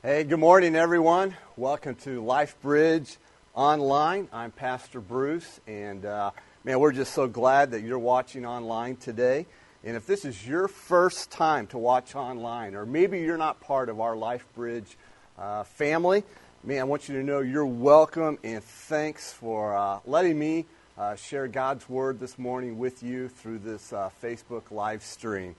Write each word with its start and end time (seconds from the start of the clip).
Hey, 0.00 0.22
good 0.22 0.38
morning, 0.38 0.76
everyone. 0.76 1.34
Welcome 1.56 1.96
to 1.96 2.24
Life 2.24 2.54
Bridge 2.62 3.16
Online. 3.52 4.28
I'm 4.32 4.52
Pastor 4.52 5.00
Bruce, 5.00 5.58
and 5.66 6.06
uh, 6.06 6.30
man, 6.62 6.78
we're 6.78 6.92
just 6.92 7.12
so 7.12 7.26
glad 7.26 7.72
that 7.72 7.82
you're 7.82 7.98
watching 7.98 8.46
online 8.46 8.94
today. 8.94 9.44
And 9.82 9.96
if 9.96 10.06
this 10.06 10.24
is 10.24 10.46
your 10.46 10.68
first 10.68 11.32
time 11.32 11.66
to 11.68 11.78
watch 11.78 12.14
online, 12.14 12.76
or 12.76 12.86
maybe 12.86 13.18
you're 13.18 13.36
not 13.36 13.60
part 13.60 13.88
of 13.88 13.98
our 13.98 14.16
Life 14.16 14.46
Bridge 14.54 14.96
uh, 15.36 15.64
family, 15.64 16.22
man, 16.62 16.82
I 16.82 16.84
want 16.84 17.08
you 17.08 17.16
to 17.16 17.24
know 17.24 17.40
you're 17.40 17.66
welcome, 17.66 18.38
and 18.44 18.62
thanks 18.62 19.32
for 19.32 19.76
uh, 19.76 19.98
letting 20.06 20.38
me 20.38 20.66
uh, 20.96 21.16
share 21.16 21.48
God's 21.48 21.88
Word 21.88 22.20
this 22.20 22.38
morning 22.38 22.78
with 22.78 23.02
you 23.02 23.28
through 23.28 23.58
this 23.58 23.92
uh, 23.92 24.10
Facebook 24.22 24.70
live 24.70 25.02
stream. 25.02 25.56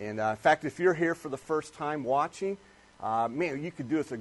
And 0.00 0.18
uh, 0.18 0.28
in 0.30 0.36
fact, 0.36 0.64
if 0.64 0.80
you're 0.80 0.94
here 0.94 1.14
for 1.14 1.28
the 1.28 1.36
first 1.36 1.74
time 1.74 2.04
watching, 2.04 2.56
uh, 3.02 3.28
man, 3.28 3.62
you 3.62 3.72
could 3.72 3.88
do 3.88 3.98
us 3.98 4.12
a 4.12 4.18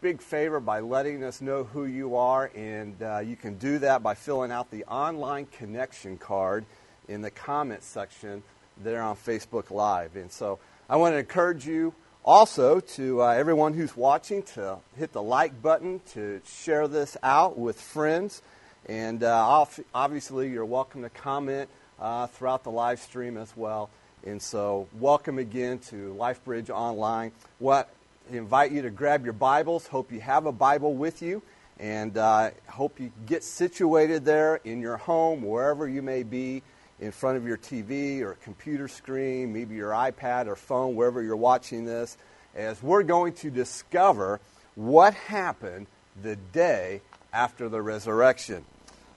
big 0.00 0.22
favor 0.22 0.58
by 0.58 0.80
letting 0.80 1.22
us 1.22 1.42
know 1.42 1.64
who 1.64 1.84
you 1.84 2.16
are, 2.16 2.50
and 2.54 3.00
uh, 3.02 3.18
you 3.18 3.36
can 3.36 3.56
do 3.58 3.78
that 3.78 4.02
by 4.02 4.14
filling 4.14 4.50
out 4.50 4.70
the 4.70 4.84
online 4.84 5.44
connection 5.46 6.16
card 6.16 6.64
in 7.06 7.20
the 7.20 7.30
comments 7.30 7.86
section 7.86 8.42
there 8.82 9.02
on 9.02 9.14
Facebook 9.14 9.70
Live. 9.70 10.16
And 10.16 10.32
so 10.32 10.58
I 10.88 10.96
want 10.96 11.14
to 11.14 11.18
encourage 11.18 11.66
you 11.66 11.92
also 12.24 12.80
to 12.80 13.22
uh, 13.22 13.28
everyone 13.28 13.74
who's 13.74 13.94
watching 13.94 14.42
to 14.42 14.78
hit 14.96 15.12
the 15.12 15.22
like 15.22 15.60
button, 15.60 16.00
to 16.12 16.40
share 16.46 16.88
this 16.88 17.18
out 17.22 17.58
with 17.58 17.78
friends, 17.78 18.40
and 18.86 19.22
uh, 19.22 19.66
obviously 19.94 20.48
you're 20.48 20.64
welcome 20.64 21.02
to 21.02 21.10
comment 21.10 21.68
uh, 22.00 22.26
throughout 22.28 22.64
the 22.64 22.70
live 22.70 23.00
stream 23.00 23.36
as 23.36 23.54
well. 23.54 23.90
And 24.26 24.40
so, 24.40 24.88
welcome 24.98 25.38
again 25.38 25.80
to 25.90 26.16
LifeBridge 26.18 26.70
Online. 26.70 27.30
What 27.58 27.90
invite 28.30 28.72
you 28.72 28.82
to 28.82 28.90
grab 28.90 29.24
your 29.24 29.32
Bibles. 29.32 29.86
Hope 29.86 30.10
you 30.10 30.20
have 30.20 30.46
a 30.46 30.52
Bible 30.52 30.94
with 30.94 31.22
you. 31.22 31.42
And 31.78 32.16
uh, 32.16 32.50
hope 32.68 33.00
you 33.00 33.12
get 33.26 33.42
situated 33.42 34.24
there 34.24 34.56
in 34.64 34.80
your 34.80 34.96
home, 34.96 35.42
wherever 35.42 35.88
you 35.88 36.02
may 36.02 36.22
be, 36.22 36.62
in 37.00 37.10
front 37.10 37.36
of 37.36 37.46
your 37.46 37.56
TV 37.56 38.20
or 38.20 38.34
computer 38.44 38.86
screen, 38.86 39.52
maybe 39.52 39.74
your 39.74 39.90
iPad 39.90 40.46
or 40.46 40.56
phone, 40.56 40.94
wherever 40.94 41.20
you're 41.20 41.36
watching 41.36 41.84
this, 41.84 42.16
as 42.54 42.80
we're 42.82 43.02
going 43.02 43.32
to 43.34 43.50
discover 43.50 44.40
what 44.76 45.14
happened 45.14 45.86
the 46.22 46.36
day 46.36 47.00
after 47.32 47.68
the 47.68 47.82
resurrection. 47.82 48.64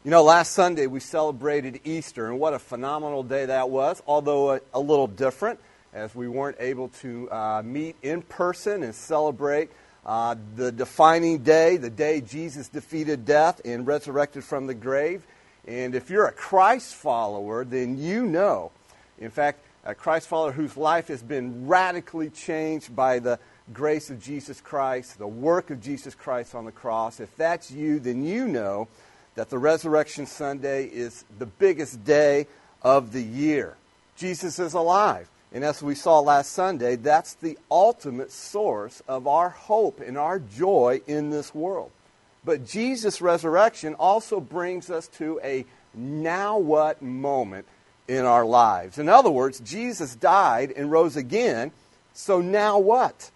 You 0.04 0.12
know, 0.12 0.24
last 0.24 0.54
Sunday 0.54 0.88
we 0.88 1.00
celebrated 1.00 1.82
Easter, 1.84 2.28
and 2.28 2.40
what 2.40 2.54
a 2.54 2.60
phenomenal 2.60 3.22
day 3.22 3.46
that 3.46 3.70
was, 3.70 4.02
although 4.08 4.54
a, 4.56 4.62
a 4.74 4.80
little 4.80 5.08
different 5.08 5.60
as 5.98 6.14
we 6.14 6.28
weren't 6.28 6.58
able 6.60 6.90
to 6.90 7.30
uh, 7.32 7.62
meet 7.66 7.96
in 8.04 8.22
person 8.22 8.84
and 8.84 8.94
celebrate 8.94 9.72
uh, 10.06 10.36
the 10.56 10.72
defining 10.72 11.40
day, 11.40 11.76
the 11.78 11.90
day 11.90 12.22
Jesus 12.22 12.70
defeated 12.70 13.26
death 13.26 13.60
and 13.66 13.88
resurrected 13.88 14.44
from 14.44 14.68
the 14.68 14.76
grave. 14.76 15.26
And 15.68 15.96
if 15.96 16.12
you're 16.12 16.28
a 16.28 16.32
Christ 16.32 16.94
follower, 16.94 17.66
then 17.66 17.98
you 17.98 18.28
know, 18.28 18.72
in 19.18 19.32
fact, 19.32 19.60
a 19.84 19.96
Christ 19.96 20.28
follower 20.28 20.52
whose 20.52 20.78
life 20.78 21.08
has 21.08 21.24
been 21.24 21.68
radically 21.68 22.30
changed 22.30 22.96
by 22.96 23.18
the 23.18 23.40
grace 23.74 24.12
of 24.12 24.22
Jesus 24.22 24.62
Christ, 24.62 25.18
the 25.18 25.28
work 25.28 25.72
of 25.72 25.82
Jesus 25.82 26.14
Christ 26.14 26.54
on 26.54 26.66
the 26.66 26.72
cross. 26.72 27.20
If 27.20 27.36
that's 27.36 27.72
you, 27.72 28.00
then 28.00 28.24
you 28.24 28.48
know 28.48 28.88
that 29.34 29.50
the 29.50 29.58
Resurrection 29.58 30.28
Sunday 30.28 30.86
is 30.86 31.26
the 31.40 31.48
biggest 31.48 32.06
day 32.06 32.46
of 32.84 33.14
the 33.14 33.24
year. 33.24 33.76
Jesus 34.16 34.60
is 34.60 34.74
alive. 34.76 35.28
And 35.54 35.64
as 35.64 35.82
we 35.82 35.96
saw 35.96 36.20
last 36.20 36.52
Sunday, 36.52 36.96
that's 36.96 37.34
the 37.36 37.58
ultimate 37.72 38.32
source 38.32 39.02
of 39.08 39.28
our 39.28 39.50
hope 39.50 40.02
and 40.02 40.18
our 40.18 40.40
joy 40.40 41.02
in 41.08 41.30
this 41.30 41.56
world. 41.56 41.92
But 42.44 42.66
Jesus' 42.66 43.22
resurrection 43.22 43.94
also 43.96 44.40
brings 44.40 44.90
us 44.90 45.08
to 45.10 45.40
a 45.44 45.66
now 45.94 46.58
what 46.58 47.02
moment 47.02 47.66
in 48.08 48.26
our 48.26 48.46
lives. 48.46 48.98
In 48.98 49.10
other 49.10 49.30
words, 49.30 49.60
Jesus 49.60 50.16
died 50.16 50.72
and 50.76 50.92
rose 50.92 51.16
again, 51.16 51.72
so 52.14 52.42
now 52.42 52.80
what? 52.80 53.32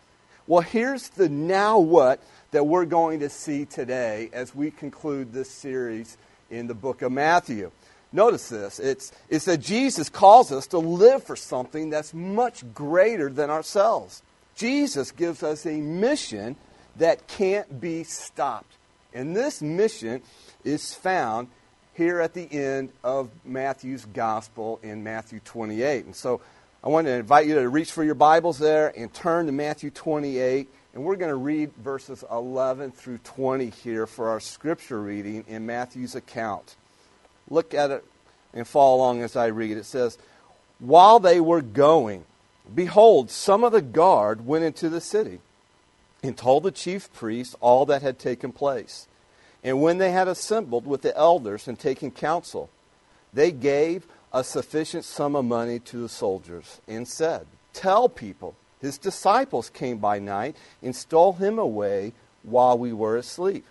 Well, 0.47 0.61
here's 0.61 1.09
the 1.09 1.29
now 1.29 1.79
what 1.79 2.21
that 2.51 2.65
we're 2.65 2.85
going 2.85 3.21
to 3.21 3.29
see 3.29 3.65
today 3.65 4.29
as 4.33 4.53
we 4.55 4.71
conclude 4.71 5.33
this 5.33 5.49
series 5.49 6.17
in 6.49 6.67
the 6.67 6.73
book 6.73 7.01
of 7.01 7.11
Matthew. 7.11 7.71
Notice 8.13 8.49
this. 8.49 8.79
It's, 8.79 9.11
it's 9.29 9.45
that 9.45 9.59
Jesus 9.59 10.09
calls 10.09 10.51
us 10.51 10.67
to 10.67 10.77
live 10.79 11.23
for 11.23 11.35
something 11.35 11.89
that's 11.89 12.13
much 12.13 12.63
greater 12.73 13.29
than 13.29 13.49
ourselves. 13.49 14.21
Jesus 14.55 15.11
gives 15.11 15.43
us 15.43 15.65
a 15.65 15.77
mission 15.77 16.57
that 16.97 17.27
can't 17.27 17.79
be 17.79 18.03
stopped. 18.03 18.73
And 19.13 19.35
this 19.35 19.61
mission 19.61 20.21
is 20.63 20.93
found 20.93 21.47
here 21.93 22.19
at 22.19 22.33
the 22.33 22.51
end 22.51 22.91
of 23.03 23.29
Matthew's 23.45 24.05
gospel 24.05 24.79
in 24.83 25.03
Matthew 25.03 25.39
28. 25.45 26.05
And 26.05 26.15
so 26.15 26.41
I 26.83 26.89
want 26.89 27.07
to 27.07 27.13
invite 27.13 27.47
you 27.47 27.55
to 27.55 27.69
reach 27.69 27.91
for 27.91 28.03
your 28.03 28.15
Bibles 28.15 28.59
there 28.59 28.93
and 28.97 29.13
turn 29.13 29.45
to 29.45 29.51
Matthew 29.53 29.89
28. 29.89 30.69
And 30.93 31.03
we're 31.03 31.15
going 31.15 31.29
to 31.29 31.35
read 31.35 31.73
verses 31.77 32.25
11 32.29 32.91
through 32.91 33.19
20 33.19 33.69
here 33.69 34.05
for 34.05 34.29
our 34.29 34.41
scripture 34.41 35.01
reading 35.01 35.45
in 35.47 35.65
Matthew's 35.65 36.15
account 36.15 36.75
look 37.51 37.73
at 37.73 37.91
it 37.91 38.03
and 38.53 38.67
follow 38.67 38.97
along 38.97 39.21
as 39.21 39.35
I 39.35 39.47
read. 39.47 39.77
It 39.77 39.85
says, 39.85 40.17
While 40.79 41.19
they 41.19 41.39
were 41.39 41.61
going, 41.61 42.25
behold, 42.73 43.29
some 43.29 43.63
of 43.63 43.71
the 43.71 43.81
guard 43.81 44.45
went 44.45 44.63
into 44.63 44.89
the 44.89 45.01
city 45.01 45.39
and 46.23 46.37
told 46.37 46.63
the 46.63 46.71
chief 46.71 47.11
priests 47.13 47.55
all 47.59 47.85
that 47.87 48.01
had 48.01 48.17
taken 48.17 48.51
place. 48.51 49.07
And 49.63 49.81
when 49.81 49.99
they 49.99 50.11
had 50.11 50.27
assembled 50.27 50.87
with 50.87 51.01
the 51.01 51.15
elders 51.15 51.67
and 51.67 51.77
taken 51.77 52.11
counsel, 52.11 52.69
they 53.33 53.51
gave 53.51 54.07
a 54.33 54.43
sufficient 54.43 55.05
sum 55.05 55.35
of 55.35 55.45
money 55.45 55.79
to 55.79 55.97
the 55.97 56.09
soldiers 56.09 56.81
and 56.87 57.07
said, 57.07 57.45
Tell 57.73 58.09
people, 58.09 58.55
his 58.81 58.97
disciples 58.97 59.69
came 59.69 59.97
by 59.97 60.19
night 60.19 60.55
and 60.81 60.95
stole 60.95 61.33
him 61.33 61.59
away 61.59 62.13
while 62.43 62.77
we 62.77 62.91
were 62.91 63.17
asleep. 63.17 63.65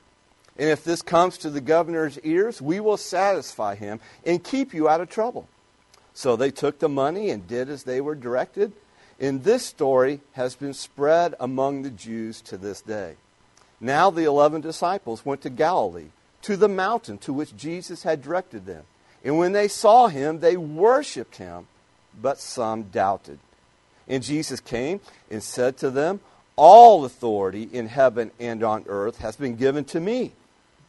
And 0.60 0.68
if 0.68 0.84
this 0.84 1.00
comes 1.00 1.38
to 1.38 1.48
the 1.48 1.62
governor's 1.62 2.18
ears, 2.18 2.60
we 2.60 2.80
will 2.80 2.98
satisfy 2.98 3.76
him 3.76 3.98
and 4.26 4.44
keep 4.44 4.74
you 4.74 4.90
out 4.90 5.00
of 5.00 5.08
trouble. 5.08 5.48
So 6.12 6.36
they 6.36 6.50
took 6.50 6.80
the 6.80 6.88
money 6.88 7.30
and 7.30 7.48
did 7.48 7.70
as 7.70 7.84
they 7.84 8.02
were 8.02 8.14
directed. 8.14 8.74
And 9.18 9.42
this 9.42 9.64
story 9.64 10.20
has 10.32 10.54
been 10.54 10.74
spread 10.74 11.34
among 11.40 11.80
the 11.80 11.90
Jews 11.90 12.42
to 12.42 12.58
this 12.58 12.82
day. 12.82 13.14
Now 13.80 14.10
the 14.10 14.24
eleven 14.24 14.60
disciples 14.60 15.24
went 15.24 15.40
to 15.42 15.48
Galilee, 15.48 16.10
to 16.42 16.58
the 16.58 16.68
mountain 16.68 17.16
to 17.18 17.32
which 17.32 17.56
Jesus 17.56 18.02
had 18.02 18.20
directed 18.20 18.66
them. 18.66 18.84
And 19.24 19.38
when 19.38 19.52
they 19.52 19.66
saw 19.66 20.08
him, 20.08 20.40
they 20.40 20.58
worshipped 20.58 21.36
him, 21.36 21.68
but 22.20 22.38
some 22.38 22.82
doubted. 22.82 23.38
And 24.06 24.22
Jesus 24.22 24.60
came 24.60 25.00
and 25.30 25.42
said 25.42 25.78
to 25.78 25.90
them, 25.90 26.20
All 26.56 27.06
authority 27.06 27.62
in 27.62 27.86
heaven 27.86 28.30
and 28.38 28.62
on 28.62 28.84
earth 28.88 29.20
has 29.20 29.36
been 29.36 29.56
given 29.56 29.84
to 29.86 30.00
me. 30.00 30.32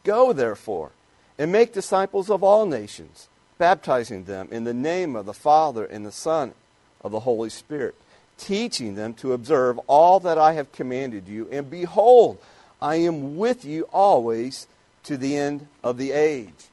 Go, 0.04 0.32
therefore, 0.32 0.90
and 1.38 1.52
make 1.52 1.72
disciples 1.72 2.30
of 2.30 2.42
all 2.42 2.66
nations, 2.66 3.28
baptizing 3.58 4.24
them 4.24 4.48
in 4.50 4.64
the 4.64 4.74
name 4.74 5.14
of 5.14 5.26
the 5.26 5.34
Father 5.34 5.84
and 5.84 6.04
the 6.04 6.12
Son 6.12 6.54
of 7.02 7.12
the 7.12 7.20
Holy 7.20 7.50
Spirit, 7.50 7.94
teaching 8.38 8.94
them 8.94 9.14
to 9.14 9.32
observe 9.32 9.78
all 9.86 10.20
that 10.20 10.38
I 10.38 10.54
have 10.54 10.72
commanded 10.72 11.28
you. 11.28 11.48
And 11.50 11.70
behold, 11.70 12.38
I 12.80 12.96
am 12.96 13.36
with 13.36 13.64
you 13.64 13.88
always 13.92 14.66
to 15.04 15.16
the 15.16 15.36
end 15.36 15.66
of 15.82 15.98
the 15.98 16.12
age. 16.12 16.68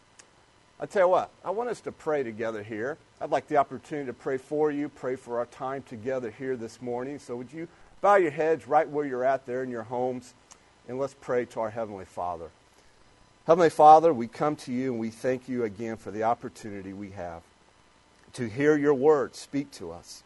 I 0.79 0.85
tell 0.85 1.03
you 1.03 1.09
what, 1.09 1.29
I 1.43 1.51
want 1.51 1.69
us 1.69 1.81
to 1.81 1.91
pray 1.91 2.23
together 2.23 2.63
here. 2.63 2.97
I'd 3.21 3.31
like 3.31 3.47
the 3.47 3.57
opportunity 3.57 4.07
to 4.07 4.13
pray 4.13 4.37
for 4.37 4.71
you, 4.71 4.87
pray 4.87 5.17
for 5.17 5.39
our 5.39 5.45
time 5.45 5.83
together 5.83 6.31
here 6.31 6.55
this 6.55 6.81
morning. 6.81 7.19
So 7.19 7.35
would 7.35 7.51
you 7.51 7.67
bow 8.01 8.15
your 8.15 8.31
heads 8.31 8.67
right 8.67 8.87
where 8.87 9.05
you're 9.05 9.25
at 9.25 9.45
there 9.45 9.61
in 9.61 9.69
your 9.69 9.83
homes, 9.83 10.33
and 10.87 10.97
let's 10.97 11.15
pray 11.19 11.45
to 11.45 11.59
our 11.59 11.69
Heavenly 11.69 12.05
Father. 12.05 12.49
Heavenly 13.49 13.71
Father, 13.71 14.13
we 14.13 14.27
come 14.27 14.55
to 14.57 14.71
you 14.71 14.91
and 14.91 14.99
we 14.99 15.09
thank 15.09 15.49
you 15.49 15.63
again 15.63 15.97
for 15.97 16.11
the 16.11 16.21
opportunity 16.21 16.93
we 16.93 17.09
have 17.09 17.41
to 18.33 18.47
hear 18.47 18.77
your 18.77 18.93
word 18.93 19.35
speak 19.35 19.71
to 19.71 19.91
us 19.91 20.21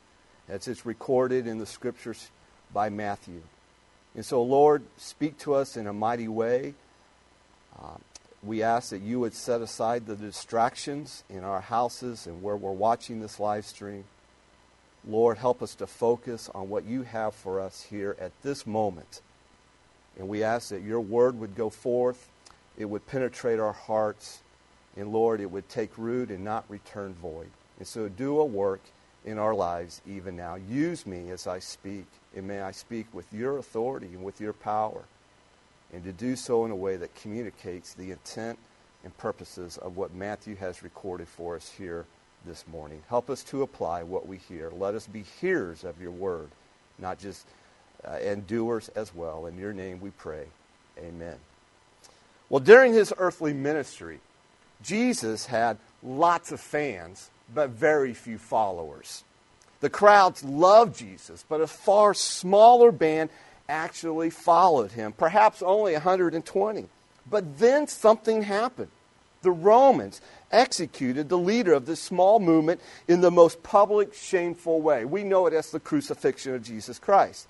as 0.50 0.68
it's 0.68 0.86
recorded 0.86 1.48
in 1.48 1.58
the 1.58 1.66
scriptures 1.66 2.30
by 2.74 2.90
Matthew. 2.90 3.42
And 4.14 4.26
so, 4.26 4.44
Lord, 4.44 4.84
speak 4.98 5.38
to 5.38 5.54
us 5.54 5.78
in 5.78 5.88
a 5.88 5.94
mighty 5.94 6.28
way. 6.28 6.74
Uh, 7.82 7.96
we 8.44 8.62
ask 8.62 8.90
that 8.90 9.02
you 9.02 9.22
would 9.22 9.34
set 9.34 9.62
aside 9.62 10.06
the 10.06 10.18
distractions 10.18 11.24
in 11.30 11.46
our 11.46 11.62
houses 11.62 12.28
and 12.28 12.44
where 12.44 12.58
we're 12.58 12.74
watching 12.74 13.22
this 13.22 13.40
live 13.40 13.66
stream. 13.66 14.04
Lord, 15.08 15.38
help 15.38 15.64
us 15.64 15.76
to 15.76 15.88
focus 15.88 16.50
on 16.54 16.68
what 16.68 16.84
you 16.84 17.04
have 17.04 17.34
for 17.34 17.62
us 17.62 17.84
here 17.84 18.18
at 18.20 18.34
this 18.42 18.68
moment. 18.68 19.22
And 20.20 20.28
we 20.28 20.44
ask 20.44 20.72
that 20.72 20.82
your 20.82 21.00
word 21.00 21.40
would 21.40 21.56
go 21.56 21.70
forth 21.70 22.28
it 22.78 22.86
would 22.86 23.06
penetrate 23.06 23.60
our 23.60 23.74
hearts, 23.74 24.42
and 24.98 25.12
Lord, 25.12 25.42
it 25.42 25.50
would 25.50 25.70
take 25.70 25.98
root 25.98 26.30
and 26.30 26.44
not 26.44 26.66
return 26.70 27.14
void. 27.16 27.50
And 27.80 27.88
so 27.88 28.10
do 28.10 28.40
a 28.40 28.46
work 28.46 28.82
in 29.26 29.38
our 29.38 29.54
lives 29.54 30.02
even 30.08 30.36
now. 30.36 30.56
Use 30.56 31.06
me 31.06 31.30
as 31.32 31.48
I 31.48 31.60
speak, 31.60 32.06
and 32.36 32.48
may 32.48 32.62
I 32.62 32.72
speak 32.72 33.08
with 33.14 33.32
your 33.32 33.58
authority 33.58 34.08
and 34.08 34.24
with 34.24 34.42
your 34.42 34.54
power, 34.54 35.04
and 35.94 36.04
to 36.04 36.12
do 36.12 36.36
so 36.36 36.66
in 36.66 36.72
a 36.72 36.76
way 36.76 36.96
that 36.98 37.16
communicates 37.16 37.94
the 37.94 38.12
intent 38.12 38.58
and 39.04 39.18
purposes 39.18 39.78
of 39.78 39.98
what 39.98 40.14
Matthew 40.14 40.56
has 40.56 40.84
recorded 40.84 41.28
for 41.28 41.56
us 41.56 41.70
here 41.70 42.06
this 42.46 42.66
morning. 42.68 43.02
Help 43.08 43.30
us 43.30 43.44
to 43.44 43.62
apply 43.62 44.04
what 44.04 44.28
we 44.28 44.38
hear. 44.38 44.72
Let 44.72 44.96
us 44.96 45.08
be 45.08 45.24
hearers 45.40 45.84
of 45.84 46.02
your 46.02 46.12
word, 46.12 46.50
not 47.00 47.20
just 47.20 47.48
uh, 48.06 48.12
and 48.12 48.46
doers 48.48 48.90
as 48.90 49.14
well. 49.14 49.46
In 49.46 49.58
your 49.58 49.74
name 49.74 50.00
we 50.02 50.10
pray. 50.12 50.46
Amen. 50.98 51.38
Well, 52.50 52.60
during 52.60 52.94
his 52.94 53.14
earthly 53.18 53.54
ministry, 53.54 54.20
Jesus 54.84 55.48
had 55.48 55.78
lots 56.04 56.52
of 56.52 56.60
fans, 56.60 57.30
but 57.54 57.70
very 57.70 58.14
few 58.14 58.38
followers. 58.38 59.24
The 59.80 59.90
crowds 59.90 60.44
loved 60.44 60.98
Jesus, 60.98 61.46
but 61.48 61.62
a 61.62 61.68
far 61.68 62.14
smaller 62.14 62.92
band 62.92 63.30
actually 63.68 64.30
followed 64.30 64.92
him, 64.92 65.14
perhaps 65.14 65.62
only 65.62 65.94
120. 65.94 66.86
But 67.30 67.60
then 67.60 67.88
something 67.88 68.44
happened. 68.44 68.92
The 69.42 69.52
Romans 69.52 70.22
executed 70.52 71.28
the 71.28 71.38
leader 71.38 71.74
of 71.74 71.86
this 71.86 72.00
small 72.00 72.40
movement 72.40 72.80
in 73.08 73.22
the 73.22 73.32
most 73.32 73.62
public, 73.64 74.14
shameful 74.14 74.82
way. 74.82 75.04
We 75.06 75.24
know 75.24 75.48
it 75.48 75.54
as 75.54 75.72
the 75.72 75.80
crucifixion 75.80 76.56
of 76.56 76.64
Jesus 76.64 77.00
Christ. 77.00 77.48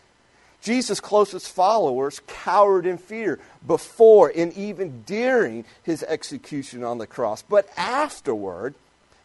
Jesus' 0.63 1.01
closest 1.01 1.50
followers 1.50 2.21
cowered 2.25 2.86
in 2.86 2.98
fear 2.98 3.38
before 3.68 4.31
and 4.33 4.54
even 4.54 5.04
during 5.06 5.65
his 5.83 6.04
execution 6.04 6.86
on 6.86 7.00
the 7.00 7.06
cross. 7.06 7.42
But 7.42 7.68
afterward, 7.75 8.74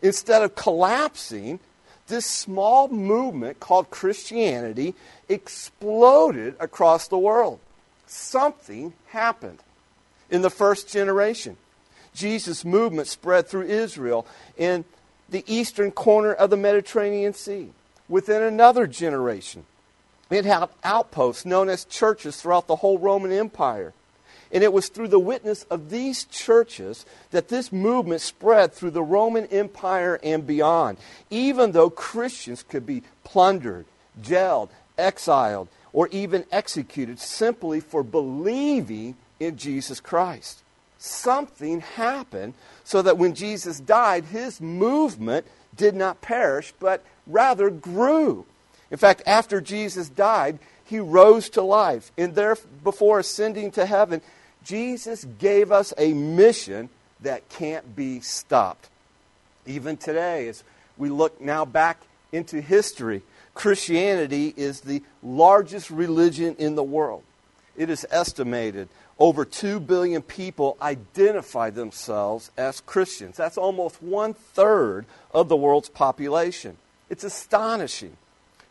instead 0.02 0.42
of 0.42 0.56
collapsing, 0.56 1.60
this 2.08 2.26
small 2.26 2.88
movement 2.88 3.60
called 3.60 3.88
Christianity 3.88 4.94
exploded 5.28 6.56
across 6.58 7.06
the 7.06 7.18
world. 7.18 7.60
Something 8.08 8.94
happened 9.10 9.60
in 10.30 10.42
the 10.42 10.50
first 10.50 10.88
generation. 10.88 11.56
Jesus' 12.14 12.64
movement 12.64 13.06
spread 13.06 13.46
through 13.46 13.66
Israel 13.66 14.26
in 14.56 14.84
the 15.28 15.44
eastern 15.46 15.92
corner 15.92 16.32
of 16.32 16.50
the 16.50 16.56
Mediterranean 16.56 17.32
Sea. 17.32 17.68
Within 18.08 18.42
another 18.42 18.88
generation, 18.88 19.66
it 20.30 20.44
had 20.44 20.68
outposts 20.84 21.44
known 21.44 21.68
as 21.68 21.84
churches 21.84 22.40
throughout 22.40 22.66
the 22.66 22.76
whole 22.76 22.98
Roman 22.98 23.32
Empire. 23.32 23.94
And 24.50 24.62
it 24.64 24.72
was 24.72 24.88
through 24.88 25.08
the 25.08 25.18
witness 25.18 25.64
of 25.64 25.90
these 25.90 26.24
churches 26.24 27.04
that 27.30 27.48
this 27.48 27.70
movement 27.70 28.20
spread 28.20 28.72
through 28.72 28.92
the 28.92 29.02
Roman 29.02 29.46
Empire 29.46 30.18
and 30.22 30.46
beyond, 30.46 30.98
even 31.30 31.72
though 31.72 31.90
Christians 31.90 32.62
could 32.62 32.86
be 32.86 33.02
plundered, 33.24 33.84
jailed, 34.22 34.70
exiled, 34.96 35.68
or 35.92 36.08
even 36.08 36.44
executed 36.50 37.18
simply 37.18 37.80
for 37.80 38.02
believing 38.02 39.16
in 39.38 39.56
Jesus 39.56 40.00
Christ. 40.00 40.62
Something 40.98 41.80
happened 41.80 42.54
so 42.84 43.02
that 43.02 43.18
when 43.18 43.34
Jesus 43.34 43.80
died, 43.80 44.24
his 44.24 44.60
movement 44.60 45.46
did 45.76 45.94
not 45.94 46.20
perish, 46.20 46.72
but 46.80 47.04
rather 47.26 47.70
grew. 47.70 48.46
In 48.90 48.96
fact, 48.96 49.22
after 49.26 49.60
Jesus 49.60 50.08
died, 50.08 50.58
he 50.84 50.98
rose 50.98 51.50
to 51.50 51.62
life. 51.62 52.10
And 52.16 52.34
there, 52.34 52.56
before 52.82 53.18
ascending 53.18 53.72
to 53.72 53.84
heaven, 53.84 54.22
Jesus 54.64 55.24
gave 55.38 55.70
us 55.70 55.92
a 55.98 56.12
mission 56.12 56.88
that 57.20 57.48
can't 57.48 57.94
be 57.94 58.20
stopped. 58.20 58.88
Even 59.66 59.96
today, 59.96 60.48
as 60.48 60.64
we 60.96 61.10
look 61.10 61.40
now 61.40 61.64
back 61.64 62.00
into 62.32 62.60
history, 62.60 63.22
Christianity 63.54 64.54
is 64.56 64.80
the 64.80 65.02
largest 65.22 65.90
religion 65.90 66.56
in 66.58 66.74
the 66.74 66.82
world. 66.82 67.22
It 67.76 67.90
is 67.90 68.06
estimated 68.10 68.88
over 69.18 69.44
2 69.44 69.80
billion 69.80 70.22
people 70.22 70.76
identify 70.80 71.70
themselves 71.70 72.50
as 72.56 72.80
Christians. 72.80 73.36
That's 73.36 73.58
almost 73.58 74.02
one 74.02 74.32
third 74.32 75.06
of 75.32 75.48
the 75.48 75.56
world's 75.56 75.88
population. 75.88 76.76
It's 77.10 77.24
astonishing. 77.24 78.16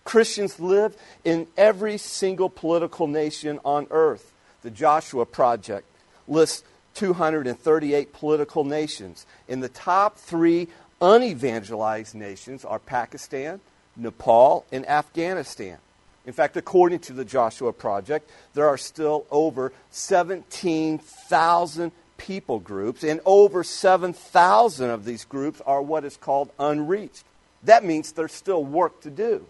Christians 0.07 0.57
live 0.57 0.97
in 1.25 1.47
every 1.57 1.97
single 1.97 2.49
political 2.49 3.07
nation 3.07 3.59
on 3.65 3.87
earth. 3.91 4.31
The 4.61 4.71
Joshua 4.71 5.25
Project 5.25 5.85
lists 6.29 6.63
238 6.93 8.13
political 8.13 8.63
nations. 8.63 9.25
In 9.49 9.59
the 9.59 9.67
top 9.67 10.17
three 10.17 10.69
unevangelized 11.01 12.15
nations 12.15 12.63
are 12.63 12.79
Pakistan, 12.79 13.59
Nepal, 13.97 14.65
and 14.71 14.87
Afghanistan. 14.87 15.77
In 16.25 16.31
fact, 16.31 16.55
according 16.55 16.99
to 16.99 17.11
the 17.11 17.25
Joshua 17.25 17.73
Project, 17.73 18.29
there 18.53 18.69
are 18.69 18.77
still 18.77 19.25
over 19.29 19.73
17,000 19.91 21.91
people 22.17 22.59
groups, 22.59 23.03
and 23.03 23.19
over 23.25 23.61
7,000 23.61 24.89
of 24.89 25.03
these 25.03 25.25
groups 25.25 25.61
are 25.65 25.81
what 25.81 26.05
is 26.05 26.15
called 26.15 26.49
unreached. 26.57 27.25
That 27.63 27.83
means 27.83 28.13
there's 28.13 28.31
still 28.31 28.63
work 28.63 29.01
to 29.01 29.09
do. 29.09 29.45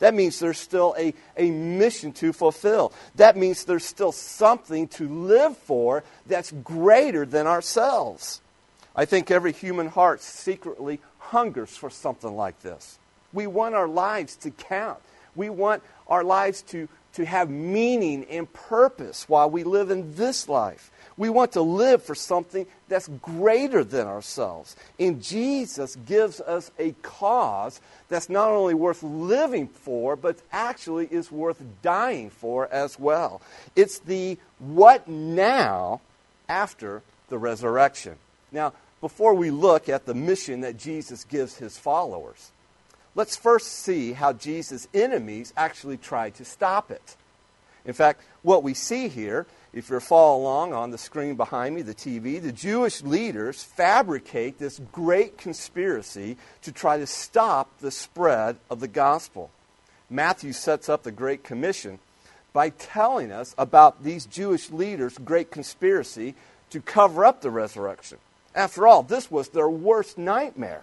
That 0.00 0.14
means 0.14 0.38
there's 0.40 0.58
still 0.58 0.94
a, 0.98 1.14
a 1.36 1.50
mission 1.50 2.12
to 2.14 2.32
fulfill. 2.32 2.92
That 3.14 3.36
means 3.36 3.64
there's 3.64 3.84
still 3.84 4.12
something 4.12 4.88
to 4.88 5.08
live 5.08 5.56
for 5.56 6.02
that's 6.26 6.52
greater 6.52 7.24
than 7.24 7.46
ourselves. 7.46 8.40
I 8.96 9.04
think 9.04 9.30
every 9.30 9.52
human 9.52 9.88
heart 9.88 10.20
secretly 10.20 11.00
hungers 11.18 11.76
for 11.76 11.90
something 11.90 12.34
like 12.34 12.60
this. 12.60 12.98
We 13.32 13.46
want 13.46 13.74
our 13.74 13.86
lives 13.86 14.36
to 14.36 14.50
count. 14.50 14.98
We 15.36 15.50
want 15.50 15.82
our 16.08 16.24
lives 16.24 16.62
to, 16.62 16.88
to 17.14 17.24
have 17.24 17.48
meaning 17.48 18.24
and 18.24 18.52
purpose 18.52 19.28
while 19.28 19.48
we 19.48 19.64
live 19.64 19.90
in 19.90 20.14
this 20.14 20.48
life. 20.48 20.89
We 21.20 21.28
want 21.28 21.52
to 21.52 21.60
live 21.60 22.02
for 22.02 22.14
something 22.14 22.66
that's 22.88 23.06
greater 23.06 23.84
than 23.84 24.06
ourselves. 24.06 24.74
And 24.98 25.22
Jesus 25.22 25.94
gives 26.06 26.40
us 26.40 26.70
a 26.78 26.92
cause 27.02 27.78
that's 28.08 28.30
not 28.30 28.48
only 28.48 28.72
worth 28.72 29.02
living 29.02 29.68
for, 29.68 30.16
but 30.16 30.38
actually 30.50 31.08
is 31.10 31.30
worth 31.30 31.62
dying 31.82 32.30
for 32.30 32.72
as 32.72 32.98
well. 32.98 33.42
It's 33.76 33.98
the 33.98 34.38
what 34.60 35.08
now 35.08 36.00
after 36.48 37.02
the 37.28 37.36
resurrection. 37.36 38.16
Now, 38.50 38.72
before 39.02 39.34
we 39.34 39.50
look 39.50 39.90
at 39.90 40.06
the 40.06 40.14
mission 40.14 40.62
that 40.62 40.78
Jesus 40.78 41.24
gives 41.24 41.58
his 41.58 41.76
followers, 41.76 42.50
let's 43.14 43.36
first 43.36 43.66
see 43.66 44.14
how 44.14 44.32
Jesus' 44.32 44.88
enemies 44.94 45.52
actually 45.54 45.98
tried 45.98 46.36
to 46.36 46.46
stop 46.46 46.90
it. 46.90 47.14
In 47.84 47.92
fact, 47.92 48.22
what 48.40 48.62
we 48.62 48.72
see 48.72 49.08
here 49.08 49.46
if 49.72 49.88
you're 49.88 50.00
following 50.00 50.42
along 50.42 50.72
on 50.72 50.90
the 50.90 50.98
screen 50.98 51.36
behind 51.36 51.76
me, 51.76 51.82
the 51.82 51.94
TV, 51.94 52.42
the 52.42 52.50
Jewish 52.50 53.02
leaders 53.02 53.62
fabricate 53.62 54.58
this 54.58 54.80
great 54.90 55.38
conspiracy 55.38 56.36
to 56.62 56.72
try 56.72 56.98
to 56.98 57.06
stop 57.06 57.78
the 57.78 57.92
spread 57.92 58.56
of 58.68 58.80
the 58.80 58.88
gospel. 58.88 59.50
Matthew 60.08 60.52
sets 60.52 60.88
up 60.88 61.04
the 61.04 61.12
Great 61.12 61.44
Commission 61.44 62.00
by 62.52 62.70
telling 62.70 63.30
us 63.30 63.54
about 63.56 64.02
these 64.02 64.26
Jewish 64.26 64.70
leaders' 64.70 65.16
great 65.18 65.52
conspiracy 65.52 66.34
to 66.70 66.80
cover 66.80 67.24
up 67.24 67.40
the 67.40 67.50
resurrection. 67.50 68.18
After 68.56 68.88
all, 68.88 69.04
this 69.04 69.30
was 69.30 69.50
their 69.50 69.70
worst 69.70 70.18
nightmare. 70.18 70.82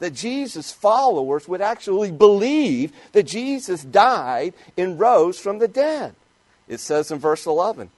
That 0.00 0.14
Jesus' 0.14 0.72
followers 0.72 1.46
would 1.46 1.60
actually 1.60 2.10
believe 2.10 2.92
that 3.12 3.24
Jesus 3.24 3.84
died 3.84 4.54
and 4.76 4.98
rose 4.98 5.38
from 5.38 5.58
the 5.58 5.68
dead. 5.68 6.14
It 6.66 6.80
says 6.80 7.12
in 7.12 7.18
verse 7.18 7.46
11 7.46 7.90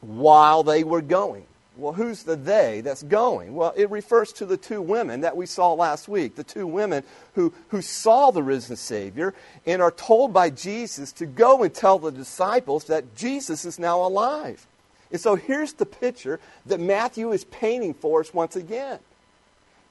while 0.00 0.62
they 0.62 0.84
were 0.84 1.02
going. 1.02 1.44
Well, 1.76 1.92
who's 1.92 2.24
the 2.24 2.34
they 2.34 2.80
that's 2.80 3.04
going? 3.04 3.54
Well, 3.54 3.72
it 3.76 3.88
refers 3.90 4.32
to 4.34 4.46
the 4.46 4.56
two 4.56 4.82
women 4.82 5.20
that 5.20 5.36
we 5.36 5.46
saw 5.46 5.74
last 5.74 6.08
week, 6.08 6.34
the 6.34 6.42
two 6.42 6.66
women 6.66 7.04
who, 7.34 7.54
who 7.68 7.82
saw 7.82 8.32
the 8.32 8.42
risen 8.42 8.74
Savior 8.74 9.32
and 9.64 9.80
are 9.80 9.92
told 9.92 10.32
by 10.32 10.50
Jesus 10.50 11.12
to 11.12 11.26
go 11.26 11.62
and 11.62 11.72
tell 11.72 12.00
the 12.00 12.10
disciples 12.10 12.84
that 12.86 13.14
Jesus 13.14 13.64
is 13.64 13.78
now 13.78 14.02
alive. 14.02 14.66
And 15.12 15.20
so 15.20 15.36
here's 15.36 15.74
the 15.74 15.86
picture 15.86 16.40
that 16.66 16.80
Matthew 16.80 17.30
is 17.30 17.44
painting 17.44 17.94
for 17.94 18.20
us 18.20 18.34
once 18.34 18.56
again. 18.56 18.98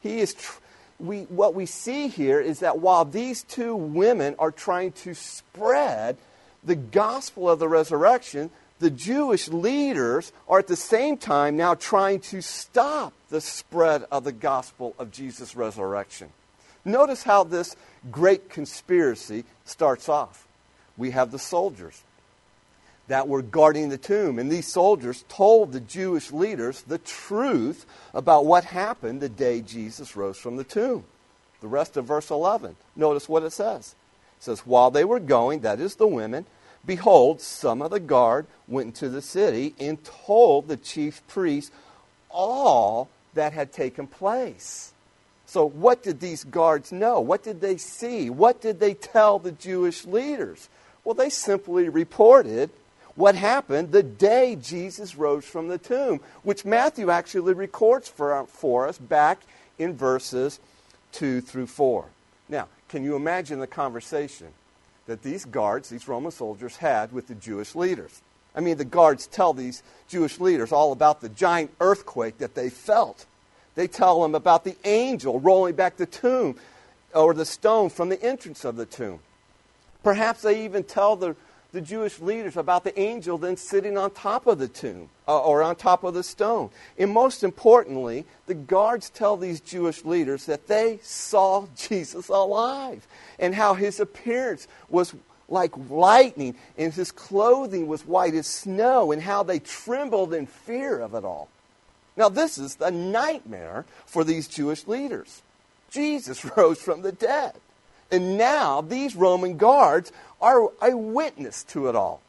He 0.02 0.20
is 0.20 0.34
tr- 0.34 0.60
we, 1.00 1.22
what 1.24 1.54
we 1.54 1.66
see 1.66 2.08
here 2.08 2.42
is 2.42 2.60
that 2.60 2.80
while 2.80 3.06
these 3.06 3.44
two 3.44 3.76
women 3.76 4.36
are 4.40 4.52
trying 4.52 4.92
to 4.94 5.14
spread 5.14 6.18
the 6.64 6.76
gospel 6.76 7.50
of 7.50 7.60
the 7.60 7.68
resurrection, 7.68 8.50
the 8.80 8.90
Jewish 8.92 9.48
leaders 9.48 10.32
are 10.48 10.60
at 10.60 10.68
the 10.68 10.76
same 10.76 11.18
time 11.18 11.58
now 11.58 11.74
trying 11.74 12.20
to 12.22 12.42
stop 12.42 13.14
the 13.30 13.42
spread 13.42 14.06
of 14.12 14.24
the 14.24 14.32
gospel 14.32 14.96
of 15.00 15.12
Jesus' 15.12 15.56
resurrection. 15.56 16.30
Notice 16.86 17.24
how 17.24 17.44
this 17.44 17.76
great 18.12 18.50
conspiracy 18.50 19.44
starts 19.66 20.08
off. 20.08 20.48
We 20.96 21.12
have 21.12 21.32
the 21.32 21.40
soldiers 21.40 22.02
that 23.08 23.28
were 23.28 23.42
guarding 23.42 23.90
the 23.90 23.98
tomb, 23.98 24.38
and 24.38 24.52
these 24.52 24.68
soldiers 24.68 25.24
told 25.30 25.72
the 25.72 25.80
Jewish 25.80 26.32
leaders 26.32 26.82
the 26.82 26.98
truth 26.98 27.86
about 28.14 28.46
what 28.46 28.66
happened 28.66 29.22
the 29.22 29.30
day 29.30 29.62
Jesus 29.62 30.16
rose 30.16 30.38
from 30.38 30.58
the 30.58 30.64
tomb. 30.64 31.06
the 31.60 31.68
rest 31.68 31.98
of 31.98 32.06
verse 32.06 32.30
11. 32.30 32.76
Notice 32.96 33.28
what 33.28 33.42
it 33.42 33.52
says. 33.52 33.96
It 34.38 34.44
says, 34.44 34.60
While 34.60 34.92
they 34.92 35.04
were 35.04 35.20
going, 35.20 35.62
that 35.62 35.80
is 35.80 35.96
the 35.96 36.06
women, 36.06 36.46
behold, 36.86 37.42
some 37.42 37.82
of 37.82 37.92
the 37.92 38.00
guard 38.00 38.46
went 38.68 38.88
into 38.88 39.10
the 39.10 39.22
city 39.22 39.74
and 39.80 40.04
told 40.04 40.68
the 40.68 40.78
chief 40.78 41.22
priests 41.28 41.72
all 42.30 43.10
that 43.34 43.54
had 43.54 43.72
taken 43.72 44.08
place. 44.08 44.94
So, 45.46 45.66
what 45.66 46.04
did 46.04 46.20
these 46.20 46.44
guards 46.44 46.92
know? 46.92 47.22
What 47.22 47.44
did 47.44 47.62
they 47.62 47.78
see? 47.78 48.30
What 48.30 48.62
did 48.62 48.80
they 48.80 48.94
tell 48.94 49.40
the 49.40 49.54
Jewish 49.54 50.06
leaders? 50.06 50.68
Well, 51.06 51.16
they 51.16 51.30
simply 51.30 51.88
reported 51.88 52.70
what 53.16 53.36
happened 53.36 53.92
the 53.92 54.04
day 54.04 54.58
Jesus 54.58 55.16
rose 55.16 55.46
from 55.46 55.70
the 55.70 55.78
tomb, 55.78 56.20
which 56.44 56.66
Matthew 56.66 57.10
actually 57.10 57.54
records 57.54 58.10
for, 58.10 58.46
for 58.46 58.88
us 58.88 58.98
back 58.98 59.40
in 59.80 59.96
verses 59.96 60.60
2 61.14 61.42
through 61.42 61.68
4. 61.68 62.06
Now, 62.50 62.68
can 62.90 63.04
you 63.04 63.16
imagine 63.16 63.60
the 63.60 63.68
conversation 63.68 64.48
that 65.08 65.24
these 65.24 65.46
guards, 65.46 65.90
these 65.90 66.08
Roman 66.08 66.32
soldiers, 66.32 66.78
had 66.78 67.12
with 67.12 67.28
the 67.28 67.36
Jewish 67.36 67.76
leaders? 67.76 68.22
I 68.56 68.60
mean, 68.60 68.78
the 68.78 68.86
guards 68.86 69.28
tell 69.28 69.54
these 69.54 69.84
Jewish 70.08 70.40
leaders 70.40 70.72
all 70.72 70.92
about 70.92 71.22
the 71.22 71.30
giant 71.30 71.72
earthquake 71.80 72.38
that 72.40 72.56
they 72.56 72.70
felt. 72.70 73.26
They 73.76 73.88
tell 73.88 74.22
them 74.22 74.36
about 74.36 74.64
the 74.64 74.76
angel 74.84 75.40
rolling 75.40 75.76
back 75.76 75.98
the 75.98 76.06
tomb 76.06 76.56
or 77.14 77.34
the 77.34 77.46
stone 77.46 77.90
from 77.90 78.10
the 78.10 78.22
entrance 78.22 78.66
of 78.66 78.76
the 78.76 78.86
tomb. 78.86 79.20
Perhaps 80.04 80.42
they 80.42 80.66
even 80.66 80.84
tell 80.84 81.16
the, 81.16 81.36
the 81.72 81.82
Jewish 81.82 82.20
leaders 82.20 82.58
about 82.58 82.84
the 82.84 82.98
angel 83.00 83.38
then 83.38 83.58
sitting 83.58 83.98
on 83.98 84.12
top 84.12 84.48
of 84.48 84.58
the 84.58 84.68
tomb 84.68 85.10
uh, 85.28 85.40
or 85.40 85.62
on 85.62 85.76
top 85.76 86.04
of 86.04 86.14
the 86.14 86.24
stone. 86.24 86.70
And 86.98 87.12
most 87.12 87.44
importantly, 87.44 88.26
the 88.46 88.54
guards 88.54 89.10
tell 89.10 89.38
these 89.38 89.60
Jewish 89.60 90.06
leaders 90.06 90.46
that 90.46 90.68
they 90.68 91.00
saw 91.04 91.68
Jesus 91.76 92.30
alive 92.30 93.08
and 93.40 93.54
how 93.54 93.74
his 93.74 94.00
appearance 94.00 94.68
was 94.90 95.14
like 95.50 95.72
lightning 95.90 96.56
and 96.78 96.94
his 96.94 97.12
clothing 97.12 97.88
was 97.88 98.06
white 98.06 98.34
as 98.34 98.48
snow 98.48 99.12
and 99.12 99.22
how 99.22 99.44
they 99.44 99.60
trembled 99.60 100.34
in 100.34 100.46
fear 100.46 101.00
of 101.00 101.14
it 101.14 101.24
all. 101.24 101.50
Now, 102.16 102.30
this 102.30 102.58
is 102.58 102.76
the 102.76 102.92
nightmare 102.92 103.86
for 104.06 104.24
these 104.24 104.48
Jewish 104.48 104.88
leaders. 104.88 105.44
Jesus 105.92 106.44
rose 106.58 106.82
from 106.82 107.02
the 107.02 107.12
dead. 107.12 107.54
And 108.10 108.38
now 108.38 108.82
these 108.82 109.16
Roman 109.16 109.58
guards 109.58 110.12
are 110.42 110.70
a 110.82 110.96
witness 110.96 111.64
to 111.66 111.88
it 111.90 111.96
all. 111.96 112.22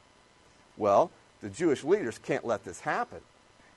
Well, 0.77 1.11
the 1.41 1.51
Jewish 1.51 1.85
leaders 1.85 2.19
can't 2.19 2.47
let 2.47 2.65
this 2.65 2.81
happen. 2.81 3.21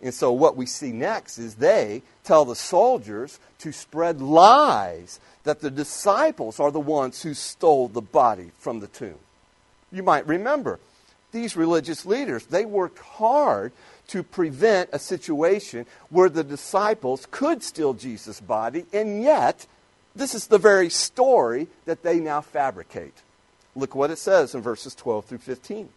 And 0.02 0.14
so 0.14 0.32
what 0.32 0.58
we 0.58 0.66
see 0.66 0.92
next 0.92 1.38
is 1.38 1.56
they 1.56 2.02
tell 2.24 2.44
the 2.44 2.56
soldiers 2.56 3.40
to 3.60 3.72
spread 3.72 4.20
lies 4.20 5.20
that 5.44 5.62
the 5.62 5.70
disciples 5.70 6.60
are 6.60 6.72
the 6.72 6.80
ones 6.80 7.22
who 7.22 7.34
stole 7.34 7.88
the 7.88 8.02
body 8.02 8.52
from 8.58 8.80
the 8.80 8.88
tomb. 8.88 9.20
You 9.92 10.04
might 10.04 10.26
remember 10.26 10.80
these 11.32 11.56
religious 11.56 12.06
leaders, 12.06 12.46
they 12.46 12.66
worked 12.66 13.00
hard 13.00 13.72
to 14.08 14.24
prevent 14.24 14.90
a 14.92 15.00
situation 15.00 15.86
where 16.10 16.30
the 16.30 16.44
disciples 16.44 17.28
could 17.32 17.64
steal 17.64 17.94
Jesus' 17.94 18.42
body, 18.42 18.86
and 18.92 19.24
yet 19.24 19.66
this 20.14 20.36
is 20.36 20.48
the 20.48 20.58
very 20.58 20.90
story 20.90 21.68
that 21.86 22.04
they 22.04 22.20
now 22.20 22.42
fabricate. 22.42 23.14
Look 23.76 23.96
what 23.96 24.12
it 24.12 24.18
says 24.18 24.54
in 24.54 24.62
verses 24.62 24.96
12 24.96 25.26
through 25.26 25.38
15. 25.40 25.90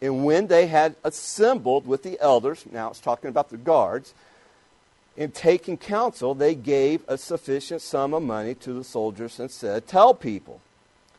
And 0.00 0.24
when 0.24 0.48
they 0.48 0.66
had 0.66 0.96
assembled 1.04 1.86
with 1.86 2.02
the 2.02 2.20
elders, 2.20 2.64
now 2.70 2.90
it's 2.90 3.00
talking 3.00 3.30
about 3.30 3.50
the 3.50 3.56
guards, 3.56 4.14
in 5.16 5.30
taking 5.30 5.76
counsel, 5.76 6.34
they 6.34 6.54
gave 6.54 7.02
a 7.06 7.16
sufficient 7.16 7.82
sum 7.82 8.14
of 8.14 8.22
money 8.22 8.54
to 8.56 8.72
the 8.72 8.84
soldiers 8.84 9.38
and 9.38 9.50
said, 9.50 9.86
Tell 9.86 10.12
people, 10.12 10.60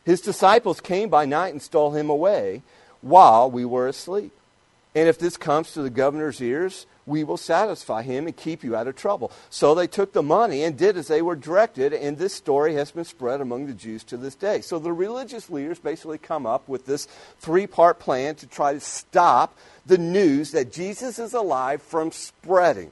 his 0.04 0.22
disciples 0.22 0.82
came 0.82 1.10
by 1.10 1.25
night 1.25 1.54
and 1.54 1.62
stole 1.62 1.92
him 1.92 2.10
away 2.10 2.62
while 3.01 3.50
we 3.50 3.63
were 3.63 3.88
asleep. 3.88 4.34
And 4.94 5.08
if 5.08 5.18
this 5.18 5.38
comes 5.38 5.72
to 5.74 5.82
the 5.82 5.89
governor's 5.89 6.42
ears, 6.42 6.86
we 7.05 7.24
will 7.24 7.38
satisfy 7.38 8.01
him 8.01 8.25
and 8.25 8.35
keep 8.35 8.63
you 8.63 8.75
out 8.75 8.88
of 8.88 8.95
trouble. 8.95 9.31
So 9.50 9.75
they 9.75 9.88
took 9.88 10.13
the 10.13 10.24
money 10.24 10.63
and 10.63 10.77
did 10.77 10.97
as 10.97 11.07
they 11.07 11.21
were 11.21 11.35
directed, 11.35 11.93
and 11.93 12.17
this 12.17 12.33
story 12.33 12.75
has 12.75 12.91
been 12.91 13.05
spread 13.05 13.41
among 13.41 13.67
the 13.67 13.74
Jews 13.74 14.03
to 14.05 14.17
this 14.17 14.35
day. 14.35 14.62
So 14.62 14.79
the 14.79 14.91
religious 14.91 15.50
leaders 15.50 15.79
basically 15.79 16.17
come 16.17 16.45
up 16.45 16.67
with 16.67 16.85
this 16.85 17.07
three 17.39 17.67
part 17.67 18.00
plan 18.00 18.35
to 18.35 18.47
try 18.47 18.74
to 18.74 18.79
stop 18.79 19.55
the 19.85 19.97
news 19.97 20.51
that 20.51 20.74
Jesus 20.74 21.19
is 21.19 21.33
alive 21.33 21.81
from 21.81 22.12
spreading. 22.12 22.91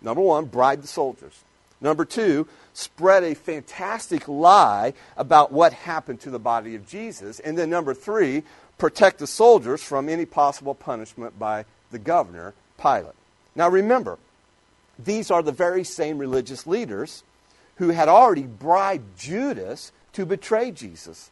Number 0.00 0.22
one, 0.22 0.46
bribe 0.46 0.82
the 0.82 0.88
soldiers. 0.88 1.42
Number 1.80 2.04
two, 2.04 2.46
spread 2.74 3.24
a 3.24 3.34
fantastic 3.34 4.28
lie 4.28 4.92
about 5.16 5.50
what 5.50 5.72
happened 5.72 6.20
to 6.20 6.30
the 6.30 6.38
body 6.38 6.74
of 6.74 6.86
Jesus. 6.86 7.40
And 7.40 7.58
then 7.58 7.70
number 7.70 7.94
three, 7.94 8.44
protect 8.78 9.18
the 9.18 9.26
soldiers 9.26 9.82
from 9.82 10.08
any 10.08 10.26
possible 10.26 10.74
punishment 10.74 11.38
by 11.38 11.64
the 11.90 11.98
governor 11.98 12.54
Pilate. 12.80 13.14
Now 13.54 13.68
remember, 13.68 14.18
these 14.98 15.30
are 15.30 15.42
the 15.42 15.52
very 15.52 15.84
same 15.84 16.18
religious 16.18 16.66
leaders 16.66 17.22
who 17.76 17.90
had 17.90 18.08
already 18.08 18.42
bribed 18.42 19.18
Judas 19.18 19.92
to 20.12 20.26
betray 20.26 20.70
Jesus. 20.70 21.30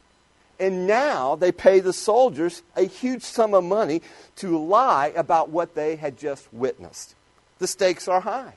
And 0.61 0.87
now 0.87 1.37
they 1.37 1.53
pay 1.53 1.81
the 1.81 1.93
soldiers 1.93 2.63
a 2.77 2.83
huge 2.83 3.23
sum 3.23 3.55
of 3.55 3.65
money 3.65 4.03
to 4.37 4.59
lie 4.59 5.13
about 5.15 5.51
what 5.51 5.75
they 5.75 5.97
had 5.97 6.19
just 6.19 6.53
witnessed. 6.53 7.15
The 7.59 7.67
stakes 7.67 8.09
are 8.09 8.21
high. 8.21 8.55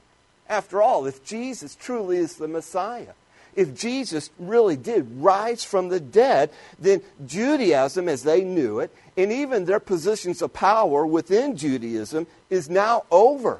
After 0.49 0.81
all, 0.81 1.05
if 1.05 1.23
Jesus 1.23 1.75
truly 1.75 2.17
is 2.17 2.35
the 2.35 2.47
Messiah, 2.47 3.13
if 3.55 3.75
Jesus 3.75 4.29
really 4.39 4.77
did 4.77 5.07
rise 5.21 5.63
from 5.63 5.89
the 5.89 5.99
dead, 5.99 6.51
then 6.79 7.01
Judaism, 7.25 8.07
as 8.07 8.23
they 8.23 8.43
knew 8.43 8.79
it, 8.79 8.95
and 9.17 9.31
even 9.31 9.65
their 9.65 9.79
positions 9.79 10.41
of 10.41 10.53
power 10.53 11.05
within 11.05 11.57
Judaism, 11.57 12.27
is 12.49 12.69
now 12.69 13.03
over. 13.11 13.59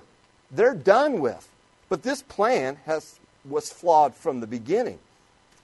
They're 0.50 0.76
done 0.76 1.20
with. 1.20 1.48
But 1.90 2.04
this 2.04 2.22
plan 2.22 2.78
has, 2.86 3.20
was 3.44 3.72
flawed 3.72 4.16
from 4.16 4.40
the 4.40 4.48
beginning. 4.48 5.00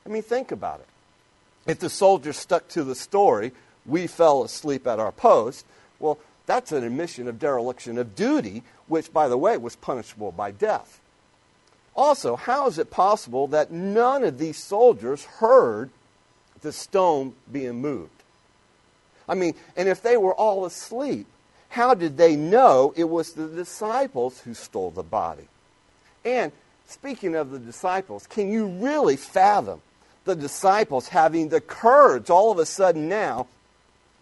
I 0.05 0.09
mean, 0.09 0.23
think 0.23 0.51
about 0.51 0.81
it. 0.81 1.71
If 1.71 1.79
the 1.79 1.89
soldiers 1.89 2.37
stuck 2.37 2.67
to 2.69 2.83
the 2.83 2.95
story, 2.95 3.51
we 3.85 4.07
fell 4.07 4.43
asleep 4.43 4.87
at 4.87 4.99
our 4.99 5.11
post, 5.11 5.65
well, 5.99 6.17
that's 6.45 6.71
an 6.71 6.83
admission 6.83 7.27
of 7.27 7.39
dereliction 7.39 7.97
of 7.97 8.15
duty, 8.15 8.63
which, 8.87 9.11
by 9.11 9.27
the 9.27 9.37
way, 9.37 9.57
was 9.57 9.75
punishable 9.75 10.31
by 10.31 10.51
death. 10.51 10.99
Also, 11.97 12.35
how 12.35 12.67
is 12.67 12.77
it 12.77 12.91
possible 12.91 13.47
that 13.47 13.71
none 13.71 14.23
of 14.23 14.37
these 14.37 14.57
soldiers 14.57 15.25
heard 15.25 15.89
the 16.61 16.71
stone 16.71 17.33
being 17.51 17.81
moved? 17.81 18.11
I 19.27 19.33
mean, 19.33 19.55
and 19.75 19.89
if 19.89 20.03
they 20.03 20.15
were 20.15 20.33
all 20.33 20.65
asleep, 20.65 21.25
how 21.69 21.95
did 21.95 22.15
they 22.15 22.35
know 22.35 22.93
it 22.95 23.05
was 23.05 23.33
the 23.33 23.47
disciples 23.47 24.39
who 24.41 24.53
stole 24.53 24.91
the 24.91 25.03
body? 25.03 25.47
And 26.23 26.51
speaking 26.85 27.35
of 27.35 27.49
the 27.49 27.59
disciples, 27.59 28.27
can 28.27 28.51
you 28.51 28.67
really 28.67 29.17
fathom 29.17 29.81
the 30.23 30.35
disciples 30.35 31.07
having 31.07 31.49
the 31.49 31.61
courage 31.61 32.29
all 32.29 32.51
of 32.51 32.59
a 32.59 32.65
sudden 32.65 33.09
now 33.09 33.47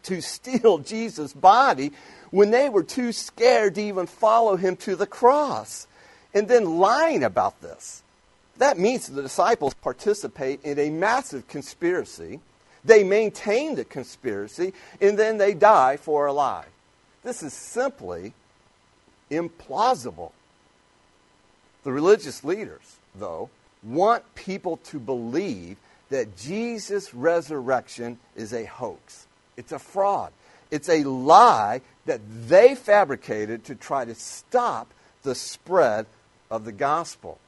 to 0.04 0.22
steal 0.22 0.78
Jesus' 0.78 1.34
body 1.34 1.92
when 2.32 2.52
they 2.52 2.70
were 2.70 2.84
too 2.84 3.12
scared 3.12 3.76
to 3.76 3.82
even 3.82 4.08
follow 4.08 4.56
him 4.56 4.78
to 4.78 4.96
the 4.96 5.08
cross? 5.08 5.88
And 6.36 6.48
then 6.50 6.78
lying 6.78 7.24
about 7.24 7.62
this. 7.62 8.04
That 8.58 8.78
means 8.78 9.08
the 9.08 9.22
disciples 9.22 9.74
participate 9.74 10.64
in 10.64 10.78
a 10.78 10.90
massive 10.90 11.48
conspiracy. 11.48 12.42
They 12.84 13.04
maintain 13.04 13.76
the 13.76 13.86
conspiracy, 13.86 14.74
and 15.02 15.18
then 15.18 15.38
they 15.38 15.54
die 15.54 15.98
for 15.98 16.28
a 16.28 16.34
lie. 16.34 16.66
This 17.24 17.42
is 17.42 17.54
simply 17.54 18.34
implausible. 19.32 20.32
The 21.84 21.92
religious 21.92 22.44
leaders, 22.44 22.98
though, 23.16 23.50
want 23.82 24.36
people 24.36 24.78
to 24.78 25.00
believe 25.00 25.78
that 26.10 26.38
Jesus' 26.38 27.14
resurrection 27.14 28.20
is 28.36 28.54
a 28.54 28.66
hoax. 28.66 29.26
It's 29.58 29.72
a 29.72 29.80
fraud. 29.80 30.32
It's 30.70 30.90
a 30.90 31.04
lie 31.04 31.82
that 32.06 32.22
they 32.48 32.76
fabricated 32.76 33.64
to 33.66 33.76
try 33.76 34.06
to 34.06 34.16
stop 34.16 34.92
the 35.24 35.36
spread 35.36 36.06
of 36.50 36.66
the 36.66 36.72
gospel. 36.72 37.40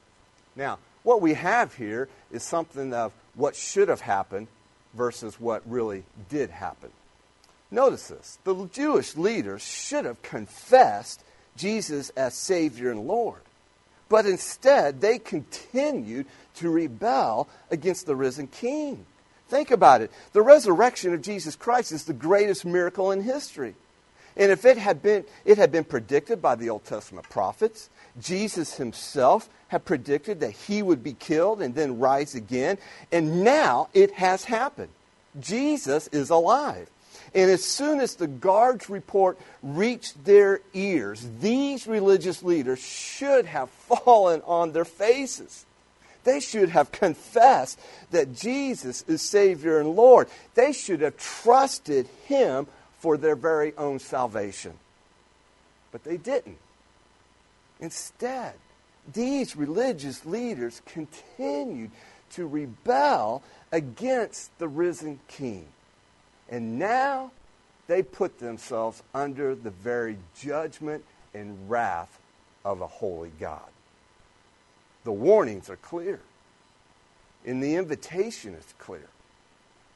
Now, 0.56 0.78
what 1.02 1.20
we 1.20 1.34
have 1.34 1.74
here 1.74 2.08
is 2.30 2.42
something 2.42 2.92
of 2.92 3.12
what 3.34 3.56
should 3.56 3.88
have 3.88 4.00
happened 4.00 4.48
versus 4.94 5.40
what 5.40 5.62
really 5.66 6.04
did 6.28 6.50
happen. 6.50 6.90
Notice 7.70 8.08
this 8.08 8.38
the 8.44 8.66
Jewish 8.72 9.16
leaders 9.16 9.62
should 9.62 10.04
have 10.04 10.22
confessed 10.22 11.22
Jesus 11.56 12.10
as 12.10 12.34
Savior 12.34 12.90
and 12.90 13.06
Lord. 13.06 13.40
But 14.08 14.24
instead, 14.24 15.00
they 15.00 15.18
continued 15.18 16.26
to 16.56 16.70
rebel 16.70 17.46
against 17.70 18.06
the 18.06 18.16
risen 18.16 18.46
King. 18.46 19.04
Think 19.48 19.70
about 19.70 20.00
it. 20.00 20.10
The 20.32 20.42
resurrection 20.42 21.12
of 21.12 21.22
Jesus 21.22 21.56
Christ 21.56 21.92
is 21.92 22.04
the 22.04 22.14
greatest 22.14 22.64
miracle 22.64 23.10
in 23.12 23.22
history. 23.22 23.74
And 24.36 24.52
if 24.52 24.64
it 24.64 24.78
had 24.78 25.02
been, 25.02 25.24
it 25.44 25.58
had 25.58 25.72
been 25.72 25.84
predicted 25.84 26.40
by 26.40 26.54
the 26.54 26.70
Old 26.70 26.84
Testament 26.84 27.28
prophets, 27.28 27.90
Jesus 28.20 28.76
himself 28.76 29.48
had 29.68 29.84
predicted 29.84 30.40
that 30.40 30.52
he 30.52 30.82
would 30.82 31.02
be 31.02 31.12
killed 31.12 31.60
and 31.60 31.74
then 31.74 31.98
rise 31.98 32.34
again. 32.34 32.78
And 33.12 33.44
now 33.44 33.88
it 33.94 34.12
has 34.12 34.44
happened. 34.44 34.90
Jesus 35.38 36.08
is 36.08 36.30
alive. 36.30 36.88
And 37.34 37.50
as 37.50 37.64
soon 37.64 38.00
as 38.00 38.14
the 38.14 38.26
guard's 38.26 38.88
report 38.88 39.38
reached 39.62 40.24
their 40.24 40.60
ears, 40.72 41.26
these 41.40 41.86
religious 41.86 42.42
leaders 42.42 42.78
should 42.78 43.46
have 43.46 43.70
fallen 43.70 44.42
on 44.46 44.72
their 44.72 44.86
faces. 44.86 45.66
They 46.24 46.40
should 46.40 46.70
have 46.70 46.92
confessed 46.92 47.78
that 48.10 48.34
Jesus 48.34 49.04
is 49.06 49.22
Savior 49.22 49.78
and 49.78 49.90
Lord. 49.90 50.28
They 50.54 50.72
should 50.72 51.00
have 51.00 51.16
trusted 51.16 52.08
Him 52.26 52.66
for 52.98 53.16
their 53.16 53.36
very 53.36 53.74
own 53.76 53.98
salvation. 53.98 54.74
But 55.92 56.04
they 56.04 56.16
didn't. 56.16 56.58
Instead, 57.80 58.54
these 59.12 59.56
religious 59.56 60.26
leaders 60.26 60.82
continued 60.86 61.90
to 62.30 62.46
rebel 62.46 63.42
against 63.72 64.56
the 64.58 64.68
risen 64.68 65.20
king. 65.28 65.66
And 66.48 66.78
now 66.78 67.30
they 67.86 68.02
put 68.02 68.38
themselves 68.38 69.02
under 69.14 69.54
the 69.54 69.70
very 69.70 70.18
judgment 70.38 71.04
and 71.34 71.70
wrath 71.70 72.18
of 72.64 72.80
a 72.80 72.86
holy 72.86 73.32
God. 73.40 73.60
The 75.04 75.12
warnings 75.12 75.70
are 75.70 75.76
clear, 75.76 76.20
and 77.46 77.62
the 77.62 77.76
invitation 77.76 78.54
is 78.54 78.74
clear. 78.78 79.08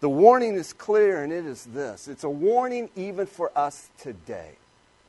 The 0.00 0.08
warning 0.08 0.54
is 0.54 0.72
clear, 0.72 1.22
and 1.22 1.32
it 1.32 1.44
is 1.44 1.64
this 1.64 2.08
it's 2.08 2.24
a 2.24 2.30
warning 2.30 2.88
even 2.96 3.26
for 3.26 3.56
us 3.56 3.90
today. 3.98 4.52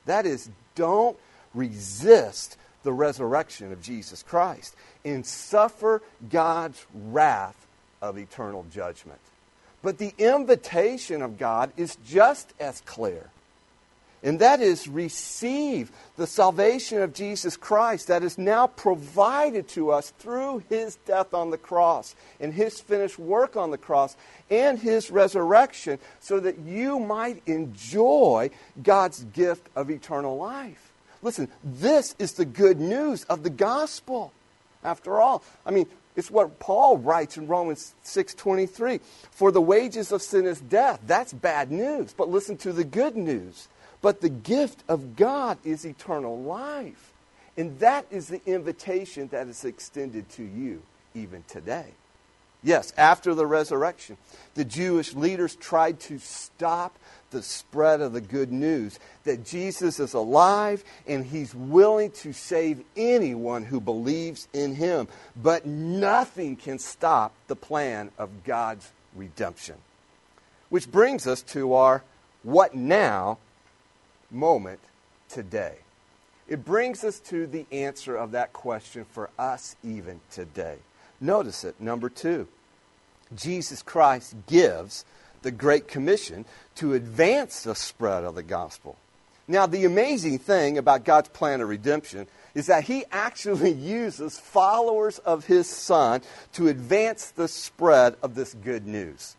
That 0.06 0.25
is, 0.25 0.50
don't 0.75 1.18
resist 1.53 2.58
the 2.84 2.94
resurrection 2.94 3.72
of 3.72 3.82
Jesus 3.82 4.24
Christ 4.24 4.75
and 5.04 5.25
suffer 5.25 6.02
God's 6.30 6.86
wrath 6.94 7.68
of 8.02 8.18
eternal 8.18 8.66
judgment. 8.72 9.20
But 9.82 9.98
the 9.98 10.13
invitation 10.18 11.22
of 11.22 11.38
God 11.38 11.72
is 11.75 11.98
just 12.06 12.54
as 12.60 12.82
clear. 12.82 13.30
And 14.24 14.40
that 14.40 14.62
is 14.62 14.88
receive 14.88 15.92
the 16.16 16.25
salvation 16.25 17.02
of 17.02 17.13
Jesus 17.13 17.58
Christ 17.58 18.08
that 18.08 18.24
is 18.24 18.38
now 18.38 18.68
provided 18.68 19.68
to 19.70 19.92
us 19.92 20.12
through 20.12 20.63
his 20.70 20.96
death 21.06 21.34
on 21.34 21.50
the 21.50 21.58
cross 21.58 22.16
and 22.40 22.54
his 22.54 22.80
finished 22.80 23.20
work 23.20 23.58
on 23.58 23.72
the 23.72 23.78
cross 23.78 24.16
and 24.50 24.80
his 24.80 25.12
resurrection 25.12 26.00
so 26.22 26.40
that 26.40 26.60
you 26.60 27.00
might 27.00 27.46
enjoy 27.46 28.50
God's 28.82 29.25
gift 29.25 29.68
of 29.75 29.92
eternal 29.92 30.38
life. 30.38 30.93
Listen, 31.24 31.48
this 31.63 32.15
is 32.20 32.34
the 32.34 32.46
good 32.46 32.80
news 32.80 33.24
of 33.24 33.44
the 33.44 33.50
gospel. 33.50 34.34
After 34.84 35.22
all, 35.22 35.42
I 35.65 35.72
mean, 35.72 35.88
it's 36.15 36.30
what 36.30 36.60
Paul 36.60 36.98
writes 36.98 37.38
in 37.38 37.48
Romans 37.48 37.96
6:23. 38.03 39.00
For 39.32 39.51
the 39.51 39.62
wages 39.62 40.12
of 40.12 40.22
sin 40.22 40.46
is 40.46 40.60
death. 40.60 41.00
That's 41.08 41.34
bad 41.34 41.72
news. 41.72 42.13
But 42.13 42.30
listen 42.30 42.58
to 42.58 42.74
the 42.74 42.84
good 42.84 43.15
news. 43.15 43.68
But 44.01 44.22
the 44.22 44.30
gift 44.30 44.84
of 44.89 45.15
God 45.15 45.58
is 45.63 45.86
eternal 45.86 46.38
life. 46.38 47.13
And 47.56 47.80
that 47.80 48.06
is 48.12 48.27
the 48.27 48.42
invitation 48.46 49.30
that 49.30 49.48
is 49.48 49.63
extended 49.63 50.30
to 50.32 50.44
you 50.44 50.82
even 51.15 51.44
today. 51.48 51.94
Yes, 52.63 52.94
after 52.98 53.34
the 53.34 53.46
resurrection, 53.46 54.18
the 54.56 54.65
Jewish 54.65 55.13
leaders 55.13 55.56
tried 55.56 56.00
to 56.01 56.18
stop 56.20 56.98
the 57.34 57.44
spread 57.44 58.00
of 58.00 58.13
the 58.13 58.22
good 58.22 58.52
news 58.52 58.98
that 59.25 59.46
Jesus 59.46 60.00
is 60.00 60.13
alive 60.13 60.84
and 61.06 61.25
he's 61.25 61.54
willing 61.54 62.12
to 62.12 62.32
save 62.32 62.82
anyone 62.96 63.66
who 63.66 63.82
believes 63.82 64.48
in 64.54 64.75
him. 64.75 65.10
But 65.36 65.66
nothing 65.66 66.56
can 66.56 66.80
stop 66.80 67.34
the 67.48 67.58
plan 67.58 68.12
of 68.18 68.46
God's 68.46 68.90
redemption. 69.13 69.75
Which 70.70 70.90
brings 70.90 71.28
us 71.28 71.42
to 71.42 71.74
our 71.74 72.04
what 72.44 72.74
now 72.74 73.40
moment 74.32 74.80
today. 75.30 75.75
It 76.48 76.65
brings 76.65 77.04
us 77.04 77.19
to 77.22 77.48
the 77.48 77.65
answer 77.72 78.15
of 78.15 78.32
that 78.32 78.54
question 78.54 79.06
for 79.06 79.30
us 79.39 79.76
even 79.84 80.19
today. 80.32 80.78
Notice 81.22 81.63
it, 81.63 81.80
number 81.80 82.10
two. 82.10 82.48
Jesus 83.36 83.82
Christ 83.82 84.36
gives 84.48 85.06
the 85.43 85.51
Great 85.51 85.88
Commission 85.88 86.45
to 86.75 86.93
advance 86.93 87.63
the 87.63 87.75
spread 87.75 88.23
of 88.23 88.36
the 88.36 88.43
gospel. 88.43 88.97
Now, 89.47 89.65
the 89.65 89.86
amazing 89.86 90.39
thing 90.39 90.77
about 90.77 91.03
God's 91.03 91.29
plan 91.29 91.60
of 91.60 91.67
redemption 91.67 92.27
is 92.56 92.67
that 92.67 92.86
He 92.86 93.03
actually 93.12 93.71
uses 93.73 94.39
followers 94.39 95.19
of 95.19 95.45
His 95.45 95.67
Son 95.67 96.21
to 96.53 96.69
advance 96.69 97.32
the 97.32 97.47
spread 97.47 98.15
of 98.23 98.36
this 98.36 98.53
good 98.53 98.88
news. 98.88 99.36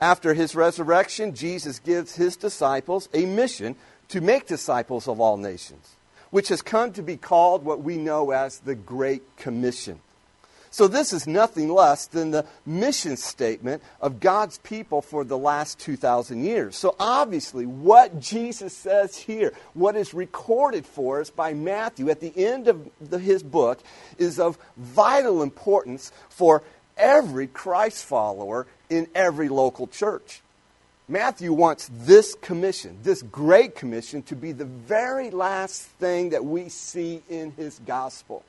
After 0.00 0.34
His 0.34 0.54
resurrection, 0.54 1.34
Jesus 1.34 1.78
gives 1.78 2.16
His 2.16 2.36
disciples 2.36 3.08
a 3.12 3.26
mission 3.26 3.76
to 4.08 4.20
make 4.20 4.46
disciples 4.46 5.06
of 5.08 5.20
all 5.20 5.36
nations, 5.36 5.96
which 6.30 6.48
has 6.48 6.62
come 6.62 6.92
to 6.92 7.02
be 7.02 7.16
called 7.16 7.64
what 7.64 7.82
we 7.82 7.96
know 7.96 8.30
as 8.30 8.58
the 8.60 8.74
Great 8.74 9.36
Commission. 9.36 10.00
So, 10.72 10.88
this 10.88 11.12
is 11.12 11.26
nothing 11.26 11.68
less 11.68 12.06
than 12.06 12.30
the 12.30 12.46
mission 12.64 13.18
statement 13.18 13.82
of 14.00 14.20
God's 14.20 14.56
people 14.56 15.02
for 15.02 15.22
the 15.22 15.36
last 15.36 15.78
2,000 15.80 16.42
years. 16.42 16.76
So, 16.76 16.96
obviously, 16.98 17.66
what 17.66 18.18
Jesus 18.18 18.74
says 18.74 19.14
here, 19.14 19.52
what 19.74 19.96
is 19.96 20.14
recorded 20.14 20.86
for 20.86 21.20
us 21.20 21.28
by 21.28 21.52
Matthew 21.52 22.08
at 22.08 22.20
the 22.20 22.32
end 22.34 22.68
of 22.68 22.88
the, 23.02 23.18
his 23.18 23.42
book, 23.42 23.80
is 24.16 24.40
of 24.40 24.56
vital 24.78 25.42
importance 25.42 26.10
for 26.30 26.62
every 26.96 27.48
Christ 27.48 28.06
follower 28.06 28.66
in 28.88 29.08
every 29.14 29.50
local 29.50 29.86
church. 29.86 30.40
Matthew 31.06 31.52
wants 31.52 31.90
this 31.92 32.34
commission, 32.34 32.96
this 33.02 33.20
great 33.20 33.74
commission, 33.74 34.22
to 34.22 34.34
be 34.34 34.52
the 34.52 34.64
very 34.64 35.28
last 35.28 35.82
thing 35.82 36.30
that 36.30 36.46
we 36.46 36.70
see 36.70 37.20
in 37.28 37.52
his 37.58 37.78
gospel. 37.80 38.42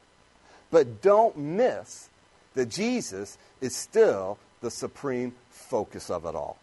But 0.72 1.02
don't 1.02 1.38
miss 1.38 2.08
that 2.56 2.70
Jesus 2.70 3.38
is 3.62 3.76
still 3.76 4.38
the 4.62 4.72
supreme 4.72 5.34
focus 5.50 6.10
of 6.10 6.26
it 6.26 6.36
all. 6.36 6.58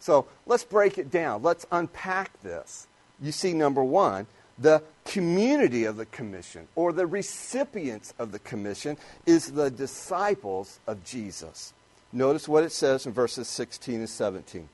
So 0.00 0.26
let's 0.46 0.64
break 0.64 0.98
it 0.98 1.10
down. 1.10 1.42
Let's 1.42 1.66
unpack 1.72 2.40
this. 2.42 2.86
You 3.20 3.32
see, 3.32 3.52
number 3.52 3.82
one, 3.82 4.26
the 4.58 4.82
community 5.04 5.84
of 5.84 5.96
the 5.96 6.06
commission 6.06 6.68
or 6.74 6.92
the 6.92 7.06
recipients 7.06 8.12
of 8.18 8.32
the 8.32 8.38
commission 8.40 8.96
is 9.26 9.52
the 9.52 9.70
disciples 9.70 10.80
of 10.86 11.04
Jesus. 11.04 11.72
Notice 12.12 12.48
what 12.48 12.64
it 12.64 12.72
says 12.72 13.06
in 13.06 13.12
verses 13.12 13.48
16 13.48 13.96
and 13.96 14.08
17. 14.08 14.68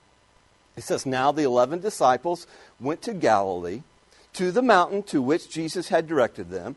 It 0.76 0.82
says, 0.82 1.06
Now 1.06 1.32
the 1.32 1.42
eleven 1.42 1.80
disciples 1.80 2.46
went 2.80 3.02
to 3.02 3.14
Galilee, 3.14 3.82
to 4.34 4.50
the 4.50 4.62
mountain 4.62 5.02
to 5.04 5.22
which 5.22 5.50
Jesus 5.50 5.88
had 5.88 6.06
directed 6.06 6.50
them. 6.50 6.76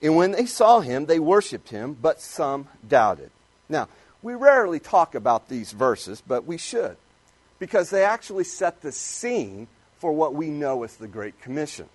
And 0.00 0.16
when 0.16 0.32
they 0.32 0.46
saw 0.46 0.80
him, 0.80 1.06
they 1.06 1.18
worshiped 1.18 1.70
him, 1.70 1.96
but 2.00 2.20
some 2.20 2.68
doubted. 2.86 3.30
Now, 3.68 3.88
we 4.22 4.34
rarely 4.34 4.80
talk 4.80 5.14
about 5.14 5.48
these 5.48 5.72
verses, 5.72 6.22
but 6.26 6.44
we 6.44 6.58
should, 6.58 6.96
because 7.58 7.90
they 7.90 8.04
actually 8.04 8.44
set 8.44 8.80
the 8.80 8.92
scene 8.92 9.68
for 9.98 10.12
what 10.12 10.34
we 10.34 10.48
know 10.48 10.84
as 10.84 10.96
the 10.96 11.08
Great 11.08 11.40
Commission. 11.40 11.88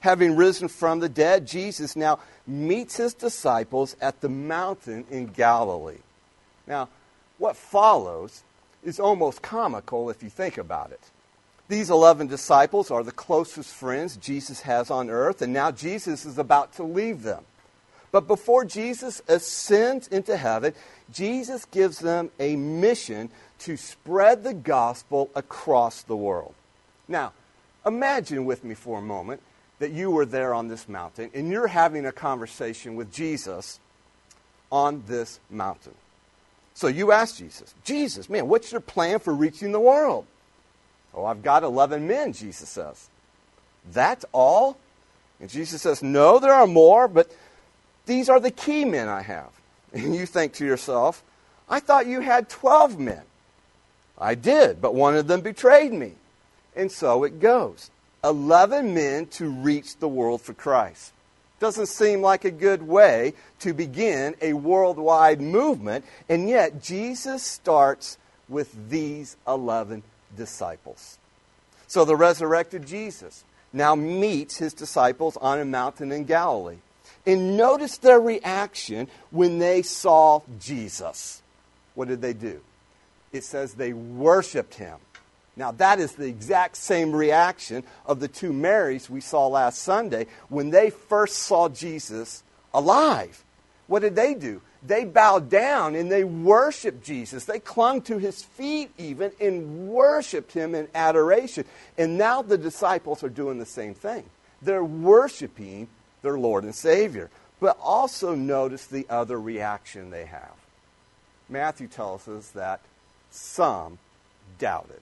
Having 0.00 0.36
risen 0.36 0.68
from 0.68 1.00
the 1.00 1.08
dead, 1.08 1.46
Jesus 1.46 1.96
now 1.96 2.18
meets 2.46 2.96
his 2.96 3.14
disciples 3.14 3.96
at 4.00 4.20
the 4.20 4.28
mountain 4.28 5.04
in 5.10 5.26
Galilee. 5.26 5.98
Now, 6.66 6.88
what 7.38 7.56
follows 7.56 8.42
is 8.84 9.00
almost 9.00 9.42
comical 9.42 10.10
if 10.10 10.22
you 10.22 10.30
think 10.30 10.58
about 10.58 10.92
it. 10.92 11.00
These 11.68 11.90
11 11.90 12.28
disciples 12.28 12.90
are 12.90 13.02
the 13.02 13.12
closest 13.12 13.74
friends 13.74 14.16
Jesus 14.16 14.60
has 14.62 14.90
on 14.90 15.10
earth, 15.10 15.42
and 15.42 15.52
now 15.52 15.72
Jesus 15.72 16.24
is 16.24 16.38
about 16.38 16.74
to 16.74 16.84
leave 16.84 17.22
them. 17.22 17.44
But 18.12 18.28
before 18.28 18.64
Jesus 18.64 19.20
ascends 19.26 20.06
into 20.08 20.36
heaven, 20.36 20.74
Jesus 21.12 21.64
gives 21.64 21.98
them 21.98 22.30
a 22.38 22.54
mission 22.56 23.30
to 23.60 23.76
spread 23.76 24.44
the 24.44 24.54
gospel 24.54 25.28
across 25.34 26.02
the 26.02 26.16
world. 26.16 26.54
Now, 27.08 27.32
imagine 27.84 28.44
with 28.44 28.62
me 28.64 28.74
for 28.74 28.98
a 28.98 29.02
moment 29.02 29.42
that 29.80 29.90
you 29.90 30.10
were 30.10 30.24
there 30.24 30.54
on 30.54 30.68
this 30.68 30.88
mountain 30.88 31.30
and 31.34 31.50
you're 31.50 31.66
having 31.66 32.06
a 32.06 32.12
conversation 32.12 32.96
with 32.96 33.12
Jesus 33.12 33.80
on 34.70 35.02
this 35.06 35.40
mountain. 35.50 35.94
So 36.74 36.86
you 36.88 37.12
ask 37.12 37.36
Jesus, 37.36 37.74
Jesus, 37.84 38.28
man, 38.28 38.48
what's 38.48 38.72
your 38.72 38.80
plan 38.80 39.18
for 39.18 39.34
reaching 39.34 39.72
the 39.72 39.80
world? 39.80 40.26
Oh, 41.16 41.24
I've 41.24 41.42
got 41.42 41.62
11 41.62 42.06
men, 42.06 42.34
Jesus 42.34 42.68
says. 42.68 43.08
That's 43.90 44.26
all? 44.32 44.76
And 45.40 45.48
Jesus 45.48 45.80
says, 45.82 46.02
No, 46.02 46.38
there 46.38 46.52
are 46.52 46.66
more, 46.66 47.08
but 47.08 47.34
these 48.04 48.28
are 48.28 48.38
the 48.38 48.50
key 48.50 48.84
men 48.84 49.08
I 49.08 49.22
have. 49.22 49.50
And 49.92 50.14
you 50.14 50.26
think 50.26 50.52
to 50.54 50.66
yourself, 50.66 51.22
I 51.70 51.80
thought 51.80 52.06
you 52.06 52.20
had 52.20 52.50
12 52.50 52.98
men. 52.98 53.22
I 54.18 54.34
did, 54.34 54.82
but 54.82 54.94
one 54.94 55.16
of 55.16 55.26
them 55.26 55.40
betrayed 55.40 55.92
me. 55.92 56.12
And 56.74 56.92
so 56.92 57.24
it 57.24 57.40
goes. 57.40 57.90
11 58.22 58.92
men 58.92 59.26
to 59.26 59.48
reach 59.48 59.96
the 59.96 60.08
world 60.08 60.42
for 60.42 60.52
Christ. 60.52 61.12
Doesn't 61.60 61.86
seem 61.86 62.20
like 62.20 62.44
a 62.44 62.50
good 62.50 62.82
way 62.82 63.32
to 63.60 63.72
begin 63.72 64.34
a 64.42 64.52
worldwide 64.52 65.40
movement, 65.40 66.04
and 66.28 66.48
yet 66.48 66.82
Jesus 66.82 67.42
starts 67.42 68.18
with 68.48 68.90
these 68.90 69.36
11 69.48 70.02
disciples. 70.36 71.18
So 71.86 72.04
the 72.04 72.16
resurrected 72.16 72.86
Jesus 72.86 73.44
now 73.72 73.94
meets 73.94 74.56
his 74.56 74.72
disciples 74.72 75.36
on 75.36 75.60
a 75.60 75.64
mountain 75.64 76.12
in 76.12 76.24
Galilee. 76.24 76.78
And 77.26 77.56
notice 77.56 77.98
their 77.98 78.20
reaction 78.20 79.08
when 79.30 79.58
they 79.58 79.82
saw 79.82 80.40
Jesus. 80.60 81.42
What 81.94 82.08
did 82.08 82.22
they 82.22 82.32
do? 82.32 82.60
It 83.32 83.44
says 83.44 83.74
they 83.74 83.92
worshiped 83.92 84.74
him. 84.74 84.98
Now, 85.56 85.72
that 85.72 85.98
is 85.98 86.12
the 86.12 86.26
exact 86.26 86.76
same 86.76 87.12
reaction 87.12 87.82
of 88.04 88.20
the 88.20 88.28
two 88.28 88.52
Marys 88.52 89.08
we 89.08 89.20
saw 89.20 89.46
last 89.46 89.78
Sunday 89.82 90.26
when 90.48 90.70
they 90.70 90.90
first 90.90 91.36
saw 91.36 91.68
Jesus 91.68 92.42
alive. 92.74 93.42
What 93.86 94.00
did 94.00 94.14
they 94.14 94.34
do? 94.34 94.60
They 94.86 95.04
bowed 95.04 95.50
down 95.50 95.94
and 95.94 96.10
they 96.10 96.22
worshiped 96.22 97.04
Jesus. 97.04 97.44
They 97.44 97.58
clung 97.58 98.02
to 98.02 98.18
his 98.18 98.42
feet 98.42 98.90
even 98.98 99.32
and 99.40 99.88
worshiped 99.88 100.52
him 100.52 100.74
in 100.74 100.88
adoration. 100.94 101.64
And 101.98 102.16
now 102.16 102.42
the 102.42 102.58
disciples 102.58 103.24
are 103.24 103.28
doing 103.28 103.58
the 103.58 103.66
same 103.66 103.94
thing. 103.94 104.24
They're 104.62 104.84
worshiping 104.84 105.88
their 106.22 106.38
Lord 106.38 106.64
and 106.64 106.74
Savior. 106.74 107.30
But 107.58 107.78
also 107.82 108.34
notice 108.34 108.86
the 108.86 109.06
other 109.08 109.40
reaction 109.40 110.10
they 110.10 110.26
have. 110.26 110.54
Matthew 111.48 111.88
tells 111.88 112.28
us 112.28 112.50
that 112.50 112.80
some 113.30 113.98
doubted. 114.58 115.00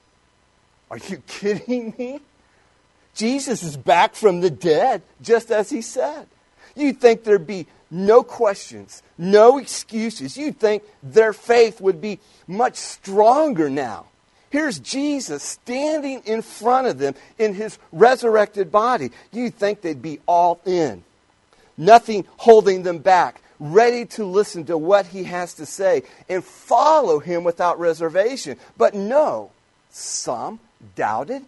Are 0.89 0.97
you 0.97 1.17
kidding 1.27 1.93
me? 1.97 2.21
Jesus 3.13 3.63
is 3.63 3.77
back 3.77 4.15
from 4.15 4.41
the 4.41 4.49
dead, 4.49 5.01
just 5.21 5.51
as 5.51 5.69
he 5.69 5.81
said. 5.81 6.27
You'd 6.75 6.99
think 6.99 7.23
there'd 7.23 7.47
be 7.47 7.67
no 7.95 8.23
questions, 8.23 9.01
no 9.17 9.57
excuses. 9.57 10.37
You'd 10.37 10.59
think 10.59 10.83
their 11.01 11.31
faith 11.31 11.79
would 11.79 12.01
be 12.01 12.19
much 12.45 12.75
stronger 12.75 13.69
now. 13.69 14.07
Here's 14.49 14.79
Jesus 14.79 15.41
standing 15.41 16.21
in 16.25 16.41
front 16.41 16.87
of 16.87 16.97
them 16.97 17.15
in 17.39 17.53
his 17.53 17.79
resurrected 17.91 18.71
body. 18.71 19.11
You'd 19.31 19.55
think 19.55 19.81
they'd 19.81 20.01
be 20.01 20.19
all 20.27 20.59
in, 20.65 21.03
nothing 21.77 22.25
holding 22.37 22.83
them 22.83 22.99
back, 22.99 23.41
ready 23.59 24.05
to 24.05 24.25
listen 24.25 24.65
to 24.65 24.77
what 24.77 25.07
he 25.07 25.23
has 25.23 25.53
to 25.55 25.65
say 25.65 26.03
and 26.27 26.43
follow 26.43 27.19
him 27.19 27.43
without 27.45 27.79
reservation. 27.79 28.57
But 28.77 28.93
no, 28.93 29.51
some 29.89 30.59
doubted. 30.95 31.45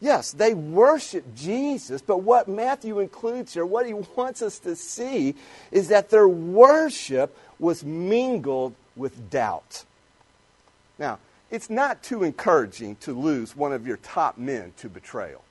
Yes, 0.00 0.30
they 0.30 0.54
worship 0.54 1.24
Jesus, 1.34 2.00
but 2.00 2.18
what 2.18 2.46
Matthew 2.46 3.00
includes 3.00 3.54
here, 3.54 3.66
what 3.66 3.86
he 3.86 3.94
wants 3.94 4.42
us 4.42 4.58
to 4.60 4.76
see, 4.76 5.34
is 5.72 5.88
that 5.88 6.10
their 6.10 6.28
worship 6.28 7.36
was 7.58 7.84
mingled 7.84 8.74
with 8.94 9.30
doubt. 9.30 9.84
Now, 10.98 11.18
it's 11.50 11.68
not 11.68 12.02
too 12.02 12.22
encouraging 12.22 12.96
to 12.96 13.12
lose 13.12 13.56
one 13.56 13.72
of 13.72 13.86
your 13.86 13.96
top 13.96 14.38
men 14.38 14.72
to 14.78 14.88
betrayal. 14.88 15.42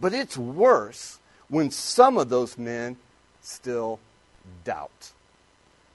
But 0.00 0.14
it's 0.14 0.38
worse 0.38 1.18
when 1.48 1.70
some 1.70 2.16
of 2.16 2.30
those 2.30 2.56
men 2.56 2.96
still 3.42 3.98
doubt. 4.64 5.12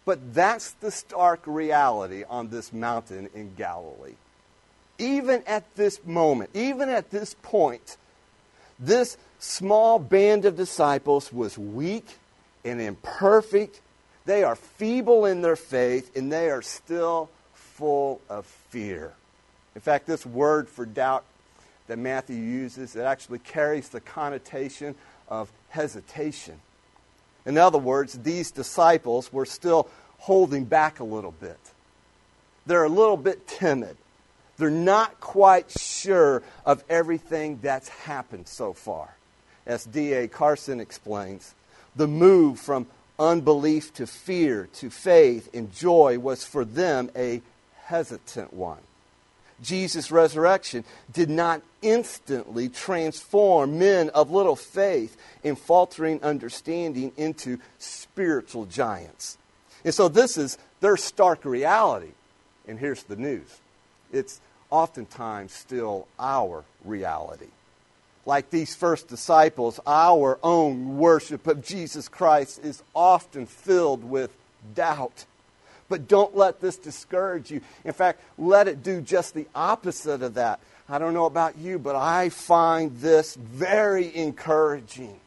But 0.05 0.33
that's 0.33 0.71
the 0.71 0.91
stark 0.91 1.41
reality 1.45 2.23
on 2.29 2.49
this 2.49 2.71
mountain 2.71 3.29
in 3.33 3.55
Galilee 3.55 4.15
even 4.99 5.43
at 5.45 5.75
this 5.75 6.03
moment, 6.05 6.49
even 6.53 6.89
at 6.89 7.11
this 7.11 7.35
point, 7.41 7.97
this 8.79 9.17
small 9.39 9.99
band 9.99 10.45
of 10.45 10.55
disciples 10.55 11.31
was 11.31 11.57
weak 11.57 12.07
and 12.65 12.81
imperfect. 12.81 13.81
They 14.25 14.43
are 14.43 14.55
feeble 14.55 15.25
in 15.25 15.41
their 15.41 15.55
faith, 15.55 16.15
and 16.15 16.31
they 16.31 16.49
are 16.49 16.61
still 16.61 17.29
full 17.53 18.21
of 18.29 18.45
fear. 18.45 19.13
In 19.75 19.81
fact, 19.81 20.07
this 20.07 20.25
word 20.25 20.67
for 20.67 20.85
doubt 20.85 21.23
that 21.87 21.97
Matthew 21.97 22.35
uses, 22.35 22.95
it 22.95 23.01
actually 23.01 23.39
carries 23.39 23.89
the 23.89 24.01
connotation 24.01 24.95
of 25.29 25.51
hesitation. 25.69 26.59
In 27.45 27.57
other 27.57 27.77
words, 27.77 28.13
these 28.17 28.51
disciples 28.51 29.31
were 29.31 29.45
still 29.45 29.87
holding 30.19 30.65
back 30.65 30.99
a 30.99 31.03
little 31.03 31.31
bit. 31.31 31.59
They're 32.65 32.83
a 32.83 32.89
little 32.89 33.15
bit 33.17 33.47
timid. 33.47 33.95
They're 34.57 34.69
not 34.69 35.19
quite 35.19 35.71
sure 35.71 36.41
of 36.65 36.83
everything 36.89 37.59
that's 37.61 37.89
happened 37.89 38.47
so 38.47 38.73
far. 38.73 39.15
As 39.65 39.85
D.A. 39.85 40.27
Carson 40.27 40.79
explains, 40.79 41.53
the 41.95 42.07
move 42.07 42.59
from 42.59 42.87
unbelief 43.19 43.93
to 43.95 44.07
fear 44.07 44.69
to 44.73 44.89
faith 44.89 45.49
and 45.53 45.73
joy 45.73 46.19
was 46.19 46.43
for 46.43 46.63
them 46.63 47.09
a 47.15 47.41
hesitant 47.85 48.53
one. 48.53 48.79
Jesus' 49.61 50.11
resurrection 50.11 50.83
did 51.11 51.29
not 51.29 51.61
instantly 51.81 52.69
transform 52.69 53.79
men 53.79 54.09
of 54.09 54.29
little 54.29 54.55
faith 54.55 55.17
and 55.43 55.57
faltering 55.57 56.21
understanding 56.21 57.11
into 57.17 57.59
spiritual 57.79 58.65
giants. 58.65 59.37
And 59.83 59.93
so 59.93 60.09
this 60.09 60.37
is 60.37 60.57
their 60.79 60.97
stark 60.97 61.43
reality. 61.43 62.11
And 62.67 62.77
here's 62.77 63.03
the 63.03 63.15
news 63.15 63.59
it's 64.11 64.39
oftentimes 64.69 65.53
still 65.53 66.07
our 66.19 66.63
reality. 66.83 67.47
Like 68.25 68.49
these 68.49 68.75
first 68.75 69.07
disciples, 69.07 69.79
our 69.87 70.37
own 70.43 70.97
worship 70.97 71.47
of 71.47 71.63
Jesus 71.63 72.09
Christ 72.09 72.59
is 72.63 72.83
often 72.93 73.45
filled 73.45 74.03
with 74.03 74.31
doubt. 74.75 75.25
But 75.87 76.09
don't 76.09 76.35
let 76.35 76.59
this 76.59 76.75
discourage 76.75 77.49
you. 77.51 77.61
In 77.85 77.93
fact, 77.93 78.19
let 78.37 78.67
it 78.67 78.83
do 78.83 78.99
just 78.99 79.33
the 79.33 79.47
opposite 79.55 80.21
of 80.21 80.33
that. 80.33 80.59
I 80.89 80.99
don't 80.99 81.13
know 81.13 81.25
about 81.25 81.57
you, 81.57 81.79
but 81.79 81.95
I 81.95 82.29
find 82.29 82.97
this 82.97 83.35
very 83.35 84.13
encouraging 84.13 85.19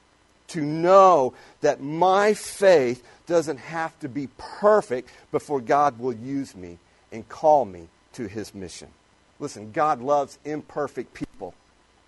to 0.48 0.60
know 0.60 1.32
that 1.60 1.80
my 1.80 2.34
faith 2.34 3.02
doesn't 3.26 3.58
have 3.58 3.98
to 4.00 4.08
be 4.08 4.28
perfect 4.36 5.08
before 5.30 5.60
God 5.60 5.98
will 5.98 6.12
use 6.12 6.54
me 6.54 6.78
and 7.12 7.26
call 7.28 7.64
me 7.64 7.88
to 8.14 8.26
his 8.26 8.54
mission. 8.54 8.88
Listen, 9.38 9.72
God 9.72 10.00
loves 10.00 10.38
imperfect 10.44 11.14
people 11.14 11.54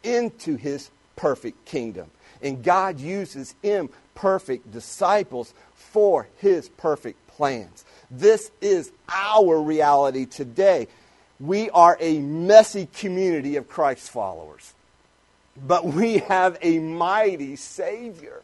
into 0.02 0.56
his 0.56 0.90
perfect 1.16 1.64
kingdom. 1.64 2.10
And 2.42 2.62
God 2.62 2.98
uses 2.98 3.54
imperfect 3.62 4.70
disciples 4.72 5.54
for 5.74 6.28
his 6.38 6.68
perfect 6.68 7.26
plans. 7.28 7.84
This 8.10 8.50
is 8.60 8.92
our 9.08 9.60
reality 9.60 10.26
today. 10.26 10.88
We 11.40 11.70
are 11.70 11.96
a 12.00 12.18
messy 12.18 12.88
community 12.92 13.56
of 13.56 13.68
Christ 13.68 14.10
followers, 14.10 14.74
but 15.66 15.84
we 15.84 16.18
have 16.18 16.58
a 16.62 16.78
mighty 16.78 17.56
Savior. 17.56 18.42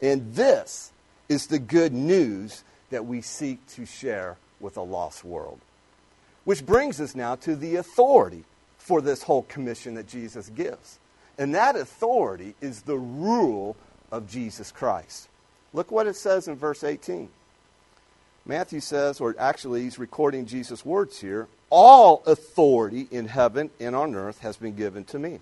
And 0.00 0.34
this 0.34 0.92
is 1.28 1.46
the 1.46 1.58
good 1.58 1.92
news 1.92 2.64
that 2.90 3.06
we 3.06 3.20
seek 3.20 3.64
to 3.74 3.86
share 3.86 4.36
with 4.58 4.76
a 4.76 4.82
lost 4.82 5.24
world. 5.24 5.60
Which 6.44 6.64
brings 6.64 7.00
us 7.00 7.14
now 7.14 7.36
to 7.36 7.54
the 7.54 7.76
authority 7.76 8.44
for 8.78 9.00
this 9.00 9.22
whole 9.22 9.42
commission 9.42 9.94
that 9.94 10.08
Jesus 10.08 10.48
gives. 10.48 10.98
And 11.38 11.54
that 11.54 11.76
authority 11.76 12.54
is 12.60 12.82
the 12.82 12.98
rule 12.98 13.76
of 14.10 14.28
Jesus 14.28 14.72
Christ. 14.72 15.28
Look 15.72 15.90
what 15.90 16.06
it 16.06 16.16
says 16.16 16.48
in 16.48 16.56
verse 16.56 16.82
18. 16.82 17.28
Matthew 18.46 18.80
says, 18.80 19.20
or 19.20 19.36
actually 19.38 19.82
he's 19.82 19.98
recording 19.98 20.46
Jesus' 20.46 20.84
words 20.84 21.20
here 21.20 21.46
all 21.70 22.22
authority 22.26 23.06
in 23.10 23.28
heaven 23.28 23.70
and 23.78 23.94
on 23.94 24.14
earth 24.14 24.40
has 24.40 24.56
been 24.56 24.74
given 24.74 25.04
to 25.04 25.18
me. 25.18 25.38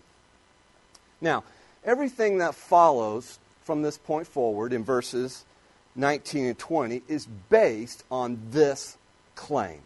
Now, 1.20 1.42
everything 1.84 2.38
that 2.38 2.54
follows 2.54 3.38
from 3.62 3.82
this 3.82 3.98
point 3.98 4.26
forward 4.26 4.72
in 4.72 4.84
verses 4.84 5.44
19 5.96 6.46
and 6.46 6.58
20 6.58 7.02
is 7.08 7.26
based 7.48 8.04
on 8.10 8.38
this 8.50 8.96
claim 9.34 9.80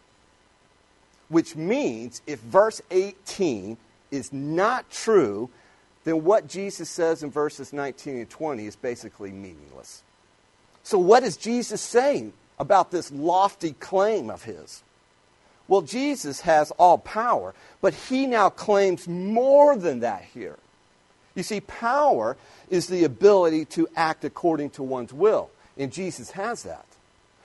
which 1.32 1.56
means 1.56 2.20
if 2.26 2.38
verse 2.40 2.82
18 2.90 3.78
is 4.10 4.32
not 4.34 4.90
true, 4.90 5.48
then 6.04 6.24
what 6.24 6.46
Jesus 6.46 6.90
says 6.90 7.22
in 7.22 7.30
verses 7.30 7.72
19 7.72 8.16
and 8.16 8.28
20 8.28 8.66
is 8.66 8.76
basically 8.76 9.30
meaningless. 9.30 10.02
So, 10.82 10.98
what 10.98 11.22
is 11.22 11.38
Jesus 11.38 11.80
saying 11.80 12.34
about 12.58 12.90
this 12.90 13.10
lofty 13.10 13.72
claim 13.72 14.28
of 14.28 14.44
his? 14.44 14.82
Well, 15.68 15.80
Jesus 15.80 16.42
has 16.42 16.70
all 16.72 16.98
power, 16.98 17.54
but 17.80 17.94
he 17.94 18.26
now 18.26 18.50
claims 18.50 19.08
more 19.08 19.74
than 19.76 20.00
that 20.00 20.24
here. 20.34 20.58
You 21.34 21.42
see, 21.42 21.60
power 21.60 22.36
is 22.68 22.88
the 22.88 23.04
ability 23.04 23.64
to 23.66 23.88
act 23.96 24.22
according 24.26 24.70
to 24.70 24.82
one's 24.82 25.14
will, 25.14 25.48
and 25.78 25.90
Jesus 25.90 26.32
has 26.32 26.64
that. 26.64 26.84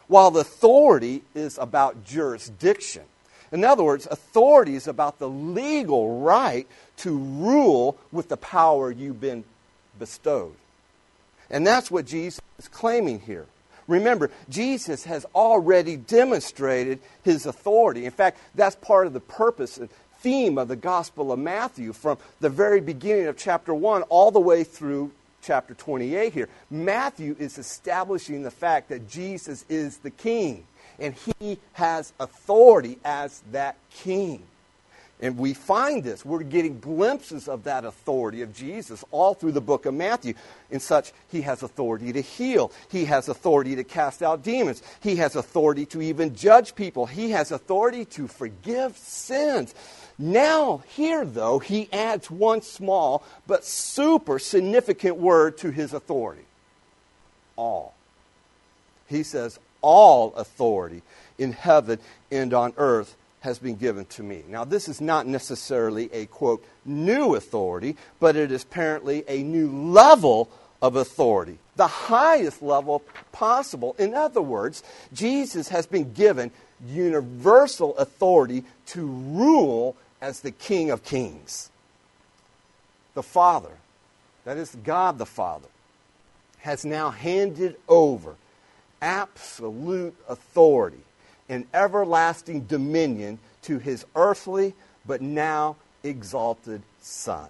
While 0.09 0.35
authority 0.35 1.23
is 1.33 1.57
about 1.57 2.03
jurisdiction. 2.03 3.03
In 3.51 3.63
other 3.63 3.83
words, 3.83 4.07
authority 4.09 4.75
is 4.75 4.87
about 4.87 5.19
the 5.19 5.29
legal 5.29 6.21
right 6.21 6.67
to 6.97 7.17
rule 7.17 7.97
with 8.11 8.29
the 8.29 8.37
power 8.37 8.91
you've 8.91 9.21
been 9.21 9.43
bestowed. 9.97 10.53
And 11.49 11.65
that's 11.65 11.89
what 11.89 12.05
Jesus 12.05 12.41
is 12.59 12.67
claiming 12.67 13.21
here. 13.21 13.45
Remember, 13.87 14.29
Jesus 14.49 15.05
has 15.05 15.25
already 15.33 15.95
demonstrated 15.95 16.99
his 17.23 17.45
authority. 17.45 18.05
In 18.05 18.11
fact, 18.11 18.37
that's 18.53 18.75
part 18.75 19.07
of 19.07 19.13
the 19.13 19.21
purpose 19.21 19.77
and 19.77 19.89
theme 20.19 20.57
of 20.57 20.67
the 20.67 20.75
Gospel 20.75 21.31
of 21.31 21.39
Matthew 21.39 21.93
from 21.93 22.17
the 22.41 22.49
very 22.49 22.81
beginning 22.81 23.27
of 23.27 23.37
chapter 23.37 23.73
1 23.73 24.01
all 24.03 24.31
the 24.31 24.41
way 24.41 24.65
through 24.65 25.11
chapter 25.41 25.73
28 25.73 26.33
here. 26.33 26.49
Matthew 26.69 27.35
is 27.39 27.57
establishing 27.57 28.43
the 28.43 28.51
fact 28.51 28.89
that 28.89 29.07
Jesus 29.07 29.63
is 29.69 29.99
the 29.99 30.09
king 30.09 30.65
and 30.99 31.13
he 31.13 31.59
has 31.73 32.13
authority 32.19 32.97
as 33.03 33.41
that 33.51 33.77
king. 33.91 34.43
And 35.19 35.35
we 35.37 35.55
find 35.55 36.03
this. 36.03 36.23
We're 36.23 36.43
getting 36.43 36.79
glimpses 36.79 37.47
of 37.47 37.63
that 37.63 37.85
authority 37.85 38.43
of 38.43 38.55
Jesus 38.55 39.03
all 39.09 39.33
through 39.33 39.53
the 39.53 39.61
book 39.61 39.87
of 39.87 39.95
Matthew. 39.95 40.35
In 40.69 40.79
such, 40.79 41.11
he 41.31 41.41
has 41.41 41.63
authority 41.63 42.13
to 42.13 42.21
heal. 42.21 42.71
He 42.91 43.05
has 43.05 43.27
authority 43.27 43.75
to 43.77 43.83
cast 43.83 44.21
out 44.21 44.43
demons. 44.43 44.83
He 44.99 45.15
has 45.15 45.35
authority 45.35 45.87
to 45.87 46.03
even 46.03 46.35
judge 46.35 46.75
people. 46.75 47.07
He 47.07 47.31
has 47.31 47.51
authority 47.51 48.05
to 48.05 48.27
forgive 48.27 48.95
sins. 48.95 49.73
Now, 50.19 50.83
here, 50.87 51.25
though, 51.25 51.57
he 51.57 51.89
adds 51.91 52.29
one 52.29 52.61
small 52.61 53.23
but 53.47 53.65
super 53.65 54.37
significant 54.37 55.17
word 55.17 55.57
to 55.59 55.71
his 55.71 55.93
authority 55.93 56.43
all. 57.57 57.95
He 59.07 59.23
says, 59.23 59.59
All 59.81 60.33
authority 60.35 61.01
in 61.37 61.51
heaven 61.51 61.99
and 62.31 62.53
on 62.53 62.73
earth 62.77 63.15
has 63.41 63.59
been 63.59 63.75
given 63.75 64.05
to 64.05 64.23
me. 64.23 64.43
Now, 64.47 64.65
this 64.65 64.87
is 64.87 64.99
not 64.99 65.27
necessarily 65.27 66.11
a 66.11 66.25
quote, 66.25 66.65
new 66.85 67.35
authority, 67.35 67.95
but 68.19 68.35
it 68.35 68.51
is 68.51 68.63
apparently 68.63 69.23
a 69.27 69.43
new 69.43 69.69
level 69.69 70.49
of 70.81 70.95
authority, 70.95 71.57
the 71.75 71.87
highest 71.87 72.61
level 72.61 73.03
possible. 73.31 73.95
In 73.97 74.13
other 74.13 74.41
words, 74.41 74.83
Jesus 75.13 75.69
has 75.69 75.85
been 75.85 76.13
given 76.13 76.51
universal 76.85 77.97
authority 77.97 78.63
to 78.87 79.05
rule 79.05 79.95
as 80.21 80.41
the 80.41 80.51
King 80.51 80.91
of 80.91 81.03
Kings. 81.03 81.69
The 83.13 83.23
Father, 83.23 83.71
that 84.45 84.57
is 84.57 84.75
God 84.83 85.17
the 85.17 85.25
Father, 85.25 85.67
has 86.59 86.85
now 86.85 87.11
handed 87.11 87.75
over 87.87 88.35
absolute 89.01 90.15
authority 90.27 91.03
and 91.49 91.65
everlasting 91.73 92.61
dominion 92.61 93.39
to 93.63 93.79
his 93.79 94.05
earthly 94.15 94.73
but 95.05 95.21
now 95.21 95.75
exalted 96.03 96.81
Son. 97.01 97.47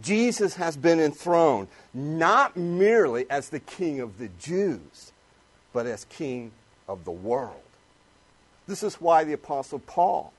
Jesus 0.00 0.54
has 0.54 0.76
been 0.76 1.00
enthroned 1.00 1.68
not 1.92 2.56
merely 2.56 3.28
as 3.30 3.50
the 3.50 3.60
King 3.60 4.00
of 4.00 4.18
the 4.18 4.28
Jews, 4.38 5.12
but 5.72 5.86
as 5.86 6.04
King 6.06 6.52
of 6.88 7.04
the 7.04 7.10
world. 7.10 7.60
This 8.66 8.82
is 8.82 8.94
why 8.94 9.24
the 9.24 9.32
Apostle 9.32 9.80
Paul 9.80 10.32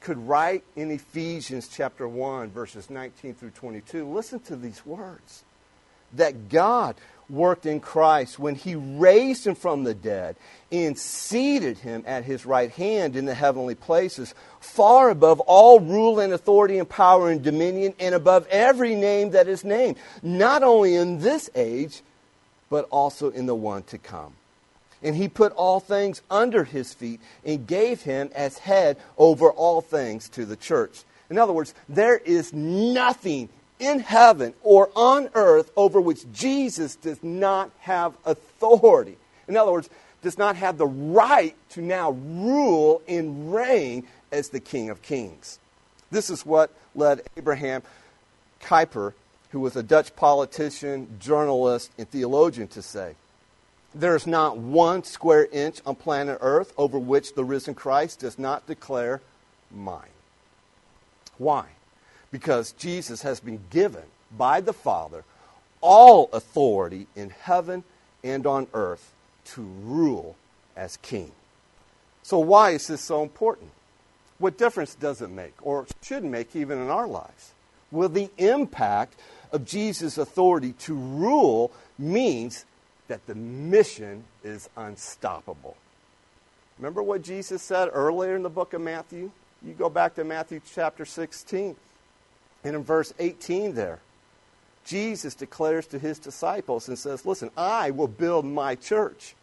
could 0.00 0.28
write 0.28 0.64
in 0.76 0.90
Ephesians 0.90 1.68
chapter 1.68 2.06
1, 2.06 2.50
verses 2.50 2.90
19 2.90 3.34
through 3.34 3.50
22, 3.50 4.06
listen 4.06 4.38
to 4.40 4.56
these 4.56 4.84
words 4.84 5.44
that 6.12 6.48
God 6.48 6.94
worked 7.28 7.66
in 7.66 7.80
Christ 7.80 8.38
when 8.38 8.54
he 8.54 8.74
raised 8.74 9.46
him 9.46 9.54
from 9.54 9.84
the 9.84 9.94
dead 9.94 10.36
and 10.70 10.98
seated 10.98 11.78
him 11.78 12.04
at 12.06 12.24
his 12.24 12.44
right 12.44 12.70
hand 12.70 13.16
in 13.16 13.24
the 13.24 13.34
heavenly 13.34 13.74
places, 13.74 14.34
far 14.60 15.10
above 15.10 15.40
all 15.40 15.80
rule 15.80 16.20
and 16.20 16.32
authority 16.32 16.78
and 16.78 16.88
power 16.88 17.30
and 17.30 17.42
dominion, 17.42 17.94
and 17.98 18.14
above 18.14 18.46
every 18.48 18.94
name 18.94 19.30
that 19.30 19.48
is 19.48 19.64
named, 19.64 19.96
not 20.22 20.62
only 20.62 20.94
in 20.94 21.20
this 21.20 21.48
age, 21.54 22.02
but 22.70 22.86
also 22.90 23.30
in 23.30 23.46
the 23.46 23.54
one 23.54 23.82
to 23.84 23.98
come 23.98 24.34
and 25.04 25.14
he 25.14 25.28
put 25.28 25.52
all 25.52 25.78
things 25.78 26.22
under 26.30 26.64
his 26.64 26.94
feet 26.94 27.20
and 27.44 27.66
gave 27.66 28.02
him 28.02 28.30
as 28.34 28.58
head 28.58 28.96
over 29.18 29.50
all 29.50 29.82
things 29.82 30.28
to 30.30 30.46
the 30.46 30.56
church. 30.56 31.04
In 31.30 31.38
other 31.38 31.52
words, 31.52 31.74
there 31.88 32.16
is 32.16 32.52
nothing 32.52 33.50
in 33.78 34.00
heaven 34.00 34.54
or 34.62 34.90
on 34.94 35.28
earth 35.34 35.70
over 35.76 36.00
which 36.00 36.30
Jesus 36.32 36.96
does 36.96 37.22
not 37.22 37.70
have 37.80 38.14
authority. 38.24 39.16
In 39.48 39.56
other 39.56 39.72
words, 39.72 39.90
does 40.22 40.38
not 40.38 40.56
have 40.56 40.78
the 40.78 40.86
right 40.86 41.54
to 41.70 41.82
now 41.82 42.12
rule 42.12 43.02
and 43.06 43.54
reign 43.54 44.06
as 44.32 44.48
the 44.48 44.60
King 44.60 44.90
of 44.90 45.02
Kings. 45.02 45.58
This 46.10 46.30
is 46.30 46.46
what 46.46 46.72
led 46.94 47.22
Abraham 47.36 47.82
Kuyper, 48.60 49.12
who 49.50 49.60
was 49.60 49.76
a 49.76 49.82
Dutch 49.82 50.16
politician, 50.16 51.16
journalist, 51.20 51.90
and 51.98 52.08
theologian, 52.08 52.68
to 52.68 52.82
say 52.82 53.14
there's 53.94 54.26
not 54.26 54.56
one 54.58 55.04
square 55.04 55.46
inch 55.52 55.80
on 55.86 55.94
planet 55.94 56.38
Earth 56.40 56.72
over 56.76 56.98
which 56.98 57.34
the 57.34 57.44
risen 57.44 57.74
Christ 57.74 58.20
does 58.20 58.38
not 58.38 58.66
declare 58.66 59.20
mine. 59.70 60.08
Why? 61.38 61.66
Because 62.34 62.72
Jesus 62.72 63.22
has 63.22 63.38
been 63.38 63.60
given 63.70 64.02
by 64.36 64.60
the 64.60 64.72
Father 64.72 65.22
all 65.80 66.28
authority 66.32 67.06
in 67.14 67.30
heaven 67.30 67.84
and 68.24 68.44
on 68.44 68.66
earth 68.74 69.12
to 69.44 69.62
rule 69.62 70.34
as 70.76 70.96
king. 70.96 71.30
So, 72.24 72.40
why 72.40 72.70
is 72.70 72.88
this 72.88 73.02
so 73.02 73.22
important? 73.22 73.70
What 74.38 74.58
difference 74.58 74.96
does 74.96 75.22
it 75.22 75.30
make, 75.30 75.54
or 75.62 75.86
should 76.02 76.24
make 76.24 76.56
even 76.56 76.82
in 76.82 76.88
our 76.88 77.06
lives? 77.06 77.52
Well, 77.92 78.08
the 78.08 78.30
impact 78.36 79.14
of 79.52 79.64
Jesus' 79.64 80.18
authority 80.18 80.72
to 80.72 80.92
rule 80.92 81.70
means 82.00 82.64
that 83.06 83.24
the 83.28 83.36
mission 83.36 84.24
is 84.42 84.68
unstoppable. 84.76 85.76
Remember 86.80 87.00
what 87.00 87.22
Jesus 87.22 87.62
said 87.62 87.90
earlier 87.92 88.34
in 88.34 88.42
the 88.42 88.50
book 88.50 88.72
of 88.72 88.80
Matthew? 88.80 89.30
You 89.64 89.74
go 89.74 89.88
back 89.88 90.16
to 90.16 90.24
Matthew 90.24 90.60
chapter 90.74 91.04
16, 91.04 91.76
and 92.64 92.74
in 92.74 92.82
verse 92.82 93.12
18 93.18 93.74
there, 93.74 94.00
Jesus 94.84 95.34
declares 95.34 95.86
to 95.88 95.98
his 95.98 96.18
disciples 96.18 96.88
and 96.88 96.98
says, 96.98 97.24
Listen, 97.24 97.50
I 97.56 97.90
will 97.90 98.08
build 98.08 98.44
my 98.44 98.74
church, 98.74 99.34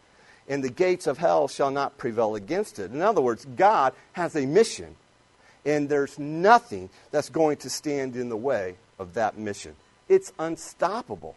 and 0.47 0.63
the 0.63 0.69
gates 0.69 1.07
of 1.07 1.17
hell 1.17 1.47
shall 1.47 1.71
not 1.71 1.97
prevail 1.97 2.35
against 2.35 2.79
it. 2.79 2.91
In 2.91 3.01
other 3.01 3.21
words, 3.21 3.45
God 3.55 3.93
has 4.13 4.35
a 4.35 4.45
mission, 4.45 4.95
and 5.65 5.89
there's 5.89 6.19
nothing 6.19 6.89
that's 7.11 7.29
going 7.29 7.57
to 7.57 7.69
stand 7.69 8.15
in 8.15 8.29
the 8.29 8.37
way 8.37 8.75
of 8.99 9.13
that 9.13 9.37
mission. 9.37 9.75
It's 10.09 10.33
unstoppable. 10.37 11.35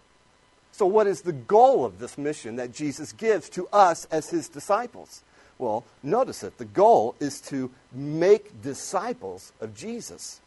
So, 0.73 0.87
what 0.87 1.07
is 1.07 1.23
the 1.23 1.33
goal 1.33 1.85
of 1.85 1.99
this 1.99 2.19
mission 2.19 2.57
that 2.57 2.73
Jesus 2.73 3.13
gives 3.13 3.49
to 3.51 3.69
us 3.69 4.07
as 4.11 4.31
his 4.31 4.49
disciples? 4.49 5.23
Well, 5.57 5.85
notice 6.03 6.43
it. 6.43 6.59
The 6.59 6.65
goal 6.65 7.15
is 7.21 7.41
to 7.43 7.71
make 7.93 8.61
disciples 8.61 9.53
of 9.61 9.75
Jesus. 9.75 10.41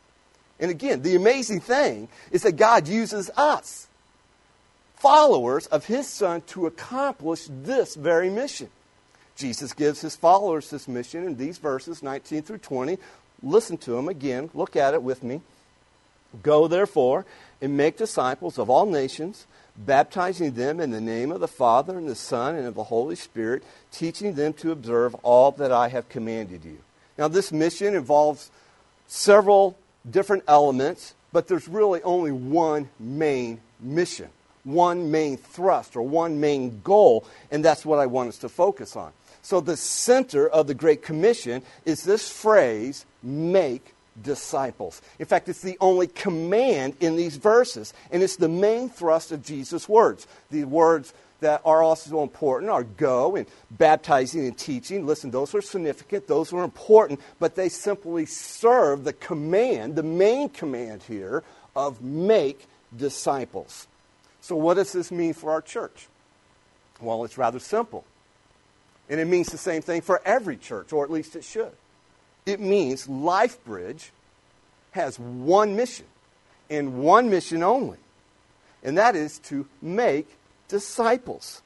And 0.60 0.72
again, 0.72 1.02
the 1.02 1.16
amazing 1.16 1.62
thing 1.62 2.08
is 2.32 2.44
that 2.44 2.54
God 2.54 2.88
uses 2.88 3.30
us, 3.38 3.88
followers 4.96 5.68
of 5.68 5.86
his 5.86 6.08
son, 6.08 6.42
to 6.48 6.66
accomplish 6.66 7.48
this 7.50 7.96
very 7.96 8.30
mission. 8.30 8.70
Jesus 9.36 9.74
gives 9.74 10.02
his 10.02 10.16
followers 10.16 10.70
this 10.70 10.88
mission 10.88 11.24
in 11.26 11.38
these 11.38 11.60
verses 11.60 12.02
19 12.02 12.42
through 12.42 12.58
20. 12.58 12.98
Listen 13.44 13.78
to 13.78 13.92
them 13.92 14.10
again. 14.10 14.50
Look 14.56 14.76
at 14.76 14.96
it 14.96 15.04
with 15.04 15.24
me. 15.24 15.42
Go, 16.42 16.68
therefore, 16.68 17.26
and 17.62 17.78
make 17.78 17.98
disciples 17.98 18.58
of 18.58 18.70
all 18.70 18.88
nations 18.88 19.46
baptizing 19.78 20.54
them 20.54 20.80
in 20.80 20.90
the 20.90 21.02
name 21.02 21.32
of 21.32 21.40
the 21.40 21.48
Father 21.48 21.98
and 21.98 22.10
the 22.10 22.16
Son 22.16 22.56
and 22.56 22.66
of 22.66 22.74
the 22.74 22.86
Holy 22.86 23.16
Spirit, 23.16 23.64
teaching 23.92 24.34
them 24.34 24.54
to 24.54 24.72
observe 24.72 25.14
all 25.16 25.52
that 25.52 25.72
I 25.72 25.90
have 25.90 26.10
commanded 26.10 26.66
you. 26.66 26.80
Now, 27.18 27.28
this 27.28 27.52
mission 27.52 27.96
involves 27.96 28.50
several 29.08 29.78
different 30.10 30.44
elements, 30.48 31.14
but 31.32 31.48
there's 31.48 31.68
really 31.68 32.02
only 32.04 32.32
one 32.32 32.90
main 33.00 33.62
mission, 33.80 34.30
one 34.64 35.12
main 35.12 35.38
thrust, 35.38 35.96
or 35.96 36.02
one 36.02 36.40
main 36.40 36.82
goal, 36.84 37.26
and 37.52 37.64
that's 37.64 37.86
what 37.86 38.00
I 38.00 38.06
want 38.06 38.30
us 38.30 38.38
to 38.40 38.50
focus 38.50 38.96
on. 38.96 39.12
So, 39.42 39.62
the 39.62 39.78
center 39.78 40.48
of 40.48 40.68
the 40.68 40.74
Great 40.74 41.02
Commission 41.04 41.64
is 41.86 42.04
this 42.04 42.30
phrase, 42.30 43.06
make 43.24 43.94
disciples. 44.22 45.02
In 45.20 45.26
fact, 45.26 45.48
it's 45.48 45.62
the 45.62 45.78
only 45.80 46.08
command 46.08 46.96
in 47.00 47.16
these 47.16 47.38
verses, 47.38 47.94
and 48.12 48.24
it's 48.24 48.36
the 48.36 48.50
main 48.50 48.90
thrust 48.90 49.32
of 49.32 49.44
Jesus' 49.44 49.88
words. 49.88 50.28
The 50.52 50.64
words 50.66 51.14
that 51.40 51.62
are 51.66 51.84
also 51.84 52.24
important 52.24 52.72
are 52.72 52.84
go 52.84 53.36
and 53.36 53.46
baptizing 53.72 54.46
and 54.48 54.58
teaching. 54.58 55.06
Listen, 55.06 55.32
those 55.32 55.54
are 55.54 55.62
significant, 55.62 56.28
those 56.28 56.52
are 56.52 56.64
important, 56.64 57.20
but 57.40 57.56
they 57.56 57.70
simply 57.70 58.26
serve 58.26 59.04
the 59.04 59.14
command, 59.14 59.96
the 59.96 60.04
main 60.04 60.50
command 60.50 61.04
here, 61.04 61.44
of 61.76 62.02
make 62.02 62.66
disciples. 62.96 63.88
So, 64.42 64.56
what 64.56 64.76
does 64.76 64.94
this 64.94 65.12
mean 65.12 65.34
for 65.34 65.52
our 65.52 65.62
church? 65.62 66.08
Well, 67.00 67.24
it's 67.24 67.38
rather 67.38 67.60
simple. 67.60 68.06
And 69.10 69.20
it 69.20 69.26
means 69.26 69.48
the 69.48 69.58
same 69.58 69.82
thing 69.82 70.02
for 70.02 70.22
every 70.26 70.58
church, 70.58 70.92
or 70.92 71.04
at 71.04 71.12
least 71.12 71.36
it 71.36 71.44
should. 71.44 71.72
It 72.46 72.60
means 72.60 73.08
LifeBridge 73.08 74.10
has 74.92 75.20
one 75.20 75.76
mission 75.76 76.06
and 76.70 77.00
one 77.00 77.30
mission 77.30 77.62
only, 77.62 77.98
and 78.84 78.98
that 78.98 79.16
is 79.16 79.40
to 79.40 79.68
make 79.82 80.28
disciples. 80.68 81.62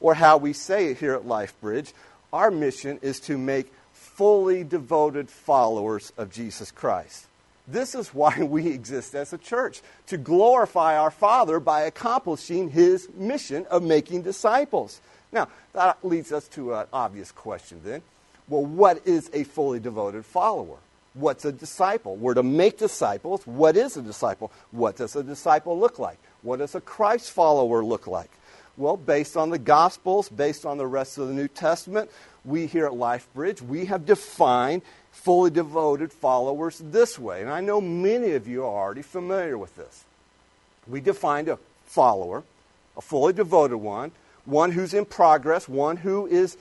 Or 0.00 0.14
how 0.14 0.36
we 0.36 0.52
say 0.52 0.88
it 0.88 0.98
here 0.98 1.14
at 1.14 1.22
LifeBridge, 1.22 1.92
our 2.32 2.50
mission 2.50 2.98
is 3.02 3.20
to 3.20 3.38
make 3.38 3.72
fully 3.92 4.64
devoted 4.64 5.30
followers 5.30 6.12
of 6.16 6.32
Jesus 6.32 6.70
Christ. 6.70 7.26
This 7.68 7.94
is 7.94 8.14
why 8.14 8.42
we 8.42 8.68
exist 8.68 9.14
as 9.14 9.32
a 9.32 9.38
church, 9.38 9.82
to 10.06 10.16
glorify 10.16 10.96
our 10.96 11.10
Father 11.10 11.60
by 11.60 11.82
accomplishing 11.82 12.70
His 12.70 13.08
mission 13.14 13.66
of 13.66 13.82
making 13.82 14.22
disciples. 14.22 15.00
Now, 15.32 15.48
that 15.72 16.04
leads 16.04 16.32
us 16.32 16.48
to 16.48 16.74
an 16.74 16.86
obvious 16.92 17.32
question 17.32 17.80
then. 17.84 18.02
Well, 18.48 18.64
what 18.64 19.06
is 19.06 19.28
a 19.32 19.44
fully 19.44 19.80
devoted 19.80 20.24
follower? 20.24 20.76
What's 21.14 21.44
a 21.44 21.52
disciple? 21.52 22.16
We're 22.16 22.34
to 22.34 22.42
make 22.42 22.78
disciples. 22.78 23.46
What 23.46 23.76
is 23.76 23.96
a 23.96 24.02
disciple? 24.02 24.52
What 24.70 24.96
does 24.96 25.16
a 25.16 25.22
disciple 25.22 25.78
look 25.78 25.98
like? 25.98 26.18
What 26.42 26.58
does 26.58 26.74
a 26.74 26.80
Christ 26.80 27.30
follower 27.32 27.82
look 27.82 28.06
like? 28.06 28.30
Well, 28.76 28.96
based 28.96 29.36
on 29.36 29.50
the 29.50 29.58
Gospels, 29.58 30.28
based 30.28 30.66
on 30.66 30.76
the 30.76 30.86
rest 30.86 31.18
of 31.18 31.28
the 31.28 31.34
New 31.34 31.48
Testament, 31.48 32.10
we 32.44 32.66
here 32.66 32.86
at 32.86 32.92
LifeBridge, 32.92 33.62
we 33.62 33.86
have 33.86 34.06
defined 34.06 34.82
fully 35.12 35.50
devoted 35.50 36.12
followers 36.12 36.78
this 36.78 37.18
way. 37.18 37.40
And 37.40 37.50
I 37.50 37.60
know 37.60 37.80
many 37.80 38.32
of 38.32 38.46
you 38.46 38.64
are 38.64 38.84
already 38.84 39.02
familiar 39.02 39.56
with 39.56 39.74
this. 39.76 40.04
We 40.86 41.00
defined 41.00 41.48
a 41.48 41.58
follower, 41.86 42.44
a 42.96 43.00
fully 43.00 43.32
devoted 43.32 43.78
one, 43.78 44.12
one 44.44 44.72
who's 44.72 44.94
in 44.94 45.04
progress, 45.06 45.68
one 45.68 45.96
who 45.96 46.26
is 46.26 46.56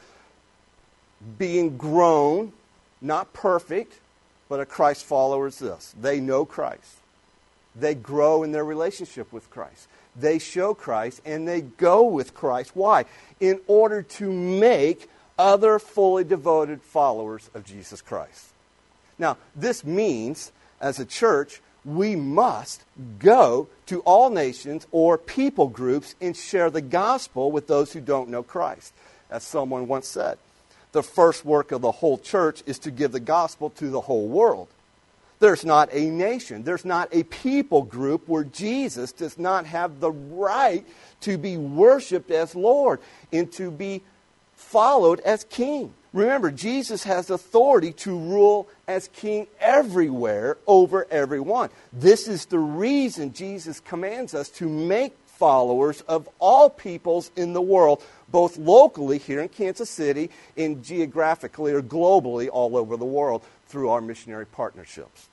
being 1.37 1.77
grown, 1.77 2.53
not 3.01 3.33
perfect, 3.33 3.99
but 4.47 4.59
a 4.59 4.65
Christ 4.65 5.05
follower 5.05 5.47
is 5.47 5.59
this. 5.59 5.93
They 5.99 6.19
know 6.19 6.45
Christ. 6.45 6.97
They 7.75 7.93
grow 7.93 8.43
in 8.43 8.51
their 8.51 8.65
relationship 8.65 9.33
with 9.33 9.49
Christ. 9.49 9.87
They 10.15 10.39
show 10.39 10.73
Christ 10.73 11.21
and 11.25 11.47
they 11.47 11.61
go 11.61 12.03
with 12.03 12.33
Christ. 12.33 12.71
Why? 12.73 13.05
In 13.39 13.59
order 13.67 14.01
to 14.01 14.31
make 14.31 15.09
other 15.37 15.79
fully 15.79 16.23
devoted 16.23 16.81
followers 16.81 17.49
of 17.53 17.65
Jesus 17.65 18.01
Christ. 18.01 18.47
Now, 19.19 19.37
this 19.55 19.83
means, 19.83 20.51
as 20.79 20.99
a 20.99 21.05
church, 21.05 21.61
we 21.83 22.15
must 22.15 22.83
go 23.19 23.67
to 23.85 23.99
all 24.01 24.29
nations 24.29 24.87
or 24.91 25.17
people 25.17 25.67
groups 25.67 26.15
and 26.19 26.35
share 26.35 26.69
the 26.69 26.81
gospel 26.81 27.51
with 27.51 27.67
those 27.67 27.93
who 27.93 28.01
don't 28.01 28.29
know 28.29 28.43
Christ. 28.43 28.93
As 29.29 29.43
someone 29.43 29.87
once 29.87 30.07
said, 30.07 30.37
the 30.91 31.03
first 31.03 31.45
work 31.45 31.71
of 31.71 31.81
the 31.81 31.91
whole 31.91 32.17
church 32.17 32.63
is 32.65 32.79
to 32.79 32.91
give 32.91 33.11
the 33.11 33.19
gospel 33.19 33.69
to 33.71 33.89
the 33.89 34.01
whole 34.01 34.27
world. 34.27 34.67
There's 35.45 35.63
not 35.63 35.89
a 35.91 36.09
nation, 36.09 36.63
there's 36.63 36.85
not 36.85 37.09
a 37.11 37.21
people 37.21 37.83
group 37.83 38.27
where 38.27 38.43
Jesus 38.43 39.11
does 39.11 39.37
not 39.37 39.67
have 39.67 39.99
the 39.99 40.09
right 40.09 40.83
to 41.21 41.37
be 41.37 41.55
worshiped 41.55 42.31
as 42.31 42.55
Lord 42.55 42.99
and 43.31 43.51
to 43.51 43.69
be 43.69 44.01
followed 44.55 45.19
as 45.19 45.43
king. 45.43 45.93
Remember, 46.13 46.49
Jesus 46.49 47.03
has 47.03 47.29
authority 47.29 47.91
to 47.93 48.17
rule 48.17 48.67
as 48.87 49.07
king 49.09 49.45
everywhere 49.59 50.57
over 50.65 51.05
everyone. 51.11 51.69
This 51.93 52.27
is 52.27 52.47
the 52.47 52.57
reason 52.57 53.31
Jesus 53.31 53.79
commands 53.79 54.33
us 54.33 54.49
to 54.49 54.67
make 54.67 55.15
followers 55.27 56.01
of 56.07 56.27
all 56.39 56.71
peoples 56.71 57.29
in 57.35 57.53
the 57.53 57.61
world, 57.61 58.03
both 58.29 58.57
locally 58.57 59.19
here 59.19 59.41
in 59.41 59.49
Kansas 59.49 59.91
City 59.91 60.31
and 60.57 60.83
geographically 60.83 61.71
or 61.71 61.83
globally 61.83 62.49
all 62.51 62.75
over 62.75 62.97
the 62.97 63.05
world 63.05 63.43
through 63.67 63.89
our 63.89 64.01
missionary 64.01 64.47
partnerships. 64.47 65.29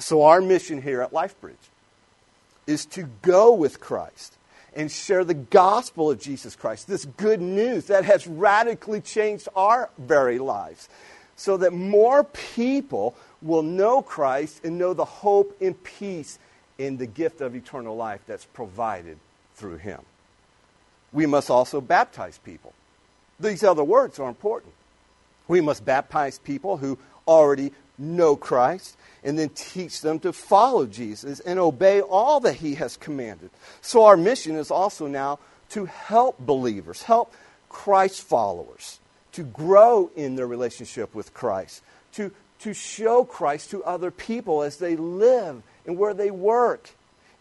So, 0.00 0.22
our 0.22 0.40
mission 0.40 0.80
here 0.80 1.02
at 1.02 1.12
LifeBridge 1.12 1.54
is 2.66 2.86
to 2.86 3.02
go 3.22 3.52
with 3.54 3.80
Christ 3.80 4.36
and 4.74 4.90
share 4.90 5.24
the 5.24 5.34
gospel 5.34 6.10
of 6.10 6.20
Jesus 6.20 6.56
Christ, 6.56 6.86
this 6.86 7.04
good 7.04 7.40
news 7.40 7.86
that 7.86 8.04
has 8.04 8.26
radically 8.26 9.00
changed 9.00 9.48
our 9.54 9.90
very 9.98 10.38
lives, 10.38 10.88
so 11.36 11.56
that 11.58 11.72
more 11.72 12.24
people 12.24 13.14
will 13.42 13.62
know 13.62 14.00
Christ 14.00 14.64
and 14.64 14.78
know 14.78 14.94
the 14.94 15.04
hope 15.04 15.56
and 15.60 15.82
peace 15.82 16.38
in 16.78 16.96
the 16.96 17.06
gift 17.06 17.40
of 17.40 17.54
eternal 17.54 17.96
life 17.96 18.20
that's 18.26 18.46
provided 18.46 19.18
through 19.54 19.76
Him. 19.76 20.00
We 21.12 21.26
must 21.26 21.50
also 21.50 21.80
baptize 21.80 22.38
people. 22.38 22.72
These 23.38 23.64
other 23.64 23.84
words 23.84 24.18
are 24.18 24.28
important. 24.28 24.72
We 25.48 25.60
must 25.60 25.84
baptize 25.84 26.38
people 26.38 26.76
who 26.76 26.98
already 27.26 27.72
know 28.00 28.34
Christ 28.34 28.96
and 29.22 29.38
then 29.38 29.50
teach 29.50 30.00
them 30.00 30.18
to 30.20 30.32
follow 30.32 30.86
Jesus 30.86 31.40
and 31.40 31.58
obey 31.58 32.00
all 32.00 32.40
that 32.40 32.54
he 32.54 32.74
has 32.76 32.96
commanded. 32.96 33.50
So 33.82 34.04
our 34.04 34.16
mission 34.16 34.56
is 34.56 34.70
also 34.70 35.06
now 35.06 35.38
to 35.70 35.84
help 35.84 36.38
believers, 36.38 37.02
help 37.02 37.32
Christ 37.68 38.22
followers 38.22 38.98
to 39.32 39.44
grow 39.44 40.10
in 40.16 40.34
their 40.34 40.46
relationship 40.46 41.14
with 41.14 41.32
Christ, 41.34 41.82
to, 42.14 42.32
to 42.60 42.74
show 42.74 43.24
Christ 43.24 43.70
to 43.70 43.84
other 43.84 44.10
people 44.10 44.62
as 44.62 44.78
they 44.78 44.96
live 44.96 45.62
and 45.86 45.96
where 45.96 46.14
they 46.14 46.30
work, 46.30 46.90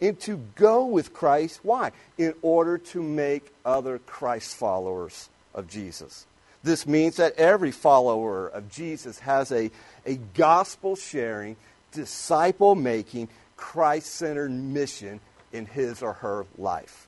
and 0.02 0.20
to 0.22 0.38
go 0.56 0.86
with 0.86 1.14
Christ. 1.14 1.60
Why? 1.64 1.92
In 2.18 2.34
order 2.42 2.78
to 2.78 3.02
make 3.02 3.54
other 3.66 4.00
Christ 4.00 4.56
followers 4.56 5.30
of 5.54 5.68
Jesus. 5.68 6.26
This 6.64 6.86
means 6.86 7.18
that 7.18 7.36
every 7.38 7.72
follower 7.72 8.48
of 8.48 8.70
Jesus 8.70 9.20
has 9.20 9.52
a, 9.52 9.72
a 10.06 10.16
gospel 10.34 10.96
sharing, 10.96 11.56
disciple 11.92 12.76
making, 12.76 13.30
Christ 13.56 14.08
centered 14.14 14.52
mission 14.52 15.20
in 15.52 15.66
his 15.66 16.02
or 16.02 16.14
her 16.14 16.46
life. 16.58 17.08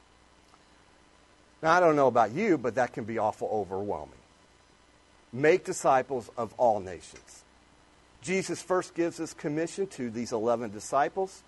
Now, 1.61 1.73
I 1.73 1.79
don't 1.79 1.95
know 1.95 2.07
about 2.07 2.31
you, 2.31 2.57
but 2.57 2.75
that 2.75 2.93
can 2.93 3.03
be 3.03 3.17
awful 3.17 3.49
overwhelming. 3.51 4.15
Make 5.31 5.63
disciples 5.63 6.29
of 6.37 6.53
all 6.57 6.79
nations. 6.79 7.43
Jesus 8.21 8.61
first 8.61 8.93
gives 8.93 9.17
this 9.17 9.33
commission 9.33 9.87
to 9.87 10.09
these 10.09 10.31
11 10.31 10.71
disciples, 10.71 11.43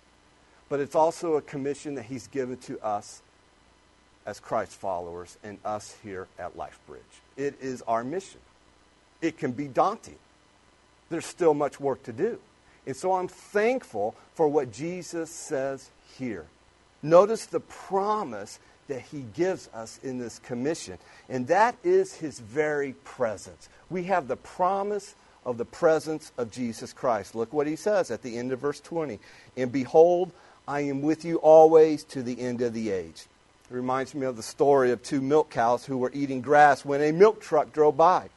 but 0.68 0.80
it's 0.80 0.94
also 0.94 1.34
a 1.34 1.42
commission 1.42 1.94
that 1.94 2.04
he's 2.04 2.26
given 2.26 2.56
to 2.58 2.78
us 2.80 3.22
as 4.26 4.40
Christ 4.40 4.72
followers 4.72 5.36
and 5.44 5.58
us 5.64 5.96
here 6.02 6.28
at 6.38 6.56
LifeBridge. 6.56 6.98
It 7.36 7.56
is 7.60 7.82
our 7.82 8.04
mission. 8.04 8.40
It 9.20 9.38
can 9.38 9.52
be 9.52 9.68
daunting. 9.68 10.18
There's 11.10 11.26
still 11.26 11.54
much 11.54 11.78
work 11.78 12.02
to 12.04 12.12
do. 12.12 12.38
And 12.86 12.96
so 12.96 13.12
I'm 13.14 13.28
thankful 13.28 14.14
for 14.34 14.48
what 14.48 14.72
Jesus 14.72 15.30
says 15.30 15.90
here. 16.18 16.46
Notice 17.02 17.46
the 17.46 17.60
promise 17.60 18.58
that 18.88 19.00
he 19.00 19.24
gives 19.34 19.68
us 19.72 19.98
in 20.02 20.18
this 20.18 20.38
commission, 20.38 20.98
and 21.28 21.46
that 21.46 21.76
is 21.82 22.14
his 22.14 22.38
very 22.38 22.92
presence. 23.04 23.68
We 23.88 24.04
have 24.04 24.28
the 24.28 24.36
promise 24.36 25.14
of 25.44 25.58
the 25.58 25.64
presence 25.64 26.32
of 26.36 26.50
Jesus 26.50 26.92
Christ. 26.92 27.34
Look 27.34 27.52
what 27.52 27.66
he 27.66 27.76
says 27.76 28.10
at 28.10 28.22
the 28.22 28.36
end 28.36 28.52
of 28.52 28.60
verse 28.60 28.80
20. 28.80 29.18
And 29.56 29.72
behold, 29.72 30.32
I 30.66 30.80
am 30.80 31.02
with 31.02 31.24
you 31.24 31.36
always 31.36 32.04
to 32.04 32.22
the 32.22 32.40
end 32.40 32.62
of 32.62 32.72
the 32.72 32.90
age. 32.90 33.26
It 33.70 33.74
reminds 33.74 34.14
me 34.14 34.26
of 34.26 34.36
the 34.36 34.42
story 34.42 34.90
of 34.90 35.02
two 35.02 35.22
milk 35.22 35.50
cows 35.50 35.86
who 35.86 35.96
were 35.96 36.10
eating 36.12 36.42
grass 36.42 36.84
when 36.84 37.00
a 37.00 37.12
milk 37.12 37.40
truck 37.40 37.72
drove 37.72 37.96
by. 37.96 38.28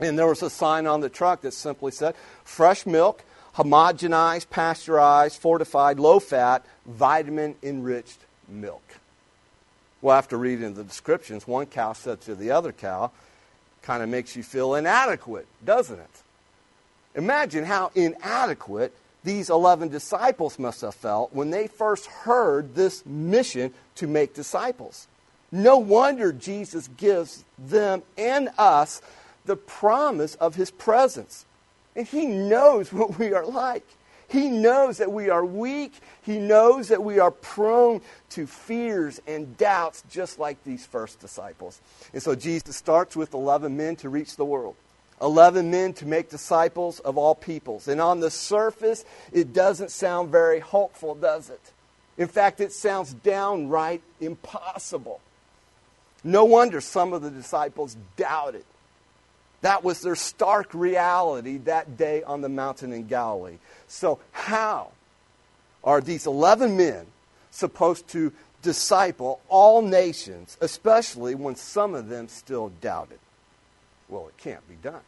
And 0.00 0.18
there 0.18 0.26
was 0.26 0.42
a 0.42 0.50
sign 0.50 0.86
on 0.86 1.00
the 1.00 1.08
truck 1.08 1.42
that 1.42 1.52
simply 1.52 1.92
said, 1.92 2.14
fresh 2.42 2.84
milk, 2.84 3.22
homogenized, 3.54 4.50
pasteurized, 4.50 5.40
fortified, 5.40 6.00
low 6.00 6.18
fat, 6.18 6.64
vitamin 6.86 7.54
enriched 7.62 8.18
milk. 8.48 8.82
Well, 10.02 10.16
after 10.16 10.36
reading 10.36 10.74
the 10.74 10.84
descriptions, 10.84 11.46
one 11.46 11.66
cow 11.66 11.92
said 11.92 12.20
to 12.22 12.34
the 12.34 12.50
other 12.50 12.72
cow, 12.72 13.12
kind 13.82 14.02
of 14.02 14.08
makes 14.08 14.34
you 14.34 14.42
feel 14.42 14.74
inadequate, 14.74 15.46
doesn't 15.64 15.98
it? 15.98 16.22
Imagine 17.14 17.64
how 17.64 17.90
inadequate 17.94 18.94
these 19.22 19.50
11 19.50 19.88
disciples 19.88 20.58
must 20.58 20.80
have 20.80 20.94
felt 20.94 21.34
when 21.34 21.50
they 21.50 21.66
first 21.66 22.06
heard 22.06 22.74
this 22.74 23.04
mission 23.04 23.72
to 23.96 24.06
make 24.06 24.34
disciples. 24.34 25.06
No 25.52 25.78
wonder 25.78 26.32
Jesus 26.32 26.88
gives 26.96 27.44
them 27.58 28.02
and 28.16 28.48
us 28.56 29.02
the 29.44 29.56
promise 29.56 30.36
of 30.36 30.54
his 30.54 30.70
presence. 30.70 31.44
And 31.94 32.06
he 32.06 32.26
knows 32.26 32.92
what 32.92 33.18
we 33.18 33.34
are 33.34 33.46
like. 33.46 33.86
He 34.28 34.48
knows 34.48 34.98
that 34.98 35.10
we 35.10 35.28
are 35.28 35.44
weak. 35.44 35.92
He 36.22 36.38
knows 36.38 36.88
that 36.88 37.02
we 37.02 37.18
are 37.18 37.32
prone 37.32 38.00
to 38.30 38.46
fears 38.46 39.20
and 39.26 39.56
doubts, 39.56 40.04
just 40.08 40.38
like 40.38 40.62
these 40.62 40.86
first 40.86 41.18
disciples. 41.18 41.80
And 42.12 42.22
so 42.22 42.36
Jesus 42.36 42.76
starts 42.76 43.16
with 43.16 43.34
11 43.34 43.76
men 43.76 43.96
to 43.96 44.08
reach 44.08 44.36
the 44.36 44.44
world. 44.44 44.76
11 45.20 45.70
men 45.70 45.92
to 45.94 46.06
make 46.06 46.30
disciples 46.30 47.00
of 47.00 47.18
all 47.18 47.34
peoples. 47.34 47.88
And 47.88 48.00
on 48.00 48.20
the 48.20 48.30
surface, 48.30 49.04
it 49.32 49.52
doesn't 49.52 49.90
sound 49.90 50.30
very 50.30 50.60
hopeful, 50.60 51.14
does 51.14 51.50
it? 51.50 51.60
In 52.16 52.28
fact, 52.28 52.60
it 52.60 52.72
sounds 52.72 53.12
downright 53.12 54.02
impossible. 54.20 55.20
No 56.22 56.44
wonder 56.44 56.80
some 56.80 57.12
of 57.12 57.22
the 57.22 57.30
disciples 57.30 57.96
doubted. 58.16 58.64
That 59.62 59.84
was 59.84 60.00
their 60.00 60.16
stark 60.16 60.72
reality 60.72 61.58
that 61.58 61.96
day 61.96 62.22
on 62.22 62.40
the 62.40 62.48
mountain 62.48 62.92
in 62.92 63.06
Galilee. 63.06 63.58
So, 63.88 64.18
how 64.32 64.92
are 65.84 66.00
these 66.00 66.26
11 66.26 66.76
men 66.76 67.06
supposed 67.50 68.08
to 68.08 68.32
disciple 68.62 69.40
all 69.48 69.82
nations, 69.82 70.56
especially 70.60 71.34
when 71.34 71.56
some 71.56 71.94
of 71.94 72.08
them 72.08 72.28
still 72.28 72.70
doubted? 72.80 73.18
Well, 74.08 74.28
it 74.28 74.36
can't 74.38 74.66
be 74.68 74.76
done. 74.76 75.00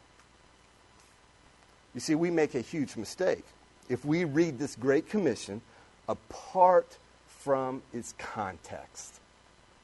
You 1.94 2.00
see, 2.00 2.14
we 2.14 2.30
make 2.30 2.54
a 2.54 2.60
huge 2.60 2.96
mistake 2.96 3.44
if 3.88 4.04
we 4.04 4.24
read 4.24 4.58
this 4.58 4.76
Great 4.76 5.08
Commission 5.08 5.60
apart 6.08 6.96
from 7.26 7.82
its 7.92 8.14
context. 8.18 9.20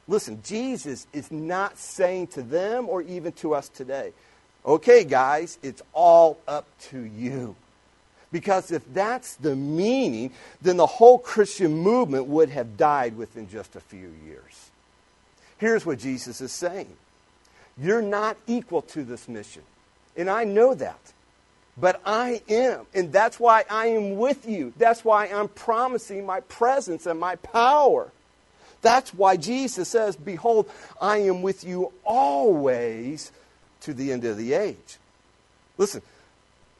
Listen, 0.06 0.40
Jesus 0.42 1.06
is 1.12 1.30
not 1.30 1.76
saying 1.76 2.28
to 2.28 2.42
them 2.42 2.88
or 2.88 3.02
even 3.02 3.32
to 3.32 3.54
us 3.54 3.68
today, 3.68 4.12
okay, 4.64 5.04
guys, 5.04 5.58
it's 5.62 5.82
all 5.92 6.38
up 6.48 6.66
to 6.80 7.00
you. 7.00 7.54
Because 8.32 8.70
if 8.70 8.82
that's 8.92 9.36
the 9.36 9.56
meaning, 9.56 10.32
then 10.60 10.76
the 10.76 10.86
whole 10.86 11.18
Christian 11.18 11.78
movement 11.78 12.26
would 12.26 12.50
have 12.50 12.76
died 12.76 13.16
within 13.16 13.48
just 13.48 13.76
a 13.76 13.80
few 13.80 14.12
years. 14.26 14.70
Here's 15.58 15.84
what 15.84 15.98
Jesus 15.98 16.40
is 16.40 16.52
saying 16.52 16.94
You're 17.76 18.02
not 18.02 18.36
equal 18.46 18.82
to 18.82 19.04
this 19.04 19.28
mission. 19.28 19.62
And 20.16 20.28
I 20.28 20.44
know 20.44 20.74
that. 20.74 21.12
But 21.80 22.00
I 22.04 22.42
am. 22.48 22.86
And 22.94 23.12
that's 23.12 23.38
why 23.38 23.64
I 23.70 23.88
am 23.88 24.16
with 24.16 24.48
you. 24.48 24.72
That's 24.78 25.04
why 25.04 25.26
I'm 25.26 25.48
promising 25.48 26.26
my 26.26 26.40
presence 26.40 27.06
and 27.06 27.20
my 27.20 27.36
power. 27.36 28.10
That's 28.82 29.12
why 29.12 29.36
Jesus 29.36 29.88
says, 29.88 30.16
Behold, 30.16 30.70
I 31.00 31.18
am 31.18 31.42
with 31.42 31.64
you 31.64 31.92
always 32.04 33.32
to 33.82 33.94
the 33.94 34.12
end 34.12 34.24
of 34.24 34.36
the 34.36 34.54
age. 34.54 34.98
Listen, 35.76 36.02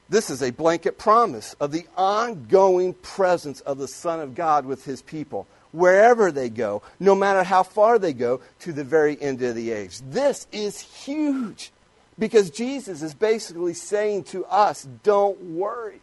this 0.08 0.30
is 0.30 0.42
a 0.42 0.50
blanket 0.50 0.98
promise 0.98 1.54
of 1.60 1.70
the 1.70 1.86
ongoing 1.96 2.94
presence 2.94 3.60
of 3.60 3.78
the 3.78 3.88
Son 3.88 4.20
of 4.20 4.34
God 4.34 4.64
with 4.64 4.84
his 4.84 5.02
people, 5.02 5.46
wherever 5.72 6.32
they 6.32 6.48
go, 6.48 6.82
no 6.98 7.14
matter 7.14 7.42
how 7.42 7.62
far 7.62 7.98
they 7.98 8.12
go, 8.12 8.40
to 8.60 8.72
the 8.72 8.84
very 8.84 9.20
end 9.20 9.42
of 9.42 9.54
the 9.54 9.70
age. 9.70 10.00
This 10.00 10.46
is 10.50 10.80
huge 10.80 11.70
because 12.18 12.50
Jesus 12.50 13.02
is 13.02 13.14
basically 13.14 13.74
saying 13.74 14.24
to 14.24 14.44
us, 14.46 14.86
don't 15.02 15.40
worry. 15.54 16.00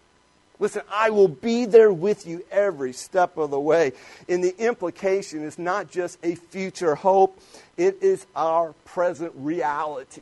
Listen, 0.57 0.83
I 0.89 1.09
will 1.09 1.27
be 1.27 1.65
there 1.65 1.91
with 1.91 2.25
you 2.25 2.45
every 2.49 2.93
step 2.93 3.37
of 3.37 3.51
the 3.51 3.59
way. 3.59 3.91
And 4.29 4.43
the 4.43 4.55
implication 4.57 5.43
is 5.43 5.59
not 5.59 5.91
just 5.91 6.17
a 6.23 6.35
future 6.35 6.95
hope, 6.95 7.37
it 7.75 8.01
is 8.01 8.25
our 8.35 8.73
present 8.85 9.33
reality 9.35 10.21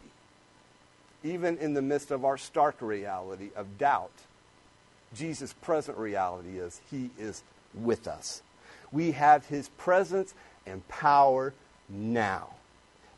even 1.24 1.58
in 1.58 1.74
the 1.74 1.82
midst 1.82 2.12
of 2.12 2.26
our 2.26 2.38
stark 2.38 2.82
reality 2.82 3.50
of 3.56 3.78
doubt, 3.78 4.12
Jesus' 5.16 5.54
present 5.54 5.98
reality 5.98 6.58
is 6.60 6.82
He 6.92 7.10
is 7.18 7.44
with 7.74 8.08
us. 8.08 8.42
We 8.92 9.12
have 9.12 9.46
His 9.46 9.70
presence 9.70 10.34
and 10.66 10.88
power 10.88 11.54
now. 11.88 12.50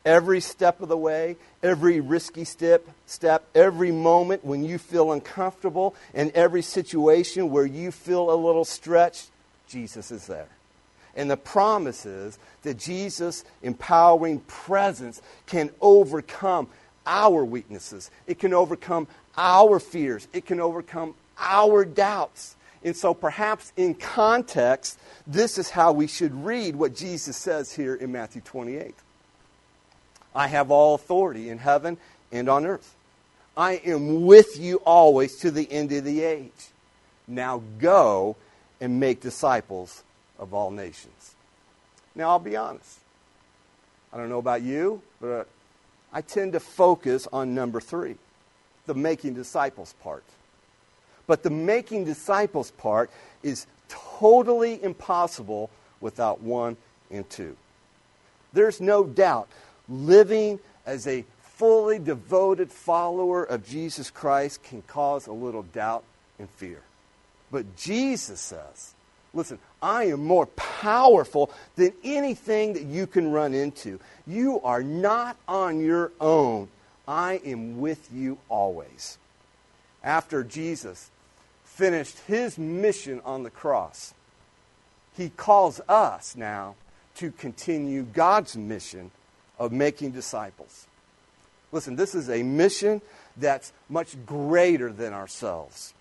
Every 0.06 0.40
step 0.40 0.80
of 0.80 0.88
the 0.88 0.96
way, 0.96 1.34
every 1.64 2.00
risky 2.00 2.44
step, 2.44 2.86
step, 3.06 3.44
every 3.56 3.90
moment 3.90 4.44
when 4.44 4.62
you 4.62 4.78
feel 4.78 5.10
uncomfortable, 5.10 5.96
and 6.14 6.30
every 6.30 6.62
situation 6.62 7.50
where 7.50 7.66
you 7.66 7.90
feel 7.90 8.30
a 8.30 8.36
little 8.36 8.64
stretched, 8.64 9.30
Jesus 9.66 10.12
is 10.12 10.28
there. 10.28 10.46
And 11.16 11.28
the 11.28 11.36
promise 11.36 12.06
is 12.06 12.38
that 12.62 12.78
Jesus' 12.78 13.42
empowering 13.64 14.40
presence 14.40 15.20
can 15.46 15.70
overcome 15.80 16.68
our 17.04 17.44
weaknesses. 17.44 18.10
It 18.28 18.38
can 18.38 18.54
overcome 18.54 19.08
our 19.36 19.80
fears. 19.80 20.28
It 20.32 20.46
can 20.46 20.60
overcome 20.60 21.14
our 21.36 21.84
doubts. 21.84 22.54
And 22.84 22.96
so, 22.96 23.12
perhaps 23.12 23.72
in 23.76 23.94
context, 23.94 25.00
this 25.26 25.58
is 25.58 25.70
how 25.70 25.90
we 25.90 26.06
should 26.06 26.44
read 26.44 26.76
what 26.76 26.94
Jesus 26.94 27.36
says 27.36 27.72
here 27.72 27.96
in 27.96 28.12
Matthew 28.12 28.42
28. 28.42 28.94
I 30.36 30.48
have 30.48 30.70
all 30.70 30.94
authority 30.94 31.48
in 31.48 31.56
heaven 31.56 31.96
and 32.30 32.48
on 32.48 32.66
earth. 32.66 32.94
I 33.56 33.80
am 33.86 34.26
with 34.26 34.60
you 34.60 34.76
always 34.84 35.36
to 35.36 35.50
the 35.50 35.70
end 35.72 35.90
of 35.92 36.04
the 36.04 36.22
age. 36.22 36.68
Now 37.26 37.62
go 37.78 38.36
and 38.78 39.00
make 39.00 39.22
disciples 39.22 40.02
of 40.38 40.52
all 40.52 40.70
nations. 40.70 41.34
Now, 42.14 42.28
I'll 42.30 42.38
be 42.38 42.54
honest. 42.54 42.98
I 44.12 44.18
don't 44.18 44.28
know 44.28 44.38
about 44.38 44.60
you, 44.60 45.00
but 45.22 45.48
I 46.12 46.20
tend 46.20 46.52
to 46.52 46.60
focus 46.60 47.26
on 47.32 47.54
number 47.54 47.80
three, 47.80 48.16
the 48.84 48.94
making 48.94 49.34
disciples 49.34 49.94
part. 50.02 50.24
But 51.26 51.42
the 51.42 51.50
making 51.50 52.04
disciples 52.04 52.72
part 52.72 53.10
is 53.42 53.66
totally 53.88 54.82
impossible 54.82 55.70
without 56.00 56.42
one 56.42 56.76
and 57.10 57.28
two. 57.28 57.56
There's 58.52 58.80
no 58.80 59.04
doubt 59.04 59.48
living 59.88 60.58
as 60.84 61.06
a 61.06 61.24
fully 61.40 61.98
devoted 61.98 62.70
follower 62.70 63.42
of 63.42 63.66
Jesus 63.66 64.10
Christ 64.10 64.62
can 64.62 64.82
cause 64.82 65.26
a 65.26 65.32
little 65.32 65.62
doubt 65.62 66.04
and 66.38 66.48
fear. 66.50 66.82
But 67.50 67.76
Jesus 67.76 68.40
says, 68.40 68.94
listen, 69.32 69.58
I 69.80 70.04
am 70.04 70.24
more 70.24 70.46
powerful 70.46 71.50
than 71.76 71.92
anything 72.04 72.74
that 72.74 72.82
you 72.82 73.06
can 73.06 73.30
run 73.30 73.54
into. 73.54 74.00
You 74.26 74.60
are 74.62 74.82
not 74.82 75.36
on 75.48 75.80
your 75.80 76.12
own. 76.20 76.68
I 77.08 77.40
am 77.44 77.80
with 77.80 78.10
you 78.12 78.38
always. 78.48 79.16
After 80.02 80.42
Jesus 80.42 81.10
finished 81.64 82.18
his 82.26 82.58
mission 82.58 83.20
on 83.24 83.44
the 83.44 83.50
cross, 83.50 84.12
he 85.16 85.30
calls 85.30 85.80
us 85.88 86.36
now 86.36 86.74
to 87.16 87.30
continue 87.30 88.02
God's 88.02 88.56
mission 88.56 89.10
of 89.58 89.72
making 89.72 90.12
disciples. 90.12 90.86
Listen, 91.72 91.96
this 91.96 92.14
is 92.14 92.30
a 92.30 92.42
mission 92.42 93.02
that's 93.36 93.72
much 93.88 94.16
greater 94.24 94.92
than 94.92 95.12
ourselves. 95.12 95.94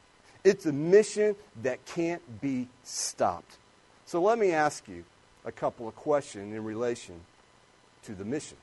It's 0.43 0.65
a 0.65 0.71
mission 0.71 1.35
that 1.63 1.83
can't 1.85 2.41
be 2.41 2.67
stopped. 2.83 3.57
So 4.05 4.21
let 4.21 4.37
me 4.37 4.51
ask 4.51 4.87
you 4.87 5.03
a 5.43 5.51
couple 5.51 5.87
of 5.87 5.95
questions 5.95 6.53
in 6.53 6.63
relation 6.63 7.21
to 8.03 8.13
the 8.13 8.25
mission. 8.25 8.57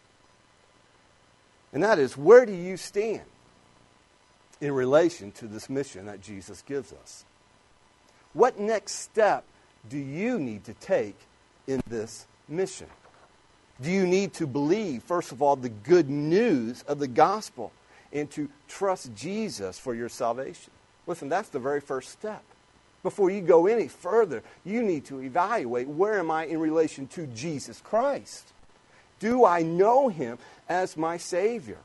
And 1.73 1.83
that 1.83 1.99
is, 1.99 2.17
where 2.17 2.47
do 2.47 2.53
you 2.53 2.77
stand 2.77 3.23
in 4.61 4.73
relation 4.73 5.33
to 5.33 5.47
this 5.47 5.69
mission 5.69 6.07
that 6.07 6.21
Jesus 6.21 6.63
gives 6.63 6.93
us? 6.93 7.25
What 8.33 8.59
next 8.61 8.93
step 8.93 9.45
do 9.89 9.99
you 9.99 10.39
need 10.39 10.65
to 10.65 10.75
take 10.75 11.17
in 11.67 11.83
this 11.89 12.27
mission? 12.49 12.87
Do 13.83 13.91
you 13.91 14.07
need 14.07 14.35
to 14.35 14.47
believe, 14.47 15.03
first 15.03 15.33
of 15.33 15.43
all, 15.43 15.57
the 15.57 15.69
good 15.69 16.09
news 16.09 16.83
of 16.83 16.99
the 17.01 17.09
gospel 17.09 17.73
and 18.13 18.31
to 18.33 18.49
trust 18.69 19.15
Jesus 19.15 19.79
for 19.79 19.95
your 19.95 20.09
salvation? 20.09 20.71
Listen, 21.07 21.29
that's 21.29 21.49
the 21.49 21.59
very 21.59 21.81
first 21.81 22.11
step. 22.11 22.43
Before 23.03 23.31
you 23.31 23.41
go 23.41 23.67
any 23.67 23.89
further, 23.89 24.45
you 24.65 24.83
need 24.83 25.05
to 25.07 25.21
evaluate 25.21 25.89
where 25.89 26.21
am 26.21 26.31
I 26.31 26.45
in 26.45 26.61
relation 26.61 27.09
to 27.09 27.27
Jesus 27.27 27.81
Christ? 27.81 28.53
Do 29.19 29.45
I 29.45 29.63
know 29.63 30.09
him 30.09 30.39
as 30.69 30.97
my 30.97 31.17
Savior? 31.17 31.79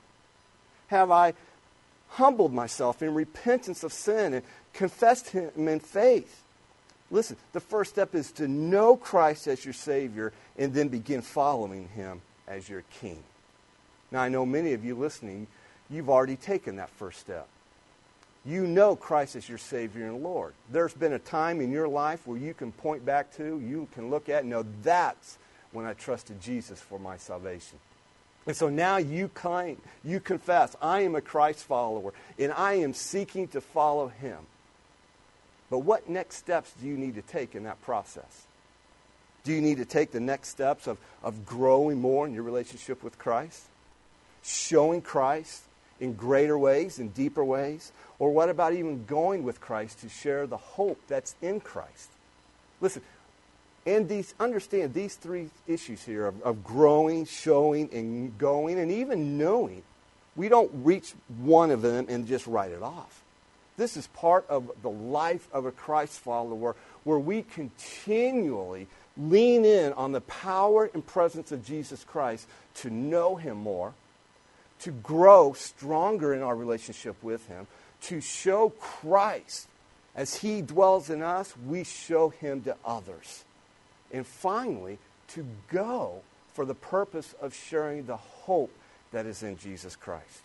Have 0.88 1.10
I 1.10 1.34
humbled 2.10 2.54
myself 2.54 3.02
in 3.02 3.16
repentance 3.16 3.84
of 3.84 3.92
sin 3.92 4.36
and 4.36 4.44
confessed 4.74 5.30
him 5.30 5.68
in 5.68 5.80
faith? 5.80 6.44
Listen, 7.10 7.38
the 7.54 7.60
first 7.60 7.92
step 7.92 8.16
is 8.16 8.32
to 8.34 8.48
know 8.48 8.98
Christ 8.98 9.48
as 9.48 9.64
your 9.64 9.74
Savior 9.74 10.34
and 10.58 10.74
then 10.74 10.90
begin 10.90 11.22
following 11.22 11.88
him 11.90 12.22
as 12.48 12.68
your 12.68 12.84
King. 13.00 13.24
Now, 14.12 14.22
I 14.22 14.30
know 14.30 14.46
many 14.46 14.74
of 14.74 14.84
you 14.84 14.96
listening, 14.96 15.48
you've 15.90 16.10
already 16.10 16.36
taken 16.36 16.78
that 16.78 16.90
first 16.90 17.20
step. 17.20 17.48
You 18.46 18.66
know 18.66 18.96
Christ 18.96 19.36
as 19.36 19.50
your 19.50 19.58
Savior 19.58 20.06
and 20.06 20.24
Lord. 20.24 20.54
There's 20.72 20.94
been 20.94 21.14
a 21.14 21.20
time 21.20 21.60
in 21.60 21.72
your 21.72 21.88
life 21.88 22.26
where 22.26 22.38
you 22.38 22.54
can 22.54 22.72
point 22.72 23.06
back 23.06 23.36
to, 23.36 23.60
you 23.60 23.88
can 23.94 24.10
look 24.10 24.30
at, 24.30 24.46
know 24.46 24.66
that's 24.84 25.38
when 25.72 25.86
I 25.86 25.94
trusted 25.94 26.42
Jesus 26.42 26.80
for 26.80 26.98
my 26.98 27.18
salvation. 27.18 27.78
And 28.46 28.56
so 28.56 28.70
now 28.70 28.98
you 28.98 29.28
claim, 29.28 29.82
you 30.06 30.22
confess, 30.22 30.76
I 30.82 31.02
am 31.02 31.16
a 31.16 31.22
Christ 31.22 31.66
follower, 31.66 32.14
and 32.40 32.54
I 32.54 32.76
am 32.76 32.94
seeking 32.94 33.50
to 33.50 33.60
follow 33.60 34.08
him. 34.08 34.38
But 35.70 35.80
what 35.80 36.10
next 36.10 36.38
steps 36.38 36.74
do 36.80 36.88
you 36.88 36.98
need 36.98 37.16
to 37.16 37.22
take 37.22 37.56
in 37.56 37.64
that 37.64 37.82
process? 37.82 38.46
Do 39.44 39.54
you 39.54 39.62
need 39.62 39.78
to 39.78 39.86
take 39.86 40.12
the 40.12 40.20
next 40.20 40.50
steps 40.50 40.88
of, 40.88 40.98
of 41.24 41.46
growing 41.46 42.00
more 42.00 42.26
in 42.26 42.34
your 42.34 42.44
relationship 42.44 43.04
with 43.04 43.18
Christ? 43.18 43.64
Showing 44.44 45.02
Christ 45.02 45.64
in 46.00 46.14
greater 46.14 46.58
ways, 46.58 47.00
in 47.00 47.10
deeper 47.10 47.44
ways? 47.44 47.92
Or 48.20 48.32
what 48.32 48.50
about 48.50 48.74
even 48.74 49.06
going 49.06 49.44
with 49.44 49.62
Christ 49.62 50.02
to 50.02 50.10
share 50.10 50.48
the 50.48 50.58
hope 50.58 51.00
that's 51.08 51.36
in 51.42 51.60
Christ? 51.60 52.10
Listen, 52.82 53.02
and 53.86 54.10
these, 54.10 54.34
understand 54.40 54.94
these 54.94 55.16
three 55.16 55.50
issues 55.66 56.04
here 56.04 56.28
of, 56.28 56.42
of 56.44 56.64
growing, 56.64 57.26
showing, 57.26 57.90
and 57.94 58.38
going, 58.38 58.80
and 58.80 58.92
even 58.92 59.38
knowing. 59.38 59.82
we 60.36 60.50
don't 60.50 60.70
reach 60.84 61.14
one 61.40 61.72
of 61.72 61.82
them 61.82 62.06
and 62.10 62.28
just 62.28 62.48
write 62.48 62.72
it 62.72 62.84
off. 62.84 63.24
This 63.78 63.96
is 63.96 64.08
part 64.08 64.46
of 64.50 64.72
the 64.82 64.90
life 64.90 65.48
of 65.54 65.66
a 65.66 65.72
Christ 65.72 66.20
follower 66.20 66.76
where 67.04 67.20
we 67.20 67.44
continually 67.44 68.88
lean 69.16 69.66
in 69.66 69.94
on 69.94 70.12
the 70.12 70.22
power 70.22 70.90
and 70.94 71.06
presence 71.06 71.52
of 71.52 71.66
Jesus 71.66 72.04
Christ 72.04 72.48
to 72.76 72.90
know 72.90 73.36
him 73.36 73.58
more, 73.58 73.94
to 74.80 74.92
grow 74.92 75.54
stronger 75.54 76.34
in 76.34 76.42
our 76.42 76.56
relationship 76.56 77.16
with 77.24 77.48
him, 77.48 77.68
to 78.02 78.20
show 78.20 78.70
Christ 78.70 79.68
as 80.18 80.38
he 80.38 80.64
dwells 80.64 81.12
in 81.12 81.22
us, 81.22 81.54
we 81.56 81.84
show 81.84 82.30
him 82.30 82.64
to 82.64 82.76
others. 82.84 83.46
And 84.12 84.26
finally, 84.26 84.98
to 85.30 85.46
go 85.72 86.22
for 86.54 86.66
the 86.66 86.74
purpose 86.74 87.36
of 87.40 87.54
sharing 87.54 88.08
the 88.08 88.18
hope 88.18 88.72
that 89.12 89.28
is 89.28 89.44
in 89.44 89.60
Jesus 89.60 89.96
Christ. 89.96 90.42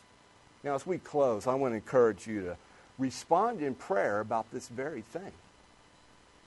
Now, 0.63 0.75
as 0.75 0.87
we 0.87 0.99
close, 0.99 1.47
I 1.47 1.55
want 1.55 1.73
to 1.73 1.77
encourage 1.77 2.27
you 2.27 2.43
to 2.43 2.57
respond 2.99 3.63
in 3.63 3.75
prayer 3.75 4.21
about 4.21 4.51
this 4.53 4.69
very 4.69 5.03
thing. 5.03 5.33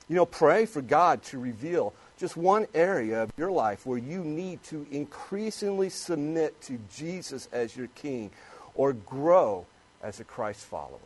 You 0.08 0.16
know, 0.16 0.26
pray 0.26 0.66
for 0.66 0.82
God 0.82 1.22
to 1.24 1.38
reveal 1.38 1.92
just 2.18 2.36
one 2.36 2.66
area 2.74 3.22
of 3.22 3.32
your 3.36 3.50
life 3.50 3.84
where 3.84 3.98
you 3.98 4.22
need 4.22 4.62
to 4.64 4.86
increasingly 4.90 5.90
submit 5.90 6.60
to 6.62 6.78
Jesus 6.94 7.48
as 7.52 7.76
your 7.76 7.88
king 7.88 8.30
or 8.74 8.92
grow 8.92 9.66
as 10.02 10.20
a 10.20 10.24
Christ 10.24 10.64
follower. 10.64 10.98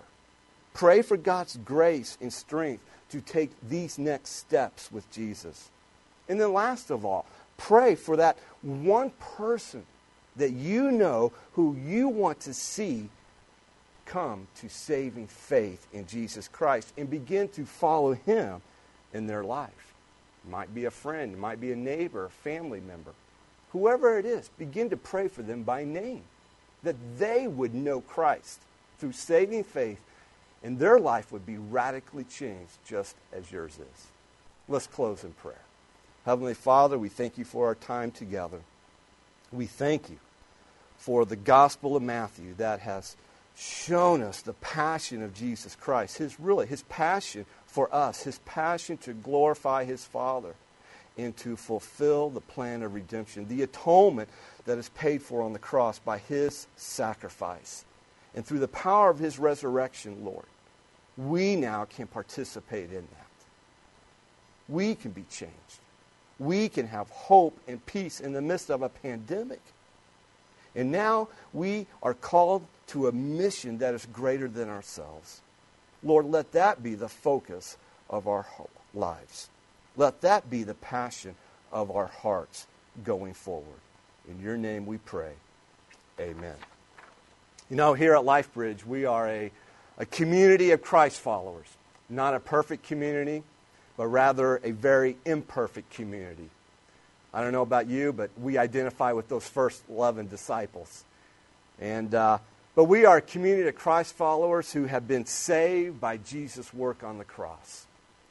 Pray 0.75 1.03
for 1.03 1.17
God's 1.17 1.57
grace 1.65 2.19
and 2.21 2.33
strength 2.33 2.83
to 3.11 3.21
take 3.21 3.51
these 3.69 3.99
next 3.99 4.31
steps 4.31 4.93
with 4.93 5.11
Jesus. 5.11 5.71
And 6.29 6.41
then, 6.41 6.53
last 6.53 6.91
of 6.91 7.05
all, 7.05 7.27
pray 7.57 7.95
for 7.95 8.17
that 8.17 8.39
one 8.63 9.11
person 9.19 9.85
that 10.37 10.53
you 10.53 10.93
know 10.93 11.33
who 11.55 11.77
you 11.85 12.09
want 12.09 12.41
to 12.41 12.55
see 12.55 13.09
come 14.11 14.49
to 14.57 14.69
saving 14.69 15.29
faith 15.29 15.87
in 15.93 16.07
Jesus 16.07 16.49
Christ 16.49 16.93
and 16.99 17.09
begin 17.09 17.49
to 17.51 17.65
follow 17.65 18.13
him 18.13 18.61
in 19.15 19.27
their 19.27 19.45
life. 19.45 19.95
Might 20.49 20.75
be 20.75 20.87
a 20.87 20.91
friend, 20.91 21.39
might 21.39 21.61
be 21.61 21.71
a 21.71 21.77
neighbor, 21.77 22.25
a 22.25 22.31
family 22.31 22.81
member. 22.81 23.13
Whoever 23.73 24.19
it 24.19 24.27
is, 24.27 24.49
begin 24.59 24.91
to 24.91 24.97
pray 24.97 25.29
for 25.29 25.43
them 25.43 25.63
by 25.63 25.85
name 25.85 26.23
that 26.83 26.97
they 27.19 27.47
would 27.47 27.75
know 27.75 28.01
Christ 28.01 28.59
through 28.99 29.13
saving 29.13 29.65
faith 29.65 30.01
and 30.63 30.79
their 30.79 30.99
life 30.99 31.31
would 31.31 31.47
be 31.47 31.57
radically 31.57 32.25
changed 32.25 32.73
just 32.87 33.15
as 33.33 33.51
yours 33.53 33.79
is. 33.79 34.07
Let's 34.69 34.87
close 34.87 35.25
in 35.25 35.33
prayer. 35.33 35.63
Heavenly 36.27 36.55
Father, 36.55 36.99
we 36.99 37.09
thank 37.09 37.39
you 37.39 37.45
for 37.45 37.67
our 37.67 37.75
time 37.75 38.11
together. 38.11 38.61
We 39.53 39.67
thank 39.67 40.11
you 40.11 40.19
for 40.99 41.25
the 41.25 41.37
Gospel 41.37 41.97
of 41.97 42.03
Matthew 42.03 42.55
that 42.59 42.81
has 42.81 43.17
shown 43.61 44.23
us 44.23 44.41
the 44.41 44.55
passion 44.55 45.23
of 45.23 45.35
Jesus 45.35 45.77
Christ, 45.77 46.17
his 46.17 46.41
really 46.41 46.67
his 46.67 46.83
passion 46.85 47.45
for 47.67 47.95
us, 47.95 48.23
his 48.23 48.39
passion 48.41 48.97
to 48.99 49.13
glorify 49.13 49.85
his 49.85 50.05
Father 50.05 50.55
and 51.19 51.37
to 51.37 51.57
fulfill 51.57 52.31
the 52.31 52.41
plan 52.41 52.83
of 52.83 52.95
redemption, 52.95 53.47
the 53.49 53.63
atonement 53.63 54.31
that 54.65 54.79
is 54.79 54.89
paid 54.91 55.21
for 55.21 55.43
on 55.43 55.53
the 55.53 55.59
cross 55.59 55.99
by 55.99 56.17
his 56.17 56.67
sacrifice. 56.77 57.85
And 58.35 58.47
through 58.47 58.61
the 58.61 58.69
power 58.69 59.11
of 59.11 59.19
his 59.19 59.39
resurrection, 59.39 60.25
Lord, 60.25 60.47
we 61.19 61.55
now 61.55 61.85
can 61.85 62.07
participate 62.07 62.91
in 62.91 63.07
that. 63.13 63.27
We 64.69 64.95
can 64.95 65.11
be 65.11 65.25
changed. 65.31 65.53
We 66.39 66.71
can 66.71 66.87
have 66.87 67.11
hope 67.11 67.59
and 67.69 67.85
peace 67.85 68.21
in 68.21 68.33
the 68.33 68.41
midst 68.41 68.71
of 68.71 68.81
a 68.81 68.89
pandemic. 68.89 69.61
And 70.75 70.91
now 70.91 71.29
we 71.53 71.87
are 72.03 72.15
called 72.15 72.65
to 72.91 73.07
a 73.07 73.13
mission 73.13 73.79
that 73.79 73.95
is 73.95 74.07
greater 74.13 74.49
than 74.49 74.69
ourselves. 74.69 75.43
Lord, 76.03 76.27
let 76.27 76.53
that 76.53 76.83
be 76.83 76.95
the 76.95 77.09
focus 77.09 77.77
of 78.09 78.27
our 78.27 78.47
lives. 78.95 79.49
Let 79.97 80.23
that 80.23 80.51
be 80.51 80.65
the 80.65 80.75
passion 80.75 81.37
of 81.73 81.91
our 81.91 82.07
hearts 82.07 82.67
going 83.05 83.35
forward. 83.35 83.81
In 84.29 84.41
your 84.41 84.57
name 84.57 84.87
we 84.87 84.99
pray. 84.99 85.33
Amen. 86.19 86.57
You 87.69 87.77
know, 87.77 87.95
here 87.95 88.15
at 88.15 88.25
LifeBridge, 88.25 88.85
we 88.85 89.05
are 89.05 89.29
a, 89.29 89.53
a 89.97 90.07
community 90.07 90.73
of 90.73 90.83
Christ 90.83 91.21
followers. 91.21 91.69
Not 92.09 92.35
a 92.35 92.41
perfect 92.41 92.85
community, 92.85 93.45
but 93.97 94.09
rather 94.09 94.57
a 94.65 94.73
very 94.73 95.17
imperfect 95.25 95.93
community. 95.93 96.51
I 97.33 97.43
don't 97.43 97.53
know 97.53 97.63
about 97.63 97.87
you, 97.87 98.13
but 98.13 98.31
we 98.37 98.59
identify 98.59 99.13
with 99.13 99.29
those 99.29 99.47
first 99.47 99.85
11 99.89 100.27
disciples. 100.27 101.05
And, 101.79 102.13
uh, 102.15 102.39
but 102.81 102.85
we 102.85 103.05
are 103.05 103.19
a 103.19 103.21
community 103.21 103.69
of 103.69 103.75
Christ 103.75 104.15
followers 104.15 104.73
who 104.73 104.87
have 104.87 105.07
been 105.07 105.27
saved 105.27 106.01
by 106.01 106.17
Jesus' 106.17 106.73
work 106.73 107.05
on 107.05 107.19
the 107.19 107.27
cross 107.27 107.87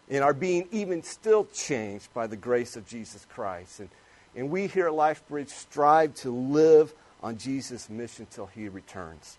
and 0.10 0.24
are 0.24 0.34
being 0.34 0.68
even 0.72 1.04
still 1.04 1.46
changed 1.54 2.12
by 2.16 2.26
the 2.26 2.36
grace 2.36 2.76
of 2.76 2.88
Jesus 2.88 3.28
Christ. 3.32 3.80
And, 3.80 3.90
and 4.36 4.50
we 4.50 4.66
here 4.66 4.88
at 4.88 4.94
LifeBridge 4.94 5.50
strive 5.50 6.16
to 6.16 6.32
live 6.32 6.96
on 7.22 7.38
Jesus' 7.38 7.92
mission 7.92 8.26
till 8.32 8.48
he 8.48 8.70
returns. 8.70 9.38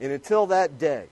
And 0.00 0.10
until 0.10 0.46
that 0.48 0.76
day, 0.76 1.04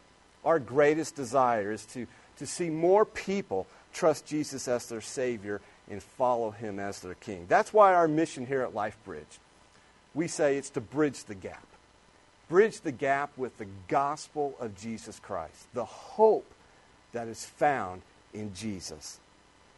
our 0.45 0.59
greatest 0.59 1.15
desire 1.15 1.71
is 1.71 1.87
to, 1.93 2.09
to 2.39 2.47
see 2.49 2.69
more 2.69 3.05
people 3.05 3.69
trust 3.93 4.27
Jesus 4.27 4.67
as 4.67 4.89
their 4.89 5.01
Savior 5.01 5.61
and 5.89 6.03
follow 6.03 6.51
him 6.51 6.81
as 6.81 6.99
their 6.99 7.15
King. 7.15 7.47
That's 7.47 7.73
why 7.73 7.95
our 7.95 8.09
mission 8.09 8.45
here 8.45 8.63
at 8.63 8.75
LifeBridge, 8.75 9.39
we 10.15 10.27
say 10.27 10.57
it's 10.57 10.71
to 10.71 10.81
bridge 10.81 11.23
the 11.23 11.37
gap. 11.37 11.65
Bridge 12.49 12.81
the 12.81 12.93
gap 12.93 13.37
with 13.37 13.59
the 13.59 13.67
gospel 13.89 14.55
of 14.61 14.77
Jesus 14.77 15.19
Christ, 15.19 15.67
the 15.75 15.85
hope 15.85 16.47
that 17.13 17.27
is 17.27 17.45
found 17.45 18.03
in 18.33 18.55
Jesus. 18.55 19.19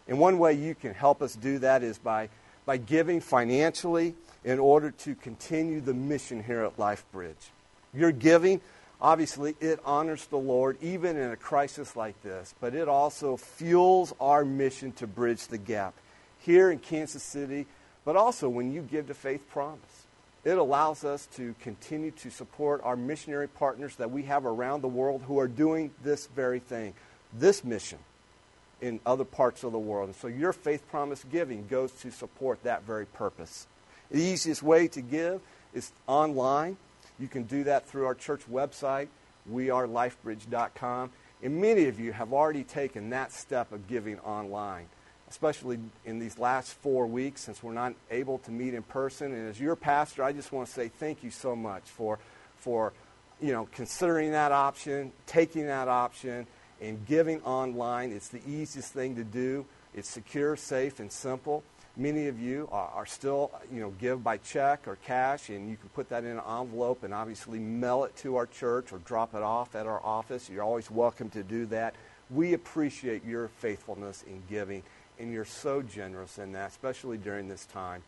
And 0.06 0.18
one 0.18 0.38
way 0.38 0.52
you 0.54 0.74
can 0.74 0.92
help 0.92 1.22
us 1.22 1.34
do 1.34 1.58
that 1.60 1.82
is 1.82 1.98
by, 1.98 2.28
by 2.66 2.76
giving 2.76 3.20
financially 3.20 4.14
in 4.44 4.58
order 4.58 4.90
to 4.90 5.14
continue 5.14 5.80
the 5.80 5.94
mission 5.94 6.42
here 6.42 6.62
at 6.64 6.76
LifeBridge. 6.76 7.50
Your 7.94 8.12
giving, 8.12 8.60
obviously, 9.00 9.56
it 9.60 9.80
honors 9.84 10.26
the 10.26 10.38
Lord 10.38 10.76
even 10.82 11.16
in 11.16 11.30
a 11.30 11.36
crisis 11.36 11.96
like 11.96 12.22
this, 12.22 12.54
but 12.60 12.74
it 12.74 12.88
also 12.88 13.36
fuels 13.36 14.14
our 14.20 14.44
mission 14.44 14.92
to 14.92 15.06
bridge 15.06 15.46
the 15.48 15.58
gap 15.58 15.94
here 16.38 16.70
in 16.70 16.78
Kansas 16.78 17.22
City, 17.22 17.66
but 18.04 18.16
also 18.16 18.48
when 18.48 18.72
you 18.72 18.82
give 18.82 19.06
to 19.08 19.14
Faith 19.14 19.48
Promise. 19.50 19.97
It 20.48 20.56
allows 20.56 21.04
us 21.04 21.26
to 21.36 21.54
continue 21.60 22.10
to 22.12 22.30
support 22.30 22.80
our 22.82 22.96
missionary 22.96 23.48
partners 23.48 23.96
that 23.96 24.10
we 24.10 24.22
have 24.22 24.46
around 24.46 24.80
the 24.80 24.88
world 24.88 25.20
who 25.26 25.38
are 25.38 25.46
doing 25.46 25.90
this 26.02 26.26
very 26.28 26.58
thing, 26.58 26.94
this 27.34 27.62
mission 27.62 27.98
in 28.80 28.98
other 29.04 29.26
parts 29.26 29.62
of 29.62 29.72
the 29.72 29.78
world. 29.78 30.08
And 30.08 30.16
so 30.16 30.26
your 30.26 30.54
Faith 30.54 30.88
Promise 30.88 31.26
giving 31.30 31.66
goes 31.66 31.92
to 32.00 32.10
support 32.10 32.62
that 32.62 32.84
very 32.84 33.04
purpose. 33.04 33.66
The 34.10 34.22
easiest 34.22 34.62
way 34.62 34.88
to 34.88 35.02
give 35.02 35.42
is 35.74 35.92
online. 36.06 36.78
You 37.18 37.28
can 37.28 37.42
do 37.42 37.64
that 37.64 37.86
through 37.86 38.06
our 38.06 38.14
church 38.14 38.40
website, 38.50 39.08
wearelifebridge.com. 39.52 41.10
And 41.42 41.60
many 41.60 41.88
of 41.88 42.00
you 42.00 42.12
have 42.12 42.32
already 42.32 42.64
taken 42.64 43.10
that 43.10 43.32
step 43.32 43.70
of 43.70 43.86
giving 43.86 44.18
online, 44.20 44.86
especially 45.30 45.78
in 46.04 46.18
these 46.18 46.38
last 46.38 46.72
four 46.74 47.06
weeks 47.06 47.42
since 47.42 47.62
we're 47.62 47.72
not 47.72 47.94
able 48.10 48.38
to 48.38 48.50
meet 48.50 48.74
in 48.74 48.82
person. 48.82 49.32
And 49.32 49.48
as 49.48 49.60
your 49.60 49.76
pastor, 49.76 50.22
I 50.22 50.32
just 50.32 50.52
want 50.52 50.68
to 50.68 50.72
say 50.72 50.88
thank 50.88 51.22
you 51.22 51.30
so 51.30 51.54
much 51.54 51.82
for, 51.84 52.18
for 52.56 52.92
you 53.40 53.52
know, 53.52 53.68
considering 53.72 54.32
that 54.32 54.52
option, 54.52 55.12
taking 55.26 55.66
that 55.66 55.88
option, 55.88 56.46
and 56.80 57.04
giving 57.06 57.42
online. 57.42 58.12
It's 58.12 58.28
the 58.28 58.40
easiest 58.46 58.92
thing 58.92 59.16
to 59.16 59.24
do. 59.24 59.64
It's 59.94 60.08
secure, 60.08 60.56
safe, 60.56 61.00
and 61.00 61.10
simple. 61.10 61.64
Many 61.96 62.28
of 62.28 62.38
you 62.38 62.68
are, 62.70 62.88
are, 62.94 63.06
still, 63.06 63.50
you 63.72 63.80
know, 63.80 63.90
give 63.98 64.22
by 64.22 64.36
check 64.36 64.86
or 64.86 64.96
cash, 65.04 65.48
and 65.48 65.68
you 65.68 65.76
can 65.76 65.88
put 65.88 66.08
that 66.10 66.22
in 66.22 66.30
an 66.30 66.42
envelope 66.48 67.02
and 67.02 67.12
obviously 67.12 67.58
mail 67.58 68.04
it 68.04 68.14
to 68.18 68.36
our 68.36 68.46
church 68.46 68.92
or 68.92 68.98
drop 68.98 69.34
it 69.34 69.42
off 69.42 69.74
at 69.74 69.86
our 69.86 70.00
office. 70.04 70.48
You're 70.48 70.62
always 70.62 70.90
welcome 70.92 71.28
to 71.30 71.42
do 71.42 71.66
that. 71.66 71.96
We 72.30 72.52
appreciate 72.52 73.24
your 73.24 73.48
faithfulness 73.48 74.22
in 74.28 74.42
giving, 74.48 74.84
and 75.18 75.32
you're 75.32 75.44
so 75.44 75.82
generous 75.82 76.38
in 76.38 76.52
that, 76.52 76.70
especially 76.70 77.18
during 77.18 77.48
this 77.48 77.66
time. 77.66 78.02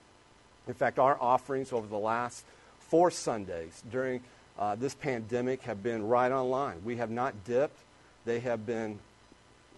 In 0.69 0.75
fact, 0.75 0.99
our 0.99 1.17
offerings 1.21 1.73
over 1.73 1.87
the 1.87 1.99
last 1.99 2.45
four 2.79 3.11
Sundays 3.11 3.83
during 3.91 4.21
uh, 4.59 4.75
this 4.75 4.95
pandemic 4.95 5.63
have 5.63 5.83
been 5.83 6.07
right 6.07 6.31
online. 6.31 6.83
We 6.85 6.97
have 6.97 7.11
not 7.11 7.45
dipped. 7.45 7.79
They 8.25 8.41
have 8.41 8.67
been 8.67 8.99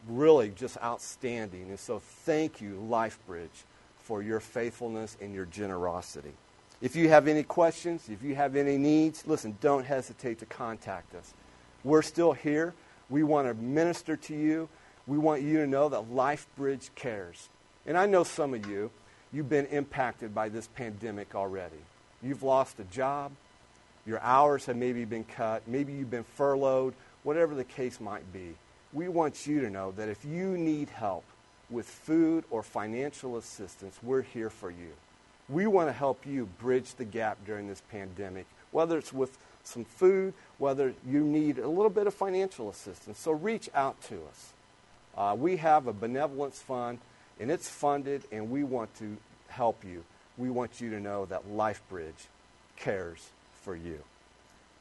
really 0.08 0.50
just 0.50 0.76
outstanding. 0.82 1.68
And 1.68 1.78
so 1.78 1.98
thank 1.98 2.60
you, 2.60 2.84
LifeBridge 2.90 3.64
for 4.02 4.22
your 4.22 4.40
faithfulness 4.40 5.16
and 5.20 5.32
your 5.32 5.46
generosity. 5.46 6.32
If 6.80 6.96
you 6.96 7.08
have 7.10 7.28
any 7.28 7.44
questions, 7.44 8.08
if 8.08 8.22
you 8.22 8.34
have 8.34 8.56
any 8.56 8.76
needs, 8.76 9.24
listen, 9.26 9.56
don't 9.60 9.84
hesitate 9.84 10.40
to 10.40 10.46
contact 10.46 11.14
us. 11.14 11.32
We're 11.84 12.02
still 12.02 12.32
here. 12.32 12.74
We 13.08 13.22
want 13.22 13.46
to 13.46 13.54
minister 13.54 14.16
to 14.16 14.34
you. 14.34 14.68
We 15.06 15.18
want 15.18 15.42
you 15.42 15.58
to 15.58 15.66
know 15.66 15.88
that 15.88 16.10
LifeBridge 16.10 16.90
cares. 16.94 17.48
And 17.86 17.98
I 17.98 18.06
know 18.06 18.24
some 18.24 18.54
of 18.54 18.66
you, 18.66 18.90
you've 19.32 19.48
been 19.48 19.66
impacted 19.66 20.34
by 20.34 20.48
this 20.48 20.68
pandemic 20.68 21.34
already. 21.34 21.82
You've 22.22 22.42
lost 22.42 22.78
a 22.78 22.84
job. 22.84 23.32
your 24.06 24.20
hours 24.20 24.66
have 24.66 24.76
maybe 24.76 25.04
been 25.04 25.24
cut, 25.24 25.66
maybe 25.66 25.92
you've 25.92 26.10
been 26.10 26.24
furloughed, 26.24 26.94
whatever 27.22 27.54
the 27.54 27.64
case 27.64 28.00
might 28.00 28.32
be. 28.32 28.54
We 28.92 29.08
want 29.08 29.46
you 29.46 29.60
to 29.60 29.70
know 29.70 29.92
that 29.92 30.08
if 30.08 30.24
you 30.24 30.58
need 30.58 30.90
help 30.90 31.24
with 31.70 31.86
food 31.86 32.44
or 32.50 32.62
financial 32.62 33.36
assistance, 33.36 33.98
we're 34.02 34.22
here 34.22 34.50
for 34.50 34.70
you. 34.70 34.92
We 35.48 35.66
want 35.66 35.88
to 35.88 35.92
help 35.92 36.26
you 36.26 36.46
bridge 36.58 36.94
the 36.94 37.04
gap 37.04 37.38
during 37.46 37.68
this 37.68 37.82
pandemic, 37.90 38.46
whether 38.70 38.98
it's 38.98 39.12
with 39.12 39.38
some 39.64 39.84
food, 39.84 40.34
whether 40.58 40.94
you 41.06 41.20
need 41.20 41.58
a 41.58 41.68
little 41.68 41.90
bit 41.90 42.06
of 42.06 42.14
financial 42.14 42.68
assistance. 42.68 43.18
So 43.18 43.32
reach 43.32 43.70
out 43.74 44.00
to 44.02 44.16
us. 44.16 44.52
Uh, 45.16 45.36
we 45.38 45.56
have 45.56 45.86
a 45.86 45.92
benevolence 45.92 46.60
fund, 46.60 46.98
and 47.38 47.50
it's 47.50 47.68
funded, 47.68 48.22
and 48.32 48.50
we 48.50 48.64
want 48.64 48.94
to 48.98 49.16
help 49.48 49.84
you. 49.84 50.04
We 50.38 50.50
want 50.50 50.80
you 50.80 50.90
to 50.90 51.00
know 51.00 51.26
that 51.26 51.48
LifeBridge 51.48 52.28
cares 52.76 53.28
for 53.62 53.76
you. 53.76 53.98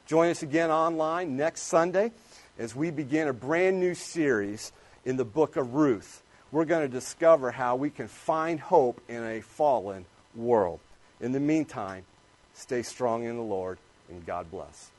Join 0.06 0.30
us 0.30 0.42
again 0.42 0.70
online 0.70 1.36
next 1.36 1.62
Sunday 1.62 2.12
as 2.58 2.74
we 2.74 2.90
begin 2.90 3.28
a 3.28 3.32
brand 3.32 3.78
new 3.80 3.94
series 3.94 4.72
in 5.04 5.16
the 5.16 5.24
book 5.24 5.56
of 5.56 5.74
Ruth. 5.74 6.22
We're 6.50 6.64
going 6.64 6.82
to 6.82 6.92
discover 6.92 7.50
how 7.50 7.76
we 7.76 7.90
can 7.90 8.08
find 8.08 8.60
hope 8.60 9.00
in 9.08 9.22
a 9.24 9.40
fallen 9.40 10.04
world. 10.34 10.80
In 11.20 11.32
the 11.32 11.40
meantime, 11.40 12.04
stay 12.54 12.82
strong 12.82 13.24
in 13.24 13.36
the 13.36 13.42
Lord 13.42 13.78
and 14.10 14.24
God 14.26 14.50
bless. 14.50 14.91